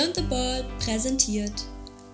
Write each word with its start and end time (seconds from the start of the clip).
Beyond 0.00 0.16
the 0.16 0.22
Ball 0.22 0.64
präsentiert 0.78 1.66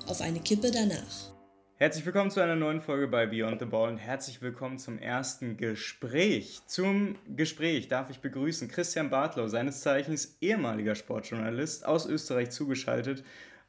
auf 0.09 0.21
eine 0.21 0.41
Kippe 0.41 0.73
danach. 0.73 1.31
Herzlich 1.77 2.05
willkommen 2.05 2.33
zu 2.33 2.41
einer 2.41 2.57
neuen 2.57 2.81
Folge 2.81 3.07
bei 3.07 3.27
Beyond 3.27 3.61
the 3.61 3.67
Ball 3.67 3.91
und 3.91 3.99
herzlich 3.99 4.43
willkommen 4.43 4.81
zum 4.81 4.99
ersten 4.99 5.57
Gespräch. 5.57 6.63
Zum 6.67 7.15
Gespräch 7.37 7.87
darf 7.87 8.11
ich 8.11 8.19
begrüßen 8.19 8.67
Christian 8.67 9.09
Bartlow, 9.09 9.47
seines 9.47 9.83
Zeichens 9.83 10.37
ehemaliger 10.41 10.97
Sportjournalist, 10.97 11.87
aus 11.87 12.07
Österreich 12.07 12.51
zugeschaltet 12.51 13.23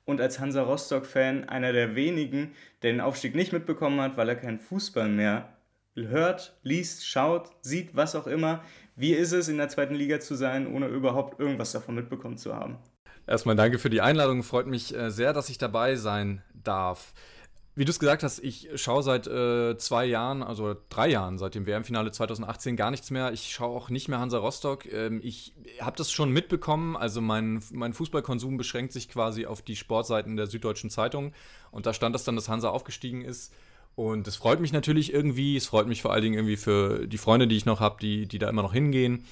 und 0.05 0.20
als 0.20 0.39
Hansa 0.39 0.63
Rostock-Fan 0.63 1.47
einer 1.47 1.71
der 1.71 1.95
wenigen, 1.95 2.55
der 2.81 2.93
den 2.93 3.02
Aufstieg 3.02 3.35
nicht 3.35 3.54
mitbekommen 3.54 4.02
hat, 4.02 4.18
weil 4.18 4.29
er 4.29 4.35
keinen 4.35 4.59
Fußball 4.59 5.09
mehr 5.09 5.55
hört, 5.93 6.57
liest, 6.63 7.07
schaut, 7.07 7.52
sieht, 7.62 7.95
was 7.95 8.15
auch 8.15 8.26
immer. 8.26 8.63
Wie 8.95 9.13
ist 9.13 9.31
es, 9.31 9.48
in 9.48 9.57
der 9.57 9.70
zweiten 9.70 9.93
Liga 9.93 10.20
zu 10.20 10.34
sein, 10.34 10.73
ohne 10.73 10.88
überhaupt 10.88 11.40
irgendwas 11.40 11.71
davon 11.71 11.93
mitbekommen 11.93 12.38
zu 12.38 12.55
haben? 12.55 12.79
Erstmal 13.27 13.58
danke 13.58 13.77
für 13.77 13.90
die 13.90 14.02
Einladung. 14.02 14.41
Freut 14.41 14.67
mich 14.67 14.95
äh, 14.95 15.12
sehr, 15.12 15.34
dass 15.34 15.49
ich 15.49 15.58
dabei 15.58 15.95
sein 15.95 16.41
darf. 16.63 17.13
Wie 17.76 17.85
du 17.85 17.91
es 17.91 17.99
gesagt 17.99 18.23
hast, 18.23 18.40
ich 18.40 18.70
schaue 18.73 19.04
seit 19.04 19.27
äh, 19.27 19.77
zwei 19.77 20.05
Jahren, 20.05 20.41
also 20.41 20.76
drei 20.90 21.09
Jahren, 21.09 21.38
seit 21.38 21.54
dem 21.54 21.68
WM-Finale 21.68 22.12
2018 22.12 22.76
gar 22.76 22.90
nichts 22.90 23.12
mehr. 23.12 23.34
Ich 23.34 23.52
schaue 23.52 23.77
auch 23.77 23.91
nicht 23.91 24.08
mehr 24.08 24.20
Hansa 24.20 24.40
Rostock. 24.40 24.91
Ähm, 24.91 25.20
ich 25.23 25.54
habe 25.80 25.95
das 25.95 26.12
schon 26.12 26.32
mitbekommen. 26.32 26.98
Also 26.98 27.21
mein, 27.21 27.62
mein 27.71 27.94
Fußballkonsum 27.94 28.58
beschränkt 28.58 28.94
sich 28.94 29.09
quasi 29.09 29.46
auf 29.46 29.62
die 29.62 29.76
Sportseiten 29.76 30.38
der 30.38 30.48
Süddeutschen 30.48 30.90
Zeitung. 30.90 31.34
Und 31.70 31.85
da 31.85 31.94
stand 31.94 32.16
es 32.16 32.23
dann, 32.23 32.35
dass 32.35 32.49
Hansa 32.49 32.70
aufgestiegen 32.70 33.23
ist. 33.23 33.54
Und 33.96 34.27
es 34.27 34.38
freut 34.38 34.59
mich 34.59 34.73
natürlich 34.73 35.13
irgendwie. 35.13 35.55
Es 35.57 35.68
freut 35.68 35.88
mich 35.88 36.01
vor 36.01 36.13
allen 36.13 36.23
Dingen 36.23 36.35
irgendwie 36.35 36.57
für 36.57 37.07
die 37.07 37.18
Freunde, 37.20 37.48
die 37.48 37.57
ich 37.57 37.66
noch 37.66 37.79
habe, 37.79 37.98
die, 38.01 38.26
die 38.26 38.40
da 38.40 38.49
immer 38.49 38.63
noch 38.63 38.73
hingehen. 38.73 39.26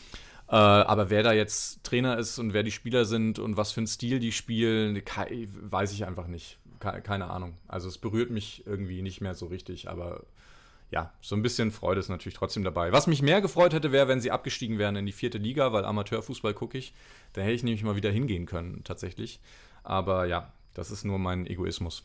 Äh, 0.48 0.56
aber 0.56 1.10
wer 1.10 1.24
da 1.24 1.34
jetzt 1.34 1.84
Trainer 1.84 2.18
ist 2.18 2.38
und 2.38 2.54
wer 2.54 2.64
die 2.64 2.72
Spieler 2.72 3.06
sind 3.06 3.40
und 3.40 3.58
was 3.58 3.72
für 3.72 3.80
einen 3.80 3.88
Stil 3.88 4.20
die 4.20 4.32
spielen, 4.32 5.02
weiß 5.62 5.92
ich 5.92 6.06
einfach 6.06 6.28
nicht. 6.28 6.60
Keine 6.80 7.30
Ahnung. 7.30 7.58
Also 7.68 7.88
es 7.88 7.98
berührt 7.98 8.30
mich 8.30 8.64
irgendwie 8.68 9.02
nicht 9.02 9.22
mehr 9.22 9.34
so 9.34 9.48
richtig, 9.48 9.90
aber 9.90 10.24
ja, 10.92 11.12
so 11.20 11.36
ein 11.36 11.42
bisschen 11.42 11.72
Freude 11.72 12.00
ist 12.00 12.10
natürlich 12.10 12.38
trotzdem 12.38 12.64
dabei. 12.64 12.92
Was 12.92 13.08
mich 13.08 13.22
mehr 13.22 13.42
gefreut 13.42 13.74
hätte, 13.74 13.92
wäre, 13.92 14.08
wenn 14.08 14.22
sie 14.22 14.32
abgestiegen 14.32 14.78
wären 14.78 14.96
in 14.96 15.06
die 15.06 15.12
vierte 15.12 15.40
Liga, 15.40 15.74
weil 15.74 15.84
Amateurfußball 15.84 16.54
gucke 16.54 16.78
ich. 16.78 16.94
Da 17.34 17.42
hätte 17.42 17.54
ich 17.54 17.64
nämlich 17.64 17.84
mal 17.84 17.96
wieder 17.96 18.12
hingehen 18.12 18.46
können, 18.46 18.84
tatsächlich. 18.84 19.40
Aber 19.84 20.26
ja, 20.26 20.54
das 20.74 20.92
ist 20.92 21.04
nur 21.04 21.18
mein 21.18 21.48
Egoismus. 21.48 22.04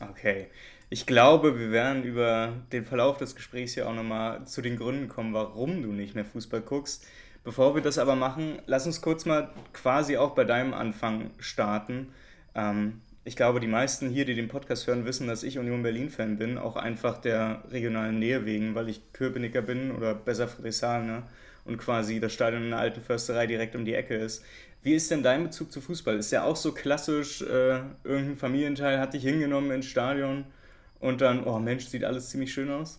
Okay. 0.00 0.48
Ich 0.92 1.06
glaube, 1.06 1.58
wir 1.58 1.70
werden 1.70 2.04
über 2.04 2.52
den 2.70 2.84
Verlauf 2.84 3.16
des 3.16 3.34
Gesprächs 3.34 3.74
ja 3.76 3.86
auch 3.86 3.94
nochmal 3.94 4.46
zu 4.46 4.60
den 4.60 4.76
Gründen 4.76 5.08
kommen, 5.08 5.32
warum 5.32 5.82
du 5.82 5.90
nicht 5.90 6.14
mehr 6.14 6.26
Fußball 6.26 6.60
guckst. 6.60 7.06
Bevor 7.44 7.74
wir 7.74 7.80
das 7.80 7.96
aber 7.96 8.14
machen, 8.14 8.60
lass 8.66 8.84
uns 8.84 9.00
kurz 9.00 9.24
mal 9.24 9.48
quasi 9.72 10.18
auch 10.18 10.34
bei 10.34 10.44
deinem 10.44 10.74
Anfang 10.74 11.30
starten. 11.38 12.12
Ähm, 12.54 13.00
ich 13.24 13.36
glaube, 13.36 13.58
die 13.58 13.68
meisten 13.68 14.10
hier, 14.10 14.26
die 14.26 14.34
den 14.34 14.48
Podcast 14.48 14.86
hören, 14.86 15.06
wissen, 15.06 15.26
dass 15.26 15.44
ich 15.44 15.58
Union 15.58 15.82
Berlin-Fan 15.82 16.36
bin, 16.36 16.58
auch 16.58 16.76
einfach 16.76 17.16
der 17.16 17.64
regionalen 17.70 18.18
Nähe 18.18 18.44
wegen, 18.44 18.74
weil 18.74 18.90
ich 18.90 19.14
Köpenicker 19.14 19.62
bin 19.62 19.92
oder 19.92 20.14
besser 20.14 20.46
Friedrichshain 20.46 21.06
ne? 21.06 21.22
und 21.64 21.78
quasi 21.78 22.20
das 22.20 22.34
Stadion 22.34 22.64
in 22.64 22.70
der 22.72 22.80
alten 22.80 23.00
Försterei 23.00 23.46
direkt 23.46 23.74
um 23.74 23.86
die 23.86 23.94
Ecke 23.94 24.16
ist. 24.16 24.44
Wie 24.82 24.92
ist 24.92 25.10
denn 25.10 25.22
dein 25.22 25.44
Bezug 25.44 25.72
zu 25.72 25.80
Fußball? 25.80 26.18
Ist 26.18 26.32
der 26.32 26.44
auch 26.44 26.56
so 26.56 26.72
klassisch, 26.72 27.40
äh, 27.40 27.80
irgendein 28.04 28.36
Familienteil 28.36 28.98
hat 28.98 29.14
dich 29.14 29.22
hingenommen 29.22 29.70
ins 29.70 29.86
Stadion? 29.86 30.44
Und 31.02 31.20
dann, 31.20 31.44
oh 31.44 31.58
Mensch, 31.58 31.86
sieht 31.86 32.04
alles 32.04 32.30
ziemlich 32.30 32.52
schön 32.52 32.70
aus. 32.70 32.98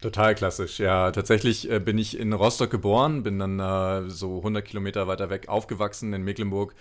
Total 0.00 0.34
klassisch, 0.34 0.78
ja. 0.78 1.10
Tatsächlich 1.10 1.70
äh, 1.70 1.80
bin 1.80 1.98
ich 1.98 2.18
in 2.18 2.32
Rostock 2.32 2.70
geboren, 2.70 3.22
bin 3.22 3.38
dann 3.38 3.58
äh, 3.58 4.10
so 4.10 4.38
100 4.38 4.64
Kilometer 4.64 5.08
weiter 5.08 5.30
weg 5.30 5.48
aufgewachsen 5.48 6.12
in 6.12 6.22
Mecklenburg 6.22 6.74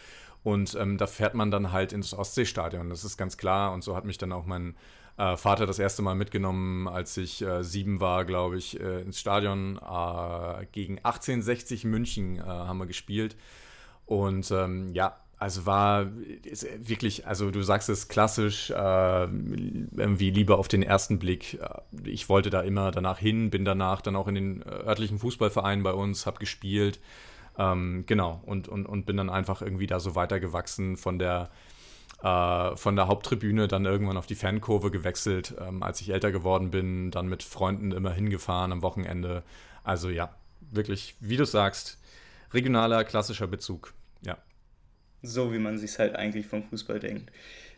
und 0.43 0.75
ähm, 0.75 0.97
da 0.97 1.07
fährt 1.07 1.33
man 1.33 1.49
dann 1.49 1.71
halt 1.71 1.93
ins 1.93 2.13
Ostseestadion, 2.13 2.89
das 2.89 3.05
ist 3.05 3.17
ganz 3.17 3.37
klar. 3.37 3.71
Und 3.71 3.83
so 3.83 3.95
hat 3.95 4.03
mich 4.03 4.17
dann 4.17 4.33
auch 4.33 4.45
mein 4.45 4.75
äh, 5.17 5.37
Vater 5.37 5.65
das 5.65 5.79
erste 5.79 6.01
Mal 6.01 6.15
mitgenommen, 6.15 6.87
als 6.89 7.15
ich 7.15 7.41
äh, 7.41 7.63
sieben 7.63 8.01
war, 8.01 8.25
glaube 8.25 8.57
ich, 8.57 8.79
äh, 8.79 9.01
ins 9.01 9.19
Stadion. 9.19 9.77
Äh, 9.77 10.65
gegen 10.73 10.97
1860 10.97 11.85
München 11.85 12.43
haben 12.45 12.77
wir 12.77 12.87
gespielt. 12.87 13.37
Und 14.05 14.51
ähm, 14.51 14.93
ja, 14.93 15.22
also 15.43 15.65
war 15.65 16.09
wirklich, 16.77 17.27
also 17.27 17.51
du 17.51 17.61
sagst 17.63 17.89
es 17.89 18.07
klassisch, 18.07 18.69
äh, 18.69 19.23
irgendwie 19.23 20.29
lieber 20.29 20.57
auf 20.57 20.69
den 20.69 20.83
ersten 20.83 21.19
Blick. 21.19 21.55
Äh, 21.55 22.09
ich 22.09 22.29
wollte 22.29 22.49
da 22.49 22.61
immer 22.61 22.91
danach 22.91 23.19
hin, 23.19 23.49
bin 23.49 23.65
danach 23.65 23.99
dann 23.99 24.15
auch 24.15 24.29
in 24.29 24.35
den 24.35 24.63
örtlichen 24.65 25.19
Fußballvereinen 25.19 25.83
bei 25.83 25.91
uns, 25.91 26.25
habe 26.25 26.39
gespielt. 26.39 27.01
Ähm, 27.57 28.05
genau, 28.07 28.41
und, 28.45 28.69
und, 28.69 28.85
und 28.85 29.05
bin 29.05 29.17
dann 29.17 29.29
einfach 29.29 29.61
irgendwie 29.61 29.85
da 29.85 29.99
so 29.99 30.15
weitergewachsen 30.15 30.95
von 30.95 31.19
der, 31.19 31.49
äh, 32.23 32.77
von 32.77 32.95
der 32.95 33.07
Haupttribüne 33.07 33.67
dann 33.67 33.83
irgendwann 33.83 34.15
auf 34.15 34.27
die 34.27 34.35
Fankurve 34.35 34.91
gewechselt, 34.91 35.55
ähm, 35.59 35.83
als 35.83 35.99
ich 35.99 36.11
älter 36.11 36.31
geworden 36.31 36.71
bin, 36.71 37.11
dann 37.11 37.27
mit 37.27 37.43
Freunden 37.43 37.91
immer 37.91 38.13
hingefahren 38.13 38.71
am 38.71 38.81
Wochenende. 38.81 39.43
Also 39.83 40.09
ja, 40.09 40.33
wirklich, 40.71 41.15
wie 41.19 41.35
du 41.35 41.45
sagst, 41.45 41.99
regionaler, 42.53 43.03
klassischer 43.03 43.47
Bezug. 43.47 43.93
Ja 44.25 44.37
so 45.23 45.51
wie 45.51 45.59
man 45.59 45.77
sich 45.79 45.97
halt 45.97 46.15
eigentlich 46.15 46.45
vom 46.45 46.63
Fußball 46.63 46.99
denkt. 46.99 47.31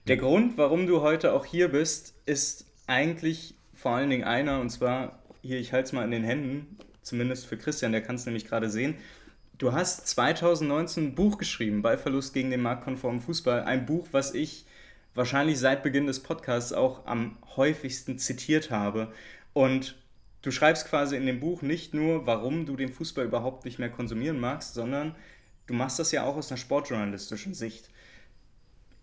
Der 0.08 0.18
Grund, 0.18 0.58
warum 0.58 0.86
du 0.86 1.02
heute 1.02 1.34
auch 1.34 1.46
hier 1.46 1.70
bist, 1.70 2.14
ist 2.26 2.66
eigentlich 2.88 3.56
vor 3.74 3.92
allen 3.92 4.10
Dingen 4.10 4.24
einer, 4.24 4.60
und 4.60 4.70
zwar 4.70 5.20
hier, 5.42 5.60
ich 5.60 5.72
halte 5.72 5.86
es 5.86 5.94
mal 5.94 6.04
in 6.04 6.12
den 6.12 6.24
Händen, 6.24 6.78
zumindest 7.02 7.46
für 7.46 7.58
Christian, 7.58 7.92
der 7.92 8.02
kann 8.02 8.16
es 8.16 8.26
nämlich 8.26 8.46
gerade 8.46 8.70
sehen. 8.70 8.96
Du 9.58 9.72
hast 9.72 10.08
2019 10.08 11.06
ein 11.06 11.16
Buch 11.16 11.38
geschrieben, 11.38 11.82
Ballverlust 11.82 12.34
gegen 12.34 12.50
den 12.50 12.62
marktkonformen 12.62 13.22
Fußball. 13.22 13.64
Ein 13.64 13.86
Buch, 13.86 14.08
was 14.12 14.34
ich 14.34 14.66
wahrscheinlich 15.14 15.60
seit 15.60 15.82
Beginn 15.82 16.08
des 16.08 16.22
Podcasts 16.22 16.74
auch 16.74 17.06
am 17.06 17.38
häufigsten 17.56 18.18
zitiert 18.18 18.70
habe. 18.70 19.14
Und 19.54 19.96
du 20.42 20.52
schreibst 20.52 20.88
quasi 20.88 21.16
in 21.16 21.26
dem 21.26 21.40
Buch 21.40 21.62
nicht 21.62 21.94
nur, 21.94 22.28
warum 22.28 22.66
du 22.66 22.76
den 22.76 22.92
Fußball 22.92 23.26
überhaupt 23.26 23.66
nicht 23.66 23.80
mehr 23.80 23.90
konsumieren 23.90 24.40
magst, 24.40 24.74
sondern 24.74 25.16
du 25.68 25.74
machst 25.74 26.00
das 26.00 26.12
ja 26.12 26.24
auch 26.24 26.36
aus 26.36 26.52
einer 26.52 26.58
sportjournalistischen 26.58 27.54
Sicht. 27.54 27.90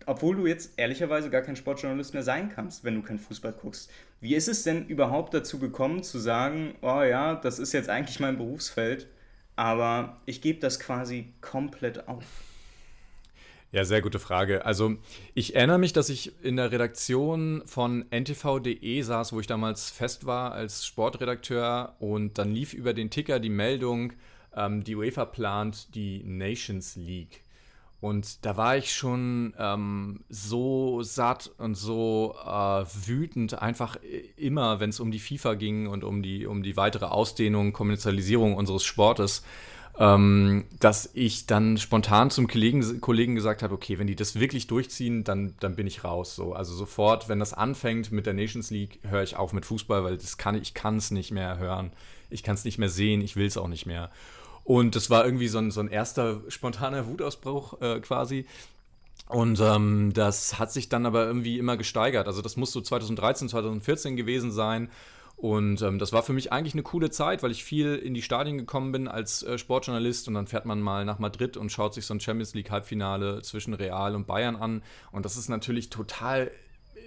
Obwohl 0.05 0.35
du 0.35 0.47
jetzt 0.47 0.73
ehrlicherweise 0.77 1.29
gar 1.29 1.41
kein 1.41 1.55
Sportjournalist 1.55 2.13
mehr 2.13 2.23
sein 2.23 2.49
kannst, 2.49 2.83
wenn 2.83 2.95
du 2.95 3.01
keinen 3.01 3.19
Fußball 3.19 3.53
guckst. 3.53 3.89
Wie 4.19 4.35
ist 4.35 4.49
es 4.49 4.63
denn 4.63 4.85
überhaupt 4.87 5.33
dazu 5.33 5.59
gekommen, 5.59 6.03
zu 6.03 6.19
sagen, 6.19 6.75
oh 6.81 7.01
ja, 7.01 7.35
das 7.35 7.59
ist 7.59 7.73
jetzt 7.73 7.89
eigentlich 7.89 8.19
mein 8.19 8.37
Berufsfeld, 8.37 9.07
aber 9.55 10.17
ich 10.25 10.41
gebe 10.41 10.59
das 10.59 10.79
quasi 10.79 11.33
komplett 11.39 12.07
auf? 12.07 12.25
Ja, 13.73 13.85
sehr 13.85 14.03
gute 14.03 14.19
Frage. 14.19 14.67
Also 14.67 14.97
ich 15.33 15.55
erinnere 15.55 15.79
mich, 15.79 15.93
dass 15.93 16.09
ich 16.09 16.31
in 16.43 16.57
der 16.57 16.71
Redaktion 16.71 17.63
von 17.65 18.05
ntv.de 18.11 19.01
saß, 19.01 19.33
wo 19.33 19.39
ich 19.39 19.47
damals 19.47 19.89
fest 19.89 20.27
war 20.27 20.51
als 20.51 20.85
Sportredakteur 20.85 21.95
und 21.97 22.37
dann 22.37 22.51
lief 22.51 22.73
über 22.75 22.93
den 22.93 23.09
Ticker 23.09 23.39
die 23.39 23.49
Meldung, 23.49 24.13
ähm, 24.55 24.83
die 24.83 24.95
UEFA 24.95 25.25
plant 25.25 25.93
die 25.95 26.23
Nations 26.23 26.95
League. 26.95 27.43
Und 28.03 28.45
da 28.45 28.57
war 28.57 28.75
ich 28.75 28.93
schon 28.93 29.53
ähm, 29.57 30.25
so 30.27 31.01
satt 31.03 31.51
und 31.57 31.75
so 31.75 32.35
äh, 32.45 32.85
wütend, 33.07 33.61
einfach 33.61 33.95
immer, 34.35 34.81
wenn 34.81 34.89
es 34.89 34.99
um 34.99 35.09
die 35.09 35.19
FIFA 35.19 35.53
ging 35.53 35.87
und 35.87 36.03
um 36.03 36.21
die, 36.21 36.45
um 36.45 36.63
die 36.63 36.75
weitere 36.75 37.05
Ausdehnung, 37.05 37.71
Kommerzialisierung 37.71 38.55
unseres 38.55 38.83
Sportes, 38.83 39.43
ähm, 39.97 40.65
dass 40.79 41.11
ich 41.13 41.45
dann 41.45 41.77
spontan 41.77 42.29
zum 42.29 42.47
Kollegen, 42.47 42.99
Kollegen 42.99 43.35
gesagt 43.35 43.63
habe, 43.63 43.73
okay, 43.73 43.99
wenn 43.99 44.07
die 44.07 44.17
das 44.17 44.39
wirklich 44.39 44.67
durchziehen, 44.67 45.23
dann, 45.23 45.53
dann 45.61 45.77
bin 45.77 45.87
ich 45.87 46.03
raus. 46.03 46.35
So. 46.35 46.51
Also 46.53 46.73
sofort, 46.73 47.29
wenn 47.29 47.39
das 47.39 47.53
anfängt 47.53 48.11
mit 48.11 48.25
der 48.25 48.33
Nations 48.33 48.69
League, 48.69 48.99
höre 49.07 49.23
ich 49.23 49.35
auf 49.37 49.53
mit 49.53 49.65
Fußball, 49.65 50.03
weil 50.03 50.17
das 50.17 50.37
kann, 50.37 50.61
ich 50.61 50.73
kann 50.73 50.97
es 50.97 51.11
nicht 51.11 51.31
mehr 51.31 51.57
hören. 51.57 51.91
Ich 52.29 52.43
kann 52.43 52.55
es 52.55 52.65
nicht 52.65 52.79
mehr 52.79 52.89
sehen, 52.89 53.21
ich 53.21 53.35
will 53.35 53.45
es 53.45 53.55
auch 53.55 53.67
nicht 53.67 53.85
mehr. 53.85 54.09
Und 54.63 54.95
das 54.95 55.09
war 55.09 55.25
irgendwie 55.25 55.47
so 55.47 55.57
ein, 55.57 55.71
so 55.71 55.81
ein 55.81 55.89
erster 55.89 56.41
spontaner 56.47 57.07
Wutausbruch 57.07 57.81
äh, 57.81 57.99
quasi. 57.99 58.45
Und 59.27 59.59
ähm, 59.61 60.11
das 60.13 60.59
hat 60.59 60.71
sich 60.71 60.89
dann 60.89 61.05
aber 61.05 61.25
irgendwie 61.25 61.57
immer 61.57 61.77
gesteigert. 61.77 62.27
Also 62.27 62.41
das 62.41 62.55
muss 62.55 62.71
so 62.71 62.81
2013, 62.81 63.49
2014 63.49 64.15
gewesen 64.15 64.51
sein. 64.51 64.89
Und 65.35 65.81
ähm, 65.81 65.99
das 65.99 66.13
war 66.13 66.23
für 66.23 66.33
mich 66.33 66.53
eigentlich 66.53 66.73
eine 66.73 66.83
coole 66.83 67.09
Zeit, 67.09 67.43
weil 67.43 67.51
ich 67.51 67.63
viel 67.63 67.95
in 67.95 68.13
die 68.13 68.21
Stadien 68.21 68.57
gekommen 68.57 68.91
bin 68.91 69.07
als 69.07 69.43
äh, 69.43 69.57
Sportjournalist 69.57 70.27
und 70.27 70.35
dann 70.35 70.47
fährt 70.47 70.65
man 70.65 70.79
mal 70.81 71.03
nach 71.03 71.19
Madrid 71.19 71.57
und 71.57 71.71
schaut 71.71 71.93
sich 71.93 72.05
so 72.05 72.13
ein 72.13 72.19
Champions 72.19 72.53
League 72.53 72.71
Halbfinale 72.71 73.41
zwischen 73.41 73.73
Real 73.73 74.15
und 74.15 74.27
Bayern 74.27 74.55
an. 74.55 74.83
Und 75.11 75.25
das 75.25 75.35
ist 75.35 75.49
natürlich 75.49 75.89
total 75.89 76.51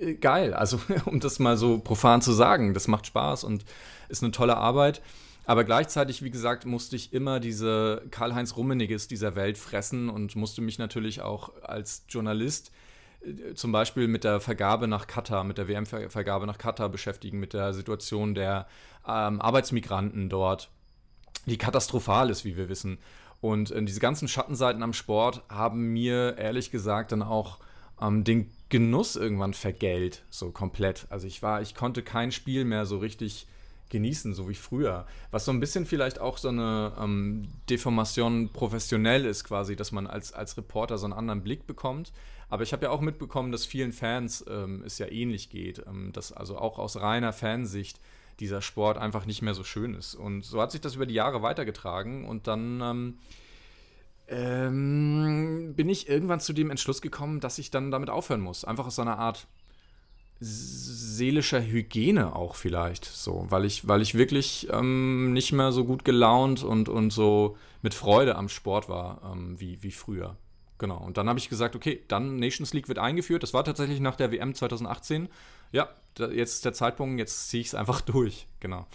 äh, 0.00 0.14
geil. 0.14 0.52
Also 0.52 0.80
um 1.06 1.20
das 1.20 1.38
mal 1.38 1.56
so 1.56 1.78
profan 1.78 2.20
zu 2.20 2.32
sagen, 2.32 2.74
das 2.74 2.88
macht 2.88 3.06
Spaß 3.06 3.44
und 3.44 3.64
ist 4.08 4.22
eine 4.22 4.32
tolle 4.32 4.56
Arbeit. 4.56 5.00
Aber 5.46 5.62
gleichzeitig, 5.62 6.22
wie 6.22 6.30
gesagt, 6.30 6.66
musste 6.66 6.96
ich 6.96 7.12
immer 7.12 7.38
diese 7.38 8.02
Karl-Heinz 8.10 8.56
Rummeniges 8.56 9.06
dieser 9.06 9.36
Welt 9.36 9.56
fressen 9.56 10.10
und 10.10 10.34
musste 10.34 10.60
mich 10.60 10.78
natürlich 10.78 11.22
auch 11.22 11.62
als 11.62 12.04
Journalist 12.08 12.72
äh, 13.20 13.54
zum 13.54 13.70
Beispiel 13.70 14.08
mit 14.08 14.24
der 14.24 14.40
Vergabe 14.40 14.88
nach 14.88 15.06
Katar, 15.06 15.44
mit 15.44 15.56
der 15.56 15.68
WM-Vergabe 15.68 16.46
nach 16.46 16.58
Katar 16.58 16.88
beschäftigen, 16.88 17.38
mit 17.38 17.52
der 17.52 17.72
Situation 17.74 18.34
der 18.34 18.66
ähm, 19.06 19.40
Arbeitsmigranten 19.40 20.28
dort, 20.28 20.68
die 21.46 21.58
katastrophal 21.58 22.28
ist, 22.28 22.44
wie 22.44 22.56
wir 22.56 22.68
wissen. 22.68 22.98
Und 23.40 23.70
äh, 23.70 23.84
diese 23.84 24.00
ganzen 24.00 24.26
Schattenseiten 24.26 24.82
am 24.82 24.92
Sport 24.92 25.44
haben 25.48 25.92
mir 25.92 26.36
ehrlich 26.38 26.72
gesagt 26.72 27.12
dann 27.12 27.22
auch 27.22 27.58
ähm, 28.02 28.24
den 28.24 28.50
Genuss 28.68 29.14
irgendwann 29.14 29.54
vergällt, 29.54 30.24
so 30.28 30.50
komplett. 30.50 31.06
Also 31.08 31.28
ich 31.28 31.40
war, 31.40 31.62
ich 31.62 31.76
konnte 31.76 32.02
kein 32.02 32.32
Spiel 32.32 32.64
mehr 32.64 32.84
so 32.84 32.98
richtig 32.98 33.46
genießen, 33.90 34.34
so 34.34 34.48
wie 34.48 34.54
früher. 34.54 35.06
Was 35.30 35.44
so 35.44 35.52
ein 35.52 35.60
bisschen 35.60 35.86
vielleicht 35.86 36.18
auch 36.18 36.38
so 36.38 36.48
eine 36.48 36.92
ähm, 37.00 37.48
Deformation 37.70 38.50
professionell 38.52 39.24
ist, 39.24 39.44
quasi, 39.44 39.76
dass 39.76 39.92
man 39.92 40.06
als, 40.06 40.32
als 40.32 40.56
Reporter 40.56 40.98
so 40.98 41.06
einen 41.06 41.12
anderen 41.12 41.42
Blick 41.42 41.66
bekommt. 41.66 42.12
Aber 42.48 42.62
ich 42.62 42.72
habe 42.72 42.84
ja 42.84 42.90
auch 42.90 43.00
mitbekommen, 43.00 43.52
dass 43.52 43.66
vielen 43.66 43.92
Fans 43.92 44.44
ähm, 44.48 44.82
es 44.84 44.98
ja 44.98 45.06
ähnlich 45.08 45.50
geht, 45.50 45.84
ähm, 45.86 46.12
dass 46.12 46.32
also 46.32 46.58
auch 46.58 46.78
aus 46.78 47.00
reiner 47.00 47.32
Fansicht 47.32 48.00
dieser 48.40 48.62
Sport 48.62 48.98
einfach 48.98 49.26
nicht 49.26 49.42
mehr 49.42 49.54
so 49.54 49.64
schön 49.64 49.94
ist. 49.94 50.14
Und 50.14 50.44
so 50.44 50.60
hat 50.60 50.70
sich 50.70 50.80
das 50.80 50.94
über 50.94 51.06
die 51.06 51.14
Jahre 51.14 51.42
weitergetragen 51.42 52.26
und 52.26 52.46
dann 52.46 52.80
ähm, 52.80 53.18
ähm, 54.28 55.74
bin 55.74 55.88
ich 55.88 56.08
irgendwann 56.08 56.40
zu 56.40 56.52
dem 56.52 56.70
Entschluss 56.70 57.00
gekommen, 57.00 57.40
dass 57.40 57.58
ich 57.58 57.70
dann 57.70 57.90
damit 57.90 58.10
aufhören 58.10 58.40
muss. 58.40 58.64
Einfach 58.64 58.86
aus 58.86 58.96
so 58.96 59.02
einer 59.02 59.18
Art 59.18 59.46
seelischer 60.38 61.62
Hygiene 61.62 62.36
auch 62.36 62.56
vielleicht 62.56 63.04
so, 63.04 63.46
weil 63.48 63.64
ich, 63.64 63.88
weil 63.88 64.02
ich 64.02 64.14
wirklich 64.14 64.68
ähm, 64.70 65.32
nicht 65.32 65.52
mehr 65.52 65.72
so 65.72 65.84
gut 65.84 66.04
gelaunt 66.04 66.62
und, 66.62 66.88
und 66.88 67.10
so 67.10 67.56
mit 67.82 67.94
Freude 67.94 68.36
am 68.36 68.48
Sport 68.48 68.88
war 68.88 69.32
ähm, 69.32 69.58
wie, 69.58 69.82
wie 69.82 69.92
früher. 69.92 70.36
Genau. 70.78 70.98
Und 70.98 71.16
dann 71.16 71.28
habe 71.28 71.38
ich 71.38 71.48
gesagt, 71.48 71.74
okay, 71.74 72.02
dann 72.08 72.36
Nations 72.36 72.74
League 72.74 72.88
wird 72.88 72.98
eingeführt. 72.98 73.42
Das 73.42 73.54
war 73.54 73.64
tatsächlich 73.64 74.00
nach 74.00 74.16
der 74.16 74.30
WM 74.30 74.54
2018. 74.54 75.28
Ja, 75.72 75.88
jetzt 76.18 76.56
ist 76.56 76.64
der 76.64 76.74
Zeitpunkt, 76.74 77.18
jetzt 77.18 77.48
ziehe 77.48 77.62
ich 77.62 77.68
es 77.68 77.74
einfach 77.74 78.00
durch. 78.02 78.46
Genau. 78.60 78.86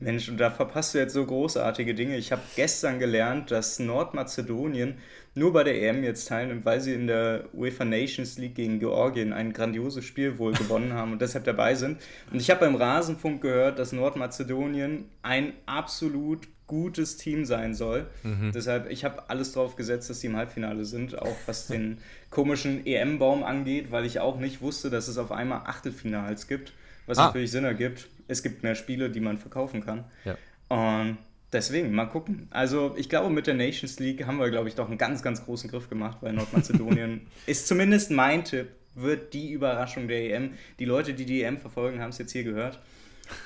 Mensch, 0.00 0.30
und 0.30 0.38
da 0.38 0.50
verpasst 0.50 0.94
du 0.94 0.98
jetzt 0.98 1.12
so 1.12 1.24
großartige 1.24 1.94
Dinge. 1.94 2.16
Ich 2.16 2.32
habe 2.32 2.40
gestern 2.56 2.98
gelernt, 2.98 3.50
dass 3.50 3.78
Nordmazedonien 3.78 4.94
nur 5.34 5.52
bei 5.52 5.62
der 5.62 5.80
EM 5.80 6.02
jetzt 6.02 6.26
teilnimmt, 6.26 6.64
weil 6.64 6.80
sie 6.80 6.94
in 6.94 7.06
der 7.06 7.44
UEFA 7.52 7.84
Nations 7.84 8.38
League 8.38 8.54
gegen 8.54 8.80
Georgien 8.80 9.32
ein 9.32 9.52
grandioses 9.52 10.04
Spiel 10.04 10.38
wohl 10.38 10.52
gewonnen 10.52 10.94
haben 10.94 11.12
und 11.12 11.22
deshalb 11.22 11.44
dabei 11.44 11.74
sind. 11.74 12.00
Und 12.32 12.40
ich 12.40 12.50
habe 12.50 12.60
beim 12.60 12.74
Rasenfunk 12.74 13.42
gehört, 13.42 13.78
dass 13.78 13.92
Nordmazedonien 13.92 15.04
ein 15.22 15.52
absolut 15.66 16.48
gutes 16.66 17.16
Team 17.16 17.44
sein 17.44 17.74
soll. 17.74 18.06
Mhm. 18.22 18.52
Deshalb, 18.54 18.90
ich 18.90 19.04
habe 19.04 19.28
alles 19.28 19.52
drauf 19.52 19.76
gesetzt, 19.76 20.08
dass 20.08 20.20
sie 20.20 20.28
im 20.28 20.36
Halbfinale 20.36 20.84
sind, 20.84 21.18
auch 21.18 21.36
was 21.46 21.66
den 21.66 21.98
komischen 22.30 22.86
EM-Baum 22.86 23.42
angeht, 23.42 23.90
weil 23.90 24.06
ich 24.06 24.20
auch 24.20 24.38
nicht 24.38 24.62
wusste, 24.62 24.88
dass 24.88 25.08
es 25.08 25.18
auf 25.18 25.32
einmal 25.32 25.62
Achtelfinals 25.66 26.46
gibt, 26.46 26.72
was 27.06 27.18
ah. 27.18 27.26
natürlich 27.26 27.50
Sinn 27.50 27.64
ergibt. 27.64 28.08
Es 28.30 28.42
gibt 28.42 28.62
mehr 28.62 28.74
Spiele, 28.74 29.10
die 29.10 29.20
man 29.20 29.38
verkaufen 29.38 29.84
kann. 29.84 30.04
Ja. 30.24 30.36
Und 30.68 31.18
deswegen, 31.52 31.92
mal 31.92 32.06
gucken. 32.06 32.48
Also 32.50 32.94
ich 32.96 33.08
glaube, 33.08 33.30
mit 33.30 33.46
der 33.46 33.54
Nations 33.54 33.98
League 33.98 34.26
haben 34.26 34.38
wir, 34.38 34.50
glaube 34.50 34.68
ich, 34.68 34.74
doch 34.74 34.88
einen 34.88 34.98
ganz, 34.98 35.22
ganz 35.22 35.44
großen 35.44 35.70
Griff 35.70 35.88
gemacht, 35.88 36.18
weil 36.20 36.32
Nordmazedonien 36.32 37.26
ist 37.46 37.66
zumindest 37.66 38.10
mein 38.10 38.44
Tipp, 38.44 38.68
wird 38.94 39.34
die 39.34 39.52
Überraschung 39.52 40.08
der 40.08 40.34
EM. 40.34 40.54
Die 40.78 40.84
Leute, 40.84 41.14
die 41.14 41.24
die 41.24 41.42
EM 41.42 41.58
verfolgen, 41.58 42.00
haben 42.00 42.10
es 42.10 42.18
jetzt 42.18 42.32
hier 42.32 42.44
gehört. 42.44 42.78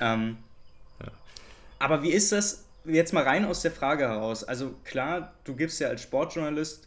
Ähm, 0.00 0.38
ja. 1.00 1.10
Aber 1.78 2.02
wie 2.02 2.10
ist 2.10 2.32
das? 2.32 2.64
jetzt 2.84 3.12
mal 3.12 3.24
rein 3.24 3.44
aus 3.44 3.62
der 3.62 3.70
Frage 3.70 4.04
heraus. 4.04 4.44
Also 4.44 4.74
klar, 4.84 5.34
du 5.44 5.56
gibst 5.56 5.80
ja 5.80 5.88
als 5.88 6.02
Sportjournalist, 6.02 6.86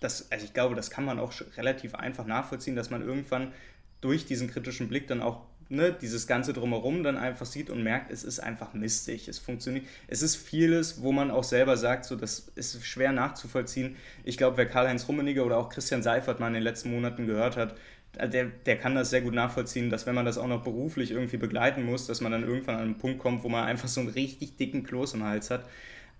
das, 0.00 0.30
also 0.30 0.44
ich 0.44 0.54
glaube, 0.54 0.74
das 0.74 0.90
kann 0.90 1.04
man 1.04 1.18
auch 1.18 1.32
relativ 1.56 1.94
einfach 1.94 2.26
nachvollziehen, 2.26 2.76
dass 2.76 2.90
man 2.90 3.02
irgendwann 3.02 3.52
durch 4.00 4.26
diesen 4.26 4.50
kritischen 4.50 4.88
Blick 4.88 5.08
dann 5.08 5.20
auch 5.20 5.42
ne, 5.70 5.92
dieses 5.92 6.26
Ganze 6.26 6.52
drumherum 6.52 7.02
dann 7.02 7.16
einfach 7.16 7.46
sieht 7.46 7.70
und 7.70 7.82
merkt, 7.82 8.10
es 8.10 8.24
ist 8.24 8.40
einfach 8.40 8.74
mistig, 8.74 9.28
es 9.28 9.38
funktioniert. 9.38 9.86
Es 10.08 10.20
ist 10.20 10.36
vieles, 10.36 11.02
wo 11.02 11.12
man 11.12 11.30
auch 11.30 11.44
selber 11.44 11.76
sagt, 11.76 12.04
so, 12.04 12.16
das 12.16 12.50
ist 12.56 12.84
schwer 12.84 13.12
nachzuvollziehen. 13.12 13.96
Ich 14.24 14.36
glaube, 14.36 14.56
wer 14.58 14.66
Karl-Heinz 14.66 15.08
Rummeniger 15.08 15.46
oder 15.46 15.56
auch 15.56 15.70
Christian 15.70 16.02
Seifert 16.02 16.40
mal 16.40 16.48
in 16.48 16.54
den 16.54 16.62
letzten 16.62 16.90
Monaten 16.90 17.26
gehört 17.26 17.56
hat, 17.56 17.76
also 18.18 18.32
der, 18.32 18.46
der 18.46 18.76
kann 18.76 18.96
das 18.96 19.10
sehr 19.10 19.20
gut 19.20 19.34
nachvollziehen, 19.34 19.88
dass 19.88 20.04
wenn 20.06 20.16
man 20.16 20.24
das 20.24 20.36
auch 20.36 20.48
noch 20.48 20.64
beruflich 20.64 21.12
irgendwie 21.12 21.36
begleiten 21.36 21.84
muss, 21.84 22.08
dass 22.08 22.20
man 22.20 22.32
dann 22.32 22.42
irgendwann 22.42 22.74
an 22.74 22.82
einen 22.82 22.98
Punkt 22.98 23.20
kommt, 23.20 23.44
wo 23.44 23.48
man 23.48 23.64
einfach 23.64 23.88
so 23.88 24.00
einen 24.00 24.10
richtig 24.10 24.56
dicken 24.56 24.82
Kloß 24.82 25.14
im 25.14 25.24
Hals 25.24 25.50
hat. 25.50 25.64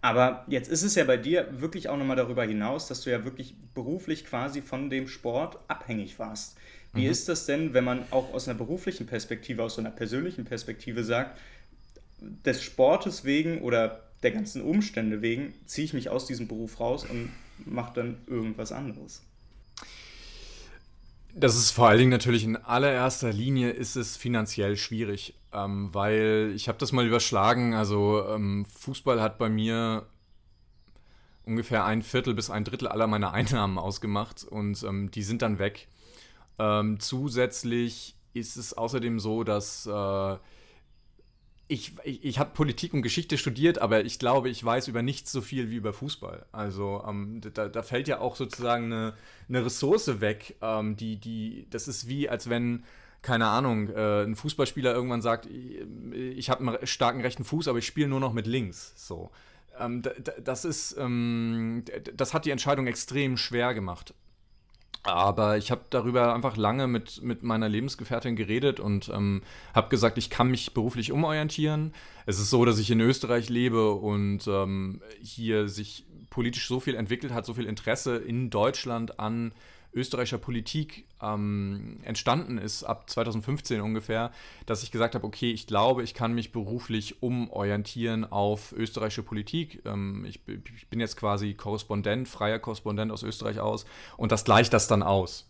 Aber 0.02 0.44
jetzt 0.48 0.70
ist 0.70 0.82
es 0.82 0.94
ja 0.94 1.04
bei 1.04 1.16
dir 1.16 1.48
wirklich 1.60 1.88
auch 1.88 1.96
nochmal 1.96 2.16
darüber 2.16 2.44
hinaus, 2.44 2.88
dass 2.88 3.02
du 3.02 3.10
ja 3.10 3.24
wirklich 3.24 3.54
beruflich 3.74 4.24
quasi 4.24 4.62
von 4.62 4.88
dem 4.88 5.08
Sport 5.08 5.58
abhängig 5.68 6.18
warst. 6.18 6.56
Wie 6.92 7.04
mhm. 7.04 7.10
ist 7.10 7.28
das 7.28 7.46
denn, 7.46 7.72
wenn 7.72 7.84
man 7.84 8.04
auch 8.10 8.32
aus 8.34 8.48
einer 8.48 8.58
beruflichen 8.58 9.06
Perspektive, 9.06 9.62
aus 9.62 9.78
einer 9.78 9.90
persönlichen 9.90 10.44
Perspektive 10.44 11.04
sagt, 11.04 11.38
des 12.20 12.62
Sportes 12.62 13.24
wegen 13.24 13.62
oder 13.62 14.02
der 14.22 14.32
ganzen 14.32 14.62
Umstände 14.62 15.22
wegen 15.22 15.54
ziehe 15.66 15.86
ich 15.86 15.94
mich 15.94 16.10
aus 16.10 16.26
diesem 16.26 16.46
Beruf 16.46 16.80
raus 16.80 17.06
und 17.08 17.30
mache 17.64 17.94
dann 17.94 18.18
irgendwas 18.26 18.72
anderes? 18.72 19.22
Das 21.32 21.56
ist 21.56 21.70
vor 21.70 21.88
allen 21.88 21.98
Dingen 21.98 22.10
natürlich 22.10 22.44
in 22.44 22.56
allererster 22.56 23.32
Linie 23.32 23.70
ist 23.70 23.96
es 23.96 24.16
finanziell 24.16 24.76
schwierig, 24.76 25.34
ähm, 25.52 25.90
weil 25.92 26.52
ich 26.56 26.68
habe 26.68 26.78
das 26.78 26.92
mal 26.92 27.06
überschlagen. 27.06 27.72
Also 27.72 28.26
ähm, 28.28 28.66
Fußball 28.66 29.22
hat 29.22 29.38
bei 29.38 29.48
mir 29.48 30.06
ungefähr 31.44 31.84
ein 31.84 32.02
Viertel 32.02 32.34
bis 32.34 32.50
ein 32.50 32.64
Drittel 32.64 32.88
aller 32.88 33.06
meiner 33.06 33.32
Einnahmen 33.32 33.78
ausgemacht 33.78 34.44
und 34.44 34.82
ähm, 34.82 35.10
die 35.10 35.22
sind 35.22 35.42
dann 35.42 35.58
weg. 35.58 35.86
Ähm, 36.60 37.00
zusätzlich 37.00 38.14
ist 38.34 38.56
es 38.56 38.74
außerdem 38.74 39.18
so, 39.18 39.44
dass 39.44 39.86
äh, 39.86 40.36
ich, 41.68 41.92
ich, 42.04 42.24
ich 42.24 42.38
habe 42.38 42.50
Politik 42.52 42.92
und 42.92 43.00
Geschichte 43.00 43.38
studiert, 43.38 43.78
aber 43.78 44.04
ich 44.04 44.18
glaube, 44.18 44.50
ich 44.50 44.62
weiß 44.62 44.88
über 44.88 45.00
nichts 45.00 45.32
so 45.32 45.40
viel 45.40 45.70
wie 45.70 45.76
über 45.76 45.94
Fußball. 45.94 46.44
Also 46.52 47.02
ähm, 47.08 47.40
da, 47.54 47.68
da, 47.68 47.82
fällt 47.82 48.08
ja 48.08 48.20
auch 48.20 48.36
sozusagen 48.36 48.86
eine, 48.86 49.14
eine 49.48 49.64
Ressource 49.64 50.20
weg, 50.20 50.56
ähm, 50.60 50.96
die, 50.96 51.16
die, 51.16 51.66
das 51.70 51.88
ist 51.88 52.08
wie, 52.08 52.28
als 52.28 52.50
wenn, 52.50 52.84
keine 53.22 53.46
Ahnung, 53.46 53.88
äh, 53.88 54.24
ein 54.24 54.36
Fußballspieler 54.36 54.92
irgendwann 54.92 55.22
sagt, 55.22 55.46
ich, 55.46 55.80
ich 56.12 56.50
habe 56.50 56.66
einen 56.66 56.86
starken 56.86 57.22
rechten 57.22 57.44
Fuß, 57.44 57.68
aber 57.68 57.78
ich 57.78 57.86
spiele 57.86 58.08
nur 58.08 58.20
noch 58.20 58.34
mit 58.34 58.46
links. 58.46 58.92
So. 58.96 59.30
Ähm, 59.78 60.02
das 60.44 60.66
ist, 60.66 60.94
ähm, 60.98 61.84
das 62.14 62.34
hat 62.34 62.44
die 62.44 62.50
Entscheidung 62.50 62.86
extrem 62.86 63.38
schwer 63.38 63.72
gemacht. 63.72 64.12
Aber 65.02 65.56
ich 65.56 65.70
habe 65.70 65.82
darüber 65.88 66.34
einfach 66.34 66.56
lange 66.56 66.86
mit, 66.86 67.22
mit 67.22 67.42
meiner 67.42 67.68
Lebensgefährtin 67.68 68.36
geredet 68.36 68.80
und 68.80 69.08
ähm, 69.08 69.42
habe 69.74 69.88
gesagt, 69.88 70.18
ich 70.18 70.28
kann 70.28 70.50
mich 70.50 70.74
beruflich 70.74 71.10
umorientieren. 71.10 71.94
Es 72.26 72.38
ist 72.38 72.50
so, 72.50 72.64
dass 72.66 72.78
ich 72.78 72.90
in 72.90 73.00
Österreich 73.00 73.48
lebe 73.48 73.92
und 73.92 74.46
ähm, 74.46 75.00
hier 75.22 75.68
sich 75.68 76.04
politisch 76.28 76.68
so 76.68 76.80
viel 76.80 76.94
entwickelt 76.94 77.32
hat, 77.32 77.46
so 77.46 77.54
viel 77.54 77.64
Interesse 77.64 78.16
in 78.16 78.50
Deutschland 78.50 79.18
an 79.18 79.52
österreichischer 79.92 80.38
Politik 80.38 81.06
ähm, 81.20 81.98
entstanden 82.04 82.58
ist, 82.58 82.84
ab 82.84 83.10
2015 83.10 83.80
ungefähr, 83.80 84.30
dass 84.66 84.82
ich 84.82 84.90
gesagt 84.90 85.14
habe, 85.14 85.26
okay, 85.26 85.50
ich 85.50 85.66
glaube, 85.66 86.02
ich 86.02 86.14
kann 86.14 86.32
mich 86.32 86.52
beruflich 86.52 87.22
umorientieren 87.22 88.24
auf 88.24 88.72
österreichische 88.72 89.22
Politik. 89.22 89.82
Ähm, 89.84 90.24
ich, 90.28 90.40
ich, 90.46 90.88
bin 90.88 91.00
jetzt 91.00 91.16
quasi 91.16 91.54
Korrespondent, 91.54 92.28
freier 92.28 92.58
Korrespondent 92.58 93.10
aus 93.10 93.22
Österreich 93.22 93.58
aus 93.60 93.84
und 94.16 94.32
das 94.32 94.44
gleicht 94.44 94.72
das 94.72 94.86
dann 94.86 95.02
aus. 95.02 95.46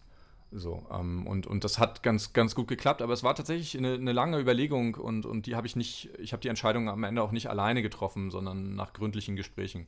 So, 0.53 0.85
ähm, 0.91 1.27
und, 1.27 1.47
und 1.47 1.63
das 1.63 1.79
hat 1.79 2.03
ganz, 2.03 2.33
ganz 2.33 2.57
gut 2.57 2.67
geklappt, 2.67 3.03
aber 3.03 3.13
es 3.13 3.23
war 3.23 3.37
tatsächlich 3.37 3.79
eine, 3.79 3.95
eine 3.95 4.13
lange 4.13 4.41
Überlegung 4.41 4.97
und, 4.97 5.25
und 5.25 5.47
die 5.47 5.55
habe 5.55 5.67
ich 5.67 5.77
nicht, 5.77 6.11
ich 6.19 6.33
habe 6.33 6.41
die 6.41 6.49
Entscheidung 6.49 6.89
am 6.89 7.05
Ende 7.05 7.23
auch 7.23 7.31
nicht 7.31 7.49
alleine 7.49 7.83
getroffen, 7.83 8.31
sondern 8.31 8.75
nach 8.75 8.93
gründlichen 8.93 9.37
Gesprächen. 9.37 9.87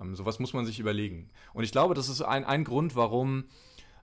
Ähm, 0.00 0.14
sowas 0.14 0.38
muss 0.38 0.52
man 0.52 0.66
sich 0.66 0.78
überlegen. 0.78 1.30
Und 1.54 1.64
ich 1.64 1.72
glaube, 1.72 1.94
das 1.94 2.08
ist 2.08 2.20
ein, 2.20 2.44
ein 2.44 2.64
Grund, 2.64 2.96
warum 2.96 3.44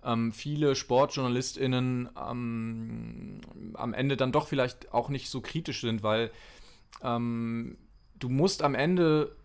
ähm, 0.05 0.31
viele 0.31 0.75
SportjournalistInnen 0.75 2.09
ähm, 2.29 3.41
am 3.73 3.93
Ende 3.93 4.17
dann 4.17 4.31
doch 4.31 4.47
vielleicht 4.47 4.93
auch 4.93 5.09
nicht 5.09 5.29
so 5.29 5.41
kritisch 5.41 5.81
sind, 5.81 6.03
weil 6.03 6.31
ähm, 7.03 7.77
du 8.19 8.29
musst 8.29 8.63
am 8.63 8.75
Ende 8.75 9.35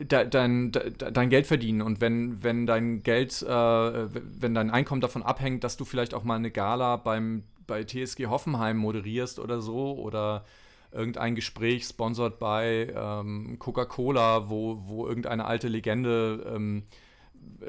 de, 0.00 0.28
dein, 0.28 0.72
de, 0.72 0.92
dein 0.92 1.30
Geld 1.30 1.46
verdienen. 1.46 1.82
Und 1.82 2.00
wenn, 2.00 2.42
wenn 2.42 2.66
dein 2.66 3.02
Geld, 3.02 3.42
äh, 3.42 3.48
wenn 3.48 4.54
dein 4.54 4.70
Einkommen 4.70 5.00
davon 5.00 5.22
abhängt, 5.22 5.64
dass 5.64 5.76
du 5.76 5.84
vielleicht 5.84 6.14
auch 6.14 6.24
mal 6.24 6.36
eine 6.36 6.50
Gala 6.50 6.96
beim, 6.96 7.44
bei 7.66 7.84
TSG 7.84 8.26
Hoffenheim 8.26 8.76
moderierst 8.76 9.38
oder 9.38 9.60
so 9.60 9.98
oder 9.98 10.44
irgendein 10.90 11.34
Gespräch 11.34 11.84
sponsert 11.84 12.38
bei 12.38 12.92
ähm, 12.94 13.58
Coca-Cola, 13.58 14.48
wo, 14.48 14.82
wo 14.86 15.06
irgendeine 15.06 15.44
alte 15.44 15.68
Legende 15.68 16.50
ähm, 16.54 16.84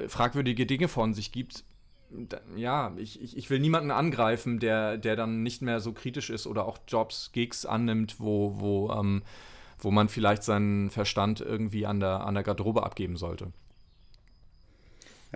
fragwürdige 0.08 0.66
Dinge 0.66 0.88
von 0.88 1.14
sich 1.14 1.32
gibt, 1.32 1.64
ja, 2.56 2.94
ich, 2.98 3.22
ich, 3.22 3.38
ich 3.38 3.50
will 3.50 3.60
niemanden 3.60 3.92
angreifen, 3.92 4.60
der, 4.60 4.98
der 4.98 5.16
dann 5.16 5.44
nicht 5.44 5.62
mehr 5.62 5.80
so 5.80 5.94
kritisch 5.94 6.30
ist 6.30 6.48
oder 6.48 6.66
auch 6.66 6.80
Jobs, 6.88 7.32
Gigs 7.32 7.66
annimmt, 7.66 8.20
wo, 8.20 8.60
wo, 8.60 8.92
ähm, 8.92 9.22
wo 9.78 9.92
man 9.92 10.10
vielleicht 10.10 10.44
seinen 10.44 10.90
Verstand 10.90 11.42
irgendwie 11.42 11.86
an 11.86 12.00
der, 12.00 12.22
an 12.22 12.34
der 12.34 12.44
Garderobe 12.44 12.84
abgeben 12.84 13.18
sollte. 13.18 13.48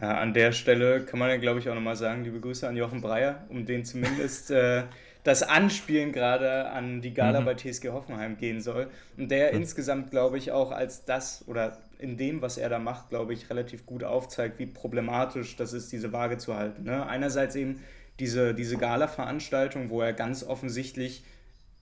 Ja, 0.02 0.18
an 0.18 0.34
der 0.34 0.52
Stelle 0.54 1.06
kann 1.06 1.20
man 1.20 1.30
ja, 1.30 1.38
glaube 1.38 1.60
ich, 1.60 1.70
auch 1.70 1.76
nochmal 1.76 1.96
sagen, 1.96 2.24
liebe 2.24 2.40
Grüße 2.40 2.68
an 2.68 2.76
Jochen 2.76 3.02
Breyer, 3.02 3.46
um 3.50 3.66
den 3.66 3.86
zumindest 3.86 4.50
äh, 4.50 4.84
das 5.24 5.44
Anspielen 5.44 6.12
gerade 6.12 6.70
an 6.70 7.02
die 7.02 7.14
Gala 7.14 7.42
mhm. 7.42 7.46
bei 7.46 7.54
TSG 7.54 7.90
Hoffenheim 7.90 8.38
gehen 8.38 8.60
soll. 8.60 8.90
Und 9.18 9.30
der 9.30 9.52
mhm. 9.52 9.60
insgesamt, 9.60 10.10
glaube 10.10 10.38
ich, 10.38 10.52
auch 10.52 10.72
als 10.72 11.06
das 11.06 11.48
oder 11.48 11.78
in 12.04 12.18
dem, 12.18 12.42
was 12.42 12.58
er 12.58 12.70
da 12.70 12.78
macht, 12.78 13.10
glaube 13.10 13.34
ich, 13.34 13.50
relativ 13.50 13.86
gut 13.86 14.04
aufzeigt, 14.04 14.60
wie 14.60 14.68
problematisch 14.68 15.56
das 15.56 15.74
ist, 15.74 15.92
diese 15.92 16.14
Waage 16.14 16.38
zu 16.38 16.56
halten. 16.56 16.84
Ne? 16.84 17.06
Einerseits 17.08 17.56
eben 17.56 17.80
diese, 18.20 18.54
diese 18.54 18.78
Gala-Veranstaltung, 18.78 19.90
wo 19.90 20.02
er 20.02 20.14
ganz 20.14 20.44
offensichtlich 20.44 21.24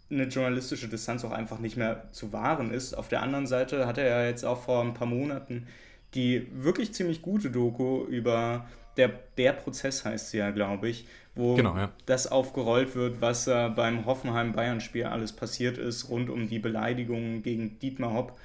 eine 0.09 0.25
journalistische 0.25 0.87
Distanz 0.87 1.25
auch 1.25 1.31
einfach 1.31 1.59
nicht 1.59 1.75
mehr 1.75 2.09
zu 2.11 2.31
wahren 2.31 2.71
ist. 2.71 2.93
Auf 2.93 3.07
der 3.09 3.21
anderen 3.21 3.47
Seite 3.47 3.87
hat 3.87 3.97
er 3.97 4.07
ja 4.07 4.25
jetzt 4.25 4.45
auch 4.45 4.61
vor 4.61 4.81
ein 4.81 4.93
paar 4.93 5.07
Monaten 5.07 5.67
die 6.13 6.47
wirklich 6.53 6.93
ziemlich 6.93 7.21
gute 7.21 7.49
Doku 7.49 8.03
über 8.05 8.65
der, 8.97 9.09
der 9.37 9.53
Prozess 9.53 10.03
heißt 10.03 10.31
sie 10.31 10.37
ja, 10.37 10.51
glaube 10.51 10.89
ich, 10.89 11.07
wo 11.35 11.55
genau, 11.55 11.77
ja. 11.77 11.91
das 12.05 12.27
aufgerollt 12.27 12.93
wird, 12.95 13.21
was 13.21 13.47
äh, 13.47 13.69
beim 13.69 14.05
Hoffenheim-Bayern-Spiel 14.05 15.05
alles 15.05 15.31
passiert 15.31 15.77
ist, 15.77 16.09
rund 16.09 16.29
um 16.29 16.49
die 16.49 16.59
Beleidigungen 16.59 17.41
gegen 17.41 17.79
Dietmar 17.79 18.13
Hopp. 18.13 18.37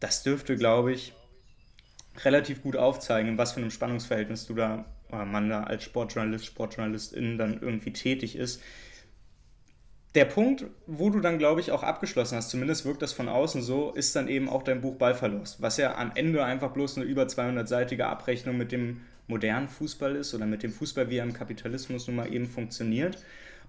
Das 0.00 0.22
dürfte, 0.22 0.56
glaube 0.56 0.92
ich, 0.92 1.12
relativ 2.24 2.62
gut 2.62 2.76
aufzeigen, 2.76 3.30
in 3.30 3.38
was 3.38 3.52
für 3.52 3.60
einem 3.60 3.70
Spannungsverhältnis 3.70 4.46
du 4.46 4.54
da, 4.54 4.84
oder 5.08 5.24
man 5.24 5.48
da 5.48 5.64
als 5.64 5.84
Sportjournalist, 5.84 6.46
Sportjournalistin 6.46 7.38
dann 7.38 7.60
irgendwie 7.60 7.92
tätig 7.92 8.36
ist. 8.36 8.62
Der 10.14 10.24
Punkt, 10.24 10.64
wo 10.86 11.10
du 11.10 11.20
dann, 11.20 11.38
glaube 11.38 11.60
ich, 11.60 11.70
auch 11.70 11.82
abgeschlossen 11.82 12.36
hast, 12.36 12.50
zumindest 12.50 12.84
wirkt 12.84 13.02
das 13.02 13.12
von 13.12 13.28
außen 13.28 13.62
so, 13.62 13.92
ist 13.92 14.16
dann 14.16 14.28
eben 14.28 14.48
auch 14.48 14.62
dein 14.62 14.80
Buch 14.80 14.96
Ballverlust, 14.96 15.60
was 15.60 15.76
ja 15.76 15.96
am 15.96 16.12
Ende 16.14 16.44
einfach 16.44 16.72
bloß 16.72 16.96
eine 16.96 17.06
über 17.06 17.24
200-seitige 17.24 18.02
Abrechnung 18.02 18.56
mit 18.56 18.72
dem 18.72 19.02
modernen 19.26 19.68
Fußball 19.68 20.16
ist 20.16 20.34
oder 20.34 20.46
mit 20.46 20.62
dem 20.62 20.72
Fußball, 20.72 21.10
wie 21.10 21.18
er 21.18 21.24
im 21.24 21.34
Kapitalismus 21.34 22.06
nun 22.06 22.16
mal 22.16 22.32
eben 22.32 22.46
funktioniert. 22.46 23.18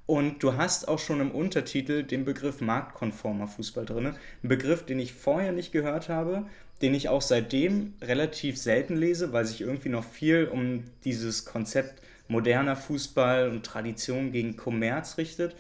Und 0.09 0.41
du 0.41 0.57
hast 0.57 0.87
auch 0.87 0.97
schon 0.97 1.21
im 1.21 1.29
Untertitel 1.29 2.01
den 2.01 2.25
Begriff 2.25 2.61
marktkonformer 2.61 3.45
Fußball 3.45 3.85
drin. 3.85 4.07
Ein 4.07 4.49
Begriff, 4.49 4.83
den 4.83 4.97
ich 4.97 5.13
vorher 5.13 5.51
nicht 5.51 5.71
gehört 5.71 6.09
habe, 6.09 6.47
den 6.81 6.95
ich 6.95 7.09
auch 7.09 7.21
seitdem 7.21 7.93
relativ 8.01 8.57
selten 8.57 8.97
lese, 8.97 9.33
weil 9.33 9.45
sich 9.45 9.61
irgendwie 9.61 9.89
noch 9.89 10.03
viel 10.03 10.49
um 10.51 10.83
dieses 11.03 11.45
Konzept 11.45 12.01
moderner 12.27 12.75
Fußball 12.75 13.49
und 13.49 13.63
Tradition 13.63 14.31
gegen 14.31 14.57
Kommerz 14.57 15.19
richtet. 15.19 15.55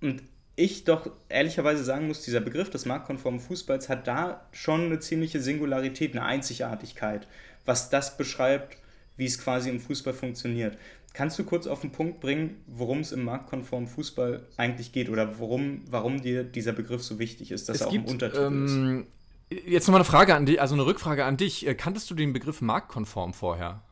Und 0.00 0.22
ich 0.54 0.84
doch 0.84 1.10
ehrlicherweise 1.28 1.82
sagen 1.82 2.06
muss, 2.06 2.22
dieser 2.22 2.40
Begriff 2.40 2.70
des 2.70 2.86
marktkonformen 2.86 3.40
Fußballs 3.40 3.88
hat 3.88 4.06
da 4.06 4.46
schon 4.52 4.84
eine 4.84 5.00
ziemliche 5.00 5.40
Singularität, 5.40 6.12
eine 6.12 6.24
Einzigartigkeit, 6.24 7.26
was 7.64 7.90
das 7.90 8.16
beschreibt, 8.16 8.76
wie 9.16 9.26
es 9.26 9.40
quasi 9.42 9.68
im 9.68 9.80
Fußball 9.80 10.14
funktioniert. 10.14 10.78
Kannst 11.18 11.36
du 11.36 11.42
kurz 11.42 11.66
auf 11.66 11.80
den 11.80 11.90
Punkt 11.90 12.20
bringen, 12.20 12.62
worum 12.68 13.00
es 13.00 13.10
im 13.10 13.24
marktkonformen 13.24 13.88
Fußball 13.88 14.46
eigentlich 14.56 14.92
geht 14.92 15.08
oder 15.08 15.40
worum, 15.40 15.82
warum 15.90 16.22
dir 16.22 16.44
dieser 16.44 16.72
Begriff 16.72 17.02
so 17.02 17.18
wichtig 17.18 17.50
ist, 17.50 17.68
dass 17.68 17.74
es 17.74 17.80
er 17.80 17.88
auch 17.88 17.90
gibt, 17.90 18.06
im 18.06 18.12
Untertitel 18.12 18.44
ähm, 18.44 19.06
ist? 19.50 19.66
Jetzt 19.66 19.88
nochmal 19.88 20.02
eine 20.02 20.04
Frage 20.04 20.36
an 20.36 20.46
dich, 20.46 20.60
also 20.60 20.76
eine 20.76 20.86
Rückfrage 20.86 21.24
an 21.24 21.36
dich. 21.36 21.66
Äh, 21.66 21.74
kanntest 21.74 22.08
du 22.08 22.14
den 22.14 22.32
Begriff 22.32 22.60
marktkonform 22.60 23.34
vorher? 23.34 23.82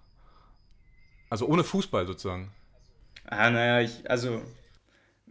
Also 1.28 1.48
ohne 1.48 1.64
Fußball 1.64 2.06
sozusagen. 2.06 2.52
Ah, 3.24 3.50
naja, 3.50 3.80
ich, 3.80 4.08
also, 4.08 4.40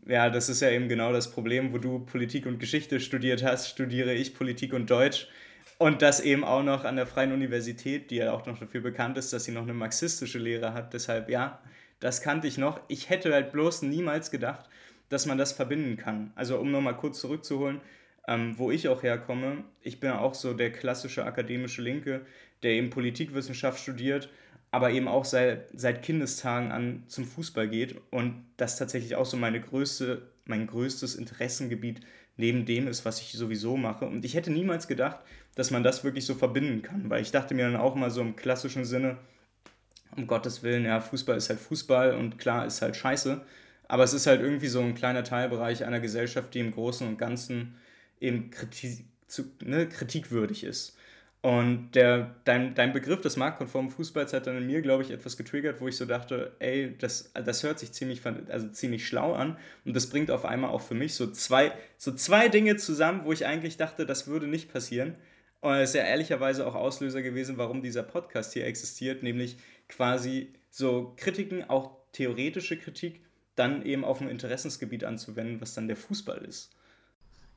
ja, 0.05 0.29
das 0.29 0.49
ist 0.49 0.59
ja 0.59 0.71
eben 0.71 0.89
genau 0.89 1.13
das 1.13 1.31
Problem, 1.31 1.71
wo 1.71 1.77
du 1.77 1.99
Politik 1.99 2.45
und 2.45 2.59
Geschichte 2.59 2.99
studiert 2.99 3.41
hast, 3.41 3.69
studiere 3.69 4.13
ich 4.13 4.33
Politik 4.33 4.73
und 4.73 4.91
Deutsch. 4.91 5.29
Und 5.77 6.01
das 6.01 6.19
eben 6.19 6.43
auch 6.43 6.61
noch 6.61 6.83
an 6.83 6.97
der 6.97 7.07
Freien 7.07 7.31
Universität, 7.31 8.11
die 8.11 8.17
ja 8.17 8.33
auch 8.33 8.45
noch 8.45 8.59
dafür 8.59 8.81
bekannt 8.81 9.17
ist, 9.17 9.31
dass 9.31 9.45
sie 9.45 9.53
noch 9.53 9.63
eine 9.63 9.73
marxistische 9.73 10.39
Lehre 10.39 10.73
hat. 10.73 10.93
Deshalb, 10.93 11.29
ja, 11.29 11.61
das 11.99 12.21
kannte 12.21 12.47
ich 12.47 12.57
noch. 12.57 12.79
Ich 12.87 13.09
hätte 13.09 13.33
halt 13.33 13.51
bloß 13.51 13.83
niemals 13.83 14.31
gedacht, 14.31 14.69
dass 15.09 15.25
man 15.25 15.37
das 15.37 15.51
verbinden 15.51 15.97
kann. 15.97 16.31
Also, 16.35 16.57
um 16.57 16.71
nochmal 16.71 16.97
kurz 16.97 17.19
zurückzuholen, 17.19 17.81
ähm, 18.27 18.57
wo 18.57 18.71
ich 18.71 18.87
auch 18.87 19.03
herkomme, 19.03 19.63
ich 19.81 19.99
bin 19.99 20.11
auch 20.11 20.33
so 20.33 20.53
der 20.53 20.71
klassische 20.71 21.25
akademische 21.25 21.81
Linke, 21.81 22.25
der 22.63 22.71
eben 22.71 22.89
Politikwissenschaft 22.89 23.79
studiert, 23.79 24.29
aber 24.71 24.91
eben 24.91 25.07
auch 25.07 25.25
seit, 25.25 25.69
seit 25.73 26.01
Kindestagen 26.01 26.71
an 26.71 27.03
zum 27.07 27.25
Fußball 27.25 27.69
geht 27.69 27.95
und 28.11 28.45
das 28.57 28.77
tatsächlich 28.77 29.15
auch 29.15 29.25
so 29.25 29.37
meine 29.37 29.61
größte, 29.61 30.23
mein 30.45 30.67
größtes 30.67 31.15
Interessengebiet 31.15 32.01
neben 32.37 32.65
dem 32.65 32.87
ist, 32.87 33.05
was 33.05 33.21
ich 33.21 33.31
sowieso 33.33 33.77
mache. 33.77 34.05
Und 34.05 34.25
ich 34.25 34.33
hätte 34.35 34.51
niemals 34.51 34.87
gedacht, 34.87 35.19
dass 35.55 35.71
man 35.71 35.83
das 35.83 36.03
wirklich 36.03 36.25
so 36.25 36.35
verbinden 36.35 36.81
kann, 36.81 37.09
weil 37.09 37.21
ich 37.21 37.31
dachte 37.31 37.53
mir 37.53 37.63
dann 37.63 37.79
auch 37.79 37.95
mal 37.95 38.11
so 38.11 38.21
im 38.21 38.35
klassischen 38.35 38.83
Sinne, 38.83 39.17
um 40.15 40.27
Gottes 40.27 40.63
Willen, 40.63 40.85
ja, 40.85 40.99
Fußball 41.01 41.37
ist 41.37 41.49
halt 41.49 41.59
Fußball 41.59 42.15
und 42.15 42.37
klar 42.37 42.65
ist 42.65 42.81
halt 42.81 42.95
scheiße, 42.95 43.41
aber 43.87 44.03
es 44.03 44.13
ist 44.13 44.27
halt 44.27 44.41
irgendwie 44.41 44.67
so 44.67 44.81
ein 44.81 44.95
kleiner 44.95 45.23
Teilbereich 45.23 45.85
einer 45.85 45.99
Gesellschaft, 45.99 46.53
die 46.53 46.59
im 46.59 46.71
Großen 46.71 47.07
und 47.07 47.17
Ganzen 47.17 47.75
eben 48.19 48.49
Kritik, 48.49 49.05
zu, 49.27 49.43
ne, 49.63 49.87
kritikwürdig 49.87 50.63
ist. 50.63 50.97
Und 51.45 51.91
der, 51.91 52.35
dein, 52.45 52.73
dein 52.73 52.91
Begriff 52.91 53.21
des 53.21 53.37
marktkonformen 53.37 53.91
Fußballs 53.91 54.33
hat 54.33 54.47
dann 54.47 54.57
in 54.57 54.65
mir, 54.65 54.81
glaube 54.81 55.03
ich, 55.03 55.11
etwas 55.11 55.37
getriggert, 55.37 55.79
wo 55.79 55.87
ich 55.87 55.95
so 55.95 56.05
dachte, 56.05 56.55
ey, 56.57 56.95
das, 56.97 57.31
das 57.35 57.61
hört 57.61 57.77
sich 57.77 57.91
ziemlich, 57.91 58.21
also 58.49 58.67
ziemlich 58.69 59.05
schlau 59.05 59.33
an. 59.33 59.55
Und 59.85 59.95
das 59.95 60.09
bringt 60.09 60.31
auf 60.31 60.43
einmal 60.43 60.71
auch 60.71 60.81
für 60.81 60.95
mich 60.95 61.13
so 61.13 61.27
zwei, 61.27 61.71
so 61.99 62.13
zwei 62.13 62.49
Dinge 62.49 62.77
zusammen, 62.77 63.25
wo 63.25 63.31
ich 63.31 63.45
eigentlich 63.45 63.77
dachte, 63.77 64.07
das 64.07 64.25
würde 64.25 64.47
nicht 64.47 64.73
passieren. 64.73 65.13
Und 65.61 65.75
es 65.75 65.89
ist 65.89 65.95
ja 65.95 66.03
ehrlicherweise 66.03 66.65
auch 66.65 66.73
Auslöser 66.73 67.21
gewesen, 67.21 67.59
warum 67.59 67.83
dieser 67.83 68.01
Podcast 68.01 68.53
hier 68.53 68.65
existiert, 68.65 69.21
nämlich 69.21 69.57
quasi 69.87 70.53
so 70.69 71.13
Kritiken, 71.17 71.69
auch 71.69 71.91
theoretische 72.11 72.77
Kritik, 72.77 73.21
dann 73.55 73.83
eben 73.85 74.03
auf 74.03 74.21
ein 74.21 74.29
Interessensgebiet 74.29 75.03
anzuwenden, 75.03 75.61
was 75.61 75.73
dann 75.73 75.87
der 75.87 75.97
Fußball 75.97 76.39
ist. 76.39 76.71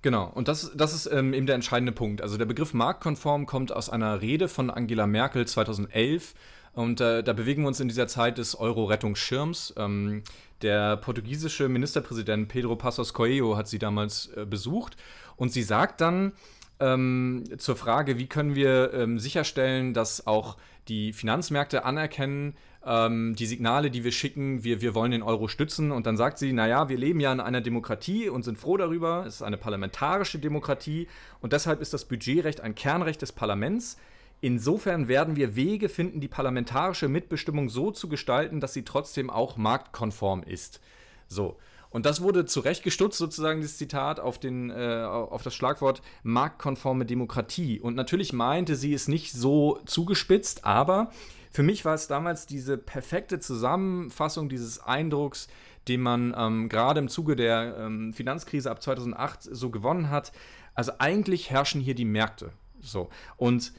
Genau, 0.01 0.31
und 0.33 0.47
das, 0.47 0.71
das 0.77 0.95
ist 0.95 1.07
ähm, 1.07 1.35
eben 1.35 1.47
der 1.47 1.57
entscheidende 1.57 1.91
Punkt. 1.91 2.23
Also 2.23 2.37
der 2.37 2.45
Begriff 2.47 2.73
marktkonform 2.73 3.47
kommt 3.47 3.73
aus 3.73 3.91
einer 3.91 4.21
Rede 4.21 4.47
von 4.47 4.71
Angela 4.71 5.09
Merkel 5.09 5.47
2011 5.47 6.35
und 6.73 7.01
äh, 7.01 7.25
da 7.25 7.33
bewegen 7.33 7.63
wir 7.63 7.69
uns 7.69 7.81
in 7.81 7.89
dieser 7.89 8.07
Zeit 8.07 8.39
des 8.39 8.55
Euro-Rettungsschirms. 8.55 9.75
Ähm, 9.77 10.23
der 10.63 10.97
portugiesische 10.99 11.69
Ministerpräsident 11.69 12.47
Pedro 12.47 12.77
Passos 12.77 13.13
Coelho 13.13 13.57
hat 13.57 13.67
sie 13.67 13.81
damals 13.81 14.29
äh, 14.37 14.47
besucht 14.47 14.97
und 15.35 15.53
sie 15.53 15.63
sagt 15.63 16.01
dann 16.01 16.33
ähm, 16.81 17.45
zur 17.59 17.77
Frage, 17.77 18.19
wie 18.19 18.27
können 18.27 18.55
wir 18.55 18.93
ähm, 18.95 19.19
sicherstellen, 19.19 19.95
dass 19.95 20.27
auch 20.27 20.57
die 20.89 21.13
Finanzmärkte 21.13 21.85
anerkennen, 21.85 22.55
ähm, 22.85 23.35
die 23.37 23.47
Signale, 23.47 23.91
die 23.91 24.05
wir 24.05 24.13
schicken, 24.13 24.65
wir, 24.65 24.81
wir 24.81 24.95
wollen 24.95 25.11
den 25.11 25.23
Euro 25.23 25.49
stützen. 25.49 25.93
Und 25.93 26.07
dann 26.07 26.17
sagt 26.17 26.39
sie, 26.39 26.53
naja, 26.53 26.89
wir 26.89 26.97
leben 26.97 27.21
ja 27.21 27.33
in 27.33 27.41
einer 27.41 27.61
Demokratie 27.61 28.29
und 28.29 28.45
sind 28.45 28.59
froh 28.59 28.77
darüber. 28.77 29.25
Es 29.27 29.37
ist 29.37 29.43
eine 29.43 29.59
parlamentarische 29.59 30.39
Demokratie 30.39 31.09
und 31.41 31.53
deshalb 31.53 31.81
ist 31.81 31.93
das 31.93 32.07
Budgetrecht 32.07 32.61
ein 32.61 32.75
Kernrecht 32.75 33.23
des 33.23 33.33
Parlaments. 33.33 33.99
Insofern 34.41 35.09
werden 35.09 35.35
wir 35.35 35.57
Wege 35.57 35.89
finden, 35.89 36.21
die 36.21 36.29
parlamentarische 36.29 37.09
Mitbestimmung 37.09 37.69
so 37.69 37.91
zu 37.91 38.09
gestalten, 38.09 38.61
dass 38.61 38.73
sie 38.73 38.85
trotzdem 38.85 39.31
auch 39.31 39.57
marktkonform 39.57 40.45
ist. 40.45 40.81
So. 41.27 41.57
Und 41.91 42.07
das 42.07 42.21
wurde 42.21 42.45
zurechtgestutzt, 42.45 43.19
sozusagen, 43.19 43.61
dieses 43.61 43.79
Zitat, 43.79 44.21
auf, 44.21 44.39
den, 44.39 44.71
äh, 44.71 45.05
auf 45.05 45.43
das 45.43 45.55
Schlagwort 45.55 46.03
marktkonforme 46.23 47.07
Demokratie. 47.07 47.81
Und 47.81 47.95
natürlich 47.95 48.33
meinte 48.33 48.77
sie 48.77 48.93
es 48.93 49.09
nicht 49.09 49.33
so 49.33 49.81
zugespitzt, 49.87 50.65
aber 50.65 51.11
für 51.51 51.63
mich 51.63 51.85
war 51.85 51.95
es 51.95 52.07
damals 52.07 52.47
diese 52.47 52.77
perfekte 52.77 53.41
Zusammenfassung 53.41 54.49
dieses 54.49 54.81
Eindrucks, 54.81 55.49
den 55.89 56.03
man 56.03 56.35
ähm, 56.37 56.69
gerade 56.69 57.01
im 57.01 57.09
Zuge 57.09 57.37
der 57.37 57.77
ähm, 57.79 58.13
Finanzkrise 58.13 58.71
ab 58.71 58.83
2008 58.83 59.43
so 59.43 59.71
gewonnen 59.71 60.11
hat. 60.11 60.33
Also 60.75 60.93
eigentlich 60.99 61.51
herrschen 61.51 61.81
hier 61.81 61.95
die 61.95 62.05
Märkte. 62.05 62.53
So. 62.81 63.09
Und 63.37 63.73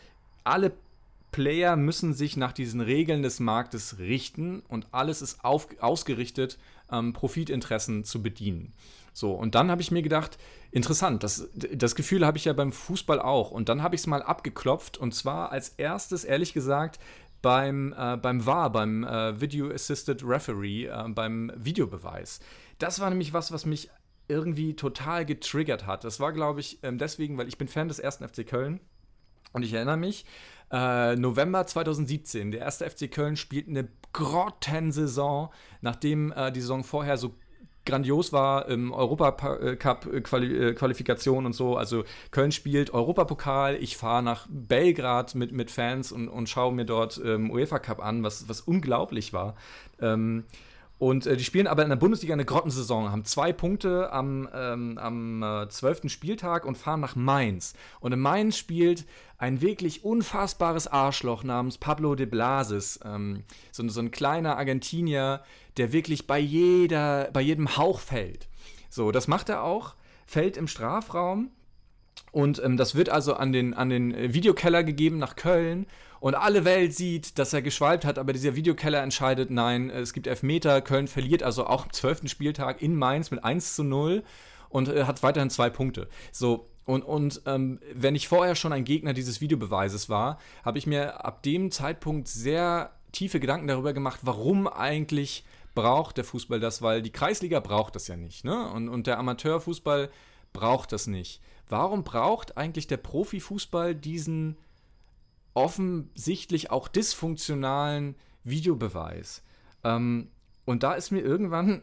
alle 0.44 0.74
Player 1.32 1.75
müssen 1.75 2.13
sich 2.13 2.38
nach 2.38 2.51
diesen 2.51 2.82
Regeln 2.82 3.22
des 3.22 3.39
Marktes 3.39 4.00
richten 4.00 4.62
und 4.68 4.88
alles 4.92 5.22
ist 5.22 5.46
auf, 5.46 5.68
ausgerichtet, 5.80 6.58
ähm, 6.91 7.13
Profitinteressen 7.13 8.03
zu 8.03 8.22
bedienen. 8.22 8.74
So, 9.13 9.34
und 9.34 9.55
dann 9.55 9.72
habe 9.72 9.81
ich 9.81 9.91
mir 9.91 10.01
gedacht, 10.01 10.38
interessant, 10.72 11.24
das, 11.24 11.50
das 11.53 11.96
Gefühl 11.96 12.25
habe 12.25 12.38
ich 12.38 12.46
ja 12.46 12.53
beim 12.53 12.72
Fußball 12.72 13.19
auch. 13.19 13.51
Und 13.51 13.69
dann 13.69 13.84
habe 13.84 13.96
ich 13.96 14.01
es 14.01 14.08
mal 14.08 14.22
abgeklopft 14.22 14.98
und 14.98 15.13
zwar 15.13 15.51
als 15.51 15.69
erstes, 15.69 16.24
ehrlich 16.24 16.53
gesagt, 16.53 17.00
beim, 17.41 17.93
äh, 17.98 18.17
beim 18.17 18.46
VAR, 18.46 18.72
beim 18.72 19.03
äh, 19.03 19.39
Video 19.39 19.72
Assisted 19.72 20.24
Referee, 20.24 20.86
äh, 20.86 21.10
beim 21.10 21.51
Videobeweis. 21.55 22.39
Das 22.77 23.00
war 23.00 23.10
nämlich 23.10 23.34
was, 23.34 23.51
was 23.51 23.65
mich 23.65 23.89
irgendwie 24.27 24.75
total 24.75 25.25
getriggert 25.25 25.86
hat. 25.88 26.03
Das 26.03 26.19
war, 26.19 26.31
glaube 26.31 26.60
ich, 26.60 26.79
ähm, 26.84 26.98
deswegen, 26.98 27.38
weil 27.38 27.48
ich 27.48 27.58
bin 27.58 27.67
Fan 27.67 27.88
des 27.88 28.00
ersten 28.00 28.27
FC 28.27 28.46
Köln 28.46 28.79
und 29.53 29.63
ich 29.63 29.74
erinnere 29.74 29.98
mich, 29.98 30.25
äh, 30.72 31.15
November 31.15 31.65
2017, 31.65 32.51
der 32.51 32.62
erste 32.62 32.88
FC 32.88 33.10
Köln 33.10 33.36
spielt 33.36 33.67
eine 33.67 33.88
Grottensaison, 34.13 35.50
nachdem 35.82 36.32
äh, 36.32 36.51
die 36.51 36.62
Saison 36.62 36.84
vorher 36.84 37.18
so 37.18 37.36
grandios 37.86 38.34
war 38.34 38.68
im 38.68 38.92
Europacup-Qualifikation 38.92 41.46
und 41.46 41.54
so. 41.54 41.78
Also 41.78 42.04
Köln 42.32 42.51
spielt 42.51 42.94
Europapokal, 42.94 43.75
ich 43.75 43.96
fahre 43.98 44.22
nach 44.22 44.48
Belgrad 44.50 45.36
mit, 45.36 45.51
mit 45.51 45.72
Fans 45.72 46.12
und, 46.12 46.28
und 46.28 46.50
schaue 46.50 46.74
mir 46.74 46.86
dort 46.86 47.20
ähm, 47.24 47.50
UEFA 47.50 47.80
Cup 47.80 48.04
an, 48.04 48.24
was, 48.24 48.48
was 48.48 48.62
unglaublich 48.62 49.34
war. 49.34 49.56
Ähm, 50.01 50.46
Und 51.00 51.25
äh, 51.25 51.38
die 51.38 51.46
spielen 51.46 51.65
aber 51.65 51.84
in 51.84 51.89
der 51.89 51.96
Bundesliga 51.96 52.34
eine 52.34 52.44
Grottensaison, 52.44 53.10
haben 53.10 53.24
zwei 53.24 53.53
Punkte 53.53 54.12
am, 54.12 54.50
ähm, 54.53 54.98
am 54.98 55.41
äh, 55.41 55.70
12. 55.70 56.10
Spieltag 56.10 56.65
und 56.65 56.77
fahren 56.77 57.00
nach 57.00 57.15
Mainz. 57.15 57.74
Und 58.01 58.12
in 58.12 58.20
Mainz 58.20 58.58
spielt 58.58 59.06
ein 59.38 59.62
wirklich 59.62 60.03
unfassbares 60.03 60.88
Arschloch 60.88 61.46
namens 61.46 61.77
Pablo 61.77 62.15
de 62.15 62.25
Blasis. 62.25 63.00
Ähm, 63.06 63.44
so, 63.72 63.88
so 63.88 64.01
ein 64.01 64.12
kleiner 64.12 64.58
Argentinier, 64.58 65.41
der 65.77 65.94
wirklich 65.94 66.27
bei, 66.27 66.38
jeder, 66.38 67.29
bei 67.32 67.41
jedem 67.41 67.77
Hauch 67.77 68.01
fällt. 68.01 68.50
So, 68.89 69.13
das 69.13 69.29
macht 69.29 69.48
er 69.48 69.63
auch, 69.63 69.96
fällt 70.25 70.58
im 70.58 70.68
Strafraum. 70.68 71.50
Und 72.34 72.62
ähm, 72.62 72.75
das 72.75 72.96
wird 72.96 73.08
also 73.08 73.36
an 73.36 73.53
den, 73.53 73.74
an 73.74 73.89
den 73.89 74.34
Videokeller 74.34 74.84
gegeben 74.84 75.18
nach 75.18 75.38
Köln 75.38 75.88
und 76.20 76.36
alle 76.36 76.66
Welt 76.66 76.94
sieht, 76.94 77.40
dass 77.40 77.54
er 77.54 77.62
geschwalbt 77.62 78.06
hat, 78.06 78.18
aber 78.18 78.34
dieser 78.34 78.56
Videokeller 78.56 79.02
entscheidet, 79.02 79.50
nein, 79.52 79.90
es 79.90 80.14
gibt 80.14 80.28
Elfmeter, 80.28 80.82
Köln 80.82 81.08
verliert 81.08 81.44
also 81.44 81.66
auch 81.66 81.86
am 81.86 81.94
12. 81.94 82.30
Spieltag 82.30 82.82
in 82.82 82.96
Mainz 82.96 83.32
mit 83.32 83.44
1 83.44 83.76
zu 83.76 83.84
0 83.84 84.24
und 84.70 84.90
äh, 84.90 85.06
hat 85.06 85.24
weiterhin 85.24 85.50
zwei 85.50 85.70
Punkte. 85.70 86.08
So, 86.32 86.70
und, 86.86 87.04
und 87.04 87.42
ähm, 87.46 87.80
wenn 87.94 88.16
ich 88.16 88.28
vorher 88.28 88.56
schon 88.56 88.74
ein 88.74 88.84
Gegner 88.84 89.14
dieses 89.14 89.42
Videobeweises 89.42 90.10
war, 90.10 90.40
habe 90.66 90.78
ich 90.78 90.88
mir 90.88 91.24
ab 91.24 91.44
dem 91.44 91.72
Zeitpunkt 91.72 92.28
sehr 92.28 92.92
tiefe 93.12 93.40
Gedanken 93.40 93.68
darüber 93.68 93.94
gemacht, 93.94 94.22
warum 94.24 94.68
eigentlich 94.68 95.46
braucht 95.76 96.18
der 96.18 96.24
Fußball 96.24 96.60
das, 96.60 96.82
weil 96.82 97.02
die 97.02 97.12
Kreisliga 97.12 97.60
braucht 97.60 97.96
das 97.96 98.08
ja 98.08 98.18
nicht, 98.18 98.44
ne? 98.44 98.70
Und, 98.72 98.90
und 98.90 99.08
der 99.08 99.20
Amateurfußball 99.20 100.10
braucht 100.52 100.92
das 100.92 101.08
nicht. 101.08 101.42
Warum 101.70 102.04
braucht 102.04 102.58
eigentlich 102.58 102.88
der 102.88 102.98
Profifußball 102.98 103.94
diesen 103.94 104.58
offensichtlich 105.60 106.72
auch 106.72 106.88
dysfunktionalen 106.88 108.16
Videobeweis. 108.44 109.44
Ähm, 109.84 110.30
und 110.66 110.84
da 110.84 110.94
ist 110.94 111.12
mir 111.12 111.22
irgendwann, 111.22 111.82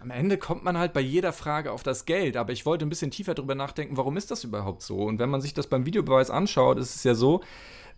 am 0.00 0.10
Ende 0.10 0.38
kommt 0.38 0.64
man 0.64 0.76
halt 0.76 0.92
bei 0.92 1.00
jeder 1.00 1.32
Frage 1.32 1.72
auf 1.72 1.82
das 1.82 2.04
Geld, 2.04 2.36
aber 2.36 2.52
ich 2.52 2.66
wollte 2.66 2.84
ein 2.84 2.88
bisschen 2.88 3.10
tiefer 3.10 3.34
darüber 3.34 3.54
nachdenken, 3.54 3.96
warum 3.96 4.16
ist 4.16 4.30
das 4.30 4.44
überhaupt 4.44 4.82
so? 4.82 4.98
Und 4.98 5.18
wenn 5.18 5.30
man 5.30 5.40
sich 5.40 5.54
das 5.54 5.66
beim 5.66 5.86
Videobeweis 5.86 6.30
anschaut, 6.30 6.78
ist 6.78 6.96
es 6.96 7.04
ja 7.04 7.14
so, 7.14 7.42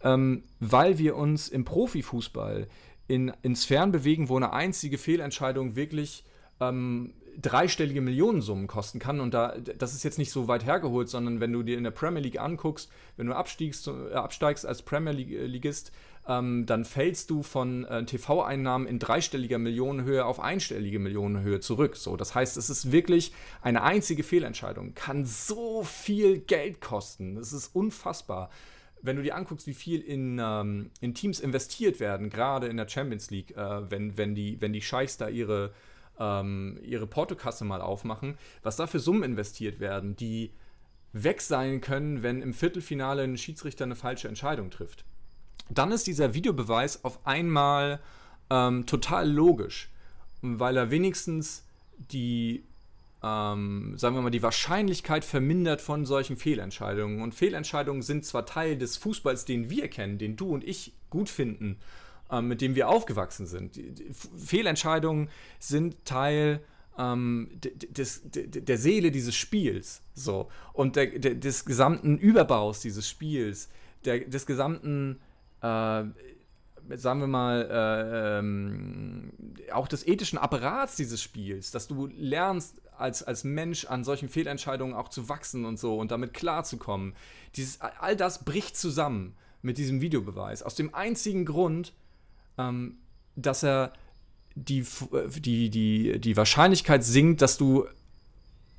ähm, 0.03 0.45
weil 0.61 0.99
wir 0.99 1.17
uns 1.17 1.49
im 1.49 1.65
Profifußball 1.65 2.69
in, 3.07 3.33
in 3.43 3.57
Sphären 3.57 3.93
bewegen, 3.93 4.29
wo 4.29 4.37
eine 4.37 4.53
einzige 4.53 4.99
Fehlentscheidung 4.99 5.77
wirklich 5.77 6.25
ähm, 6.61 7.15
dreistellige 7.41 8.01
Millionensummen 8.01 8.67
kosten 8.67 8.99
kann. 8.99 9.21
Und 9.21 9.35
da, 9.35 9.55
das 9.57 9.95
ist 9.95 10.03
jetzt 10.03 10.19
nicht 10.19 10.31
so 10.31 10.49
weit 10.49 10.65
hergeholt, 10.65 11.09
sondern 11.09 11.41
wenn 11.41 11.53
du 11.53 11.63
dir 11.63 11.79
in 11.79 11.85
der 11.85 11.91
Premier 11.91 12.21
League 12.21 12.41
anguckst, 12.41 12.91
wenn 13.17 13.27
du 13.27 13.35
abstiegst, 13.35 13.89
äh, 13.89 14.15
absteigst 14.15 14.67
als 14.67 14.83
Premier 14.83 15.13
Leagueist, 15.13 15.93
ähm, 16.27 16.65
dann 16.67 16.85
fällst 16.85 17.31
du 17.31 17.43
von 17.43 17.85
äh, 17.85 18.05
TV-Einnahmen 18.05 18.87
in 18.87 18.99
dreistelliger 18.99 19.59
Millionenhöhe 19.59 20.25
auf 20.25 20.41
einstellige 20.41 20.99
Millionenhöhe 20.99 21.61
zurück. 21.61 21.97
So, 21.97 22.17
das 22.17 22.35
heißt, 22.35 22.57
es 22.57 22.71
ist 22.71 22.93
wirklich 22.93 23.33
eine 23.61 23.83
einzige 23.83 24.23
Fehlentscheidung, 24.23 24.95
kann 24.95 25.27
so 25.27 25.83
viel 25.83 26.39
Geld 26.39 26.81
kosten. 26.81 27.35
Das 27.35 27.53
ist 27.53 27.69
unfassbar 27.75 28.51
wenn 29.05 29.17
du 29.17 29.23
dir 29.23 29.37
anguckst, 29.37 29.67
wie 29.67 29.75
viel 29.75 30.01
in, 30.01 30.41
ähm, 30.43 30.91
in 31.01 31.15
Teams 31.15 31.39
investiert 31.39 32.01
werden, 32.01 32.31
gerade 32.31 32.69
in 32.69 32.79
der 32.79 32.89
Champions 32.89 33.31
League, 33.31 33.55
äh, 33.55 33.91
wenn, 33.91 34.17
wenn, 34.17 34.35
die, 34.35 34.61
wenn 34.63 34.73
die 34.73 34.81
Scheichs 34.81 35.19
da 35.19 35.29
ihre, 35.29 35.75
ähm, 36.19 36.79
ihre 36.83 37.07
Portokasse 37.07 37.65
mal 37.65 37.81
aufmachen, 37.81 38.39
was 38.63 38.77
da 38.77 38.87
für 38.87 39.01
Summen 39.01 39.23
investiert 39.23 39.81
werden, 39.81 40.17
die 40.17 40.53
weg 41.13 41.41
sein 41.41 41.81
können, 41.81 42.23
wenn 42.23 42.43
im 42.43 42.53
Viertelfinale 42.53 43.23
ein 43.23 43.39
Schiedsrichter 43.39 43.85
eine 43.85 43.97
falsche 43.97 44.29
Entscheidung 44.29 44.71
trifft. 44.71 45.05
Dann 45.71 45.93
ist 45.93 46.07
dieser 46.07 46.35
Videobeweis 46.35 47.05
auf 47.05 47.27
einmal 47.27 48.01
ähm, 48.51 48.85
total 48.87 49.31
logisch, 49.31 49.91
weil 50.43 50.77
er 50.77 50.91
wenigstens 50.91 51.65
die, 51.97 52.65
ähm, 53.23 53.95
sagen 53.97 54.17
wir 54.17 54.23
mal, 54.23 54.31
die 54.31 54.43
Wahrscheinlichkeit 54.43 55.25
vermindert 55.25 55.81
von 55.81 56.05
solchen 56.05 56.37
Fehlentscheidungen. 56.37 57.23
Und 57.23 57.35
Fehlentscheidungen 57.35 58.03
sind 58.03 58.25
zwar 58.27 58.45
Teil 58.45 58.77
des 58.77 58.97
Fußballs, 58.97 59.45
den 59.45 59.71
wir 59.71 59.89
kennen, 59.89 60.19
den 60.19 60.37
du 60.37 60.53
und 60.53 60.65
ich 60.65 60.93
gut 61.09 61.29
finden, 61.29 61.79
mit 62.43 62.61
dem 62.61 62.75
wir 62.75 62.89
aufgewachsen 62.89 63.47
sind. 63.47 63.79
Fehlentscheidungen 64.37 65.29
sind 65.59 66.05
Teil 66.05 66.61
ähm, 66.99 67.51
des, 67.61 68.23
der 68.25 68.79
Seele 68.79 69.11
dieses 69.11 69.35
Spiels. 69.35 70.03
So. 70.15 70.49
Und 70.73 70.97
der, 70.97 71.19
der, 71.19 71.35
des 71.35 71.65
gesamten 71.65 72.19
Überbaus 72.19 72.81
dieses 72.81 73.09
Spiels, 73.09 73.69
der, 74.05 74.21
des 74.21 74.47
gesamten, 74.47 75.21
äh, 75.61 76.05
sagen 76.97 77.21
wir 77.21 77.27
mal, 77.27 77.69
äh, 77.71 78.39
ähm, 78.39 79.33
auch 79.73 79.89
des 79.89 80.07
ethischen 80.07 80.39
Apparats 80.39 80.97
dieses 80.97 81.23
Spiels, 81.23 81.71
dass 81.71 81.89
du 81.89 82.07
lernst, 82.07 82.81
als, 82.97 83.23
als 83.25 83.43
Mensch 83.43 83.87
an 83.87 84.05
solchen 84.05 84.29
Fehlentscheidungen 84.29 84.95
auch 84.95 85.09
zu 85.09 85.29
wachsen 85.29 85.65
und 85.65 85.79
so 85.79 85.99
und 85.99 86.11
damit 86.11 86.33
klarzukommen. 86.33 87.15
Dieses, 87.57 87.81
all 87.81 88.17
das 88.17 88.45
bricht 88.45 88.77
zusammen 88.77 89.35
mit 89.63 89.79
diesem 89.79 90.01
Videobeweis. 90.01 90.63
Aus 90.63 90.77
dem 90.77 90.95
einzigen 90.95 91.45
Grund, 91.45 91.93
ähm, 92.59 92.97
dass 93.37 93.63
er 93.63 93.93
die, 94.55 94.87
die, 95.41 95.71
die, 95.71 96.21
die 96.21 96.37
Wahrscheinlichkeit 96.37 97.05
sinkt, 97.05 97.43
dass 97.43 97.59
du 97.59 97.87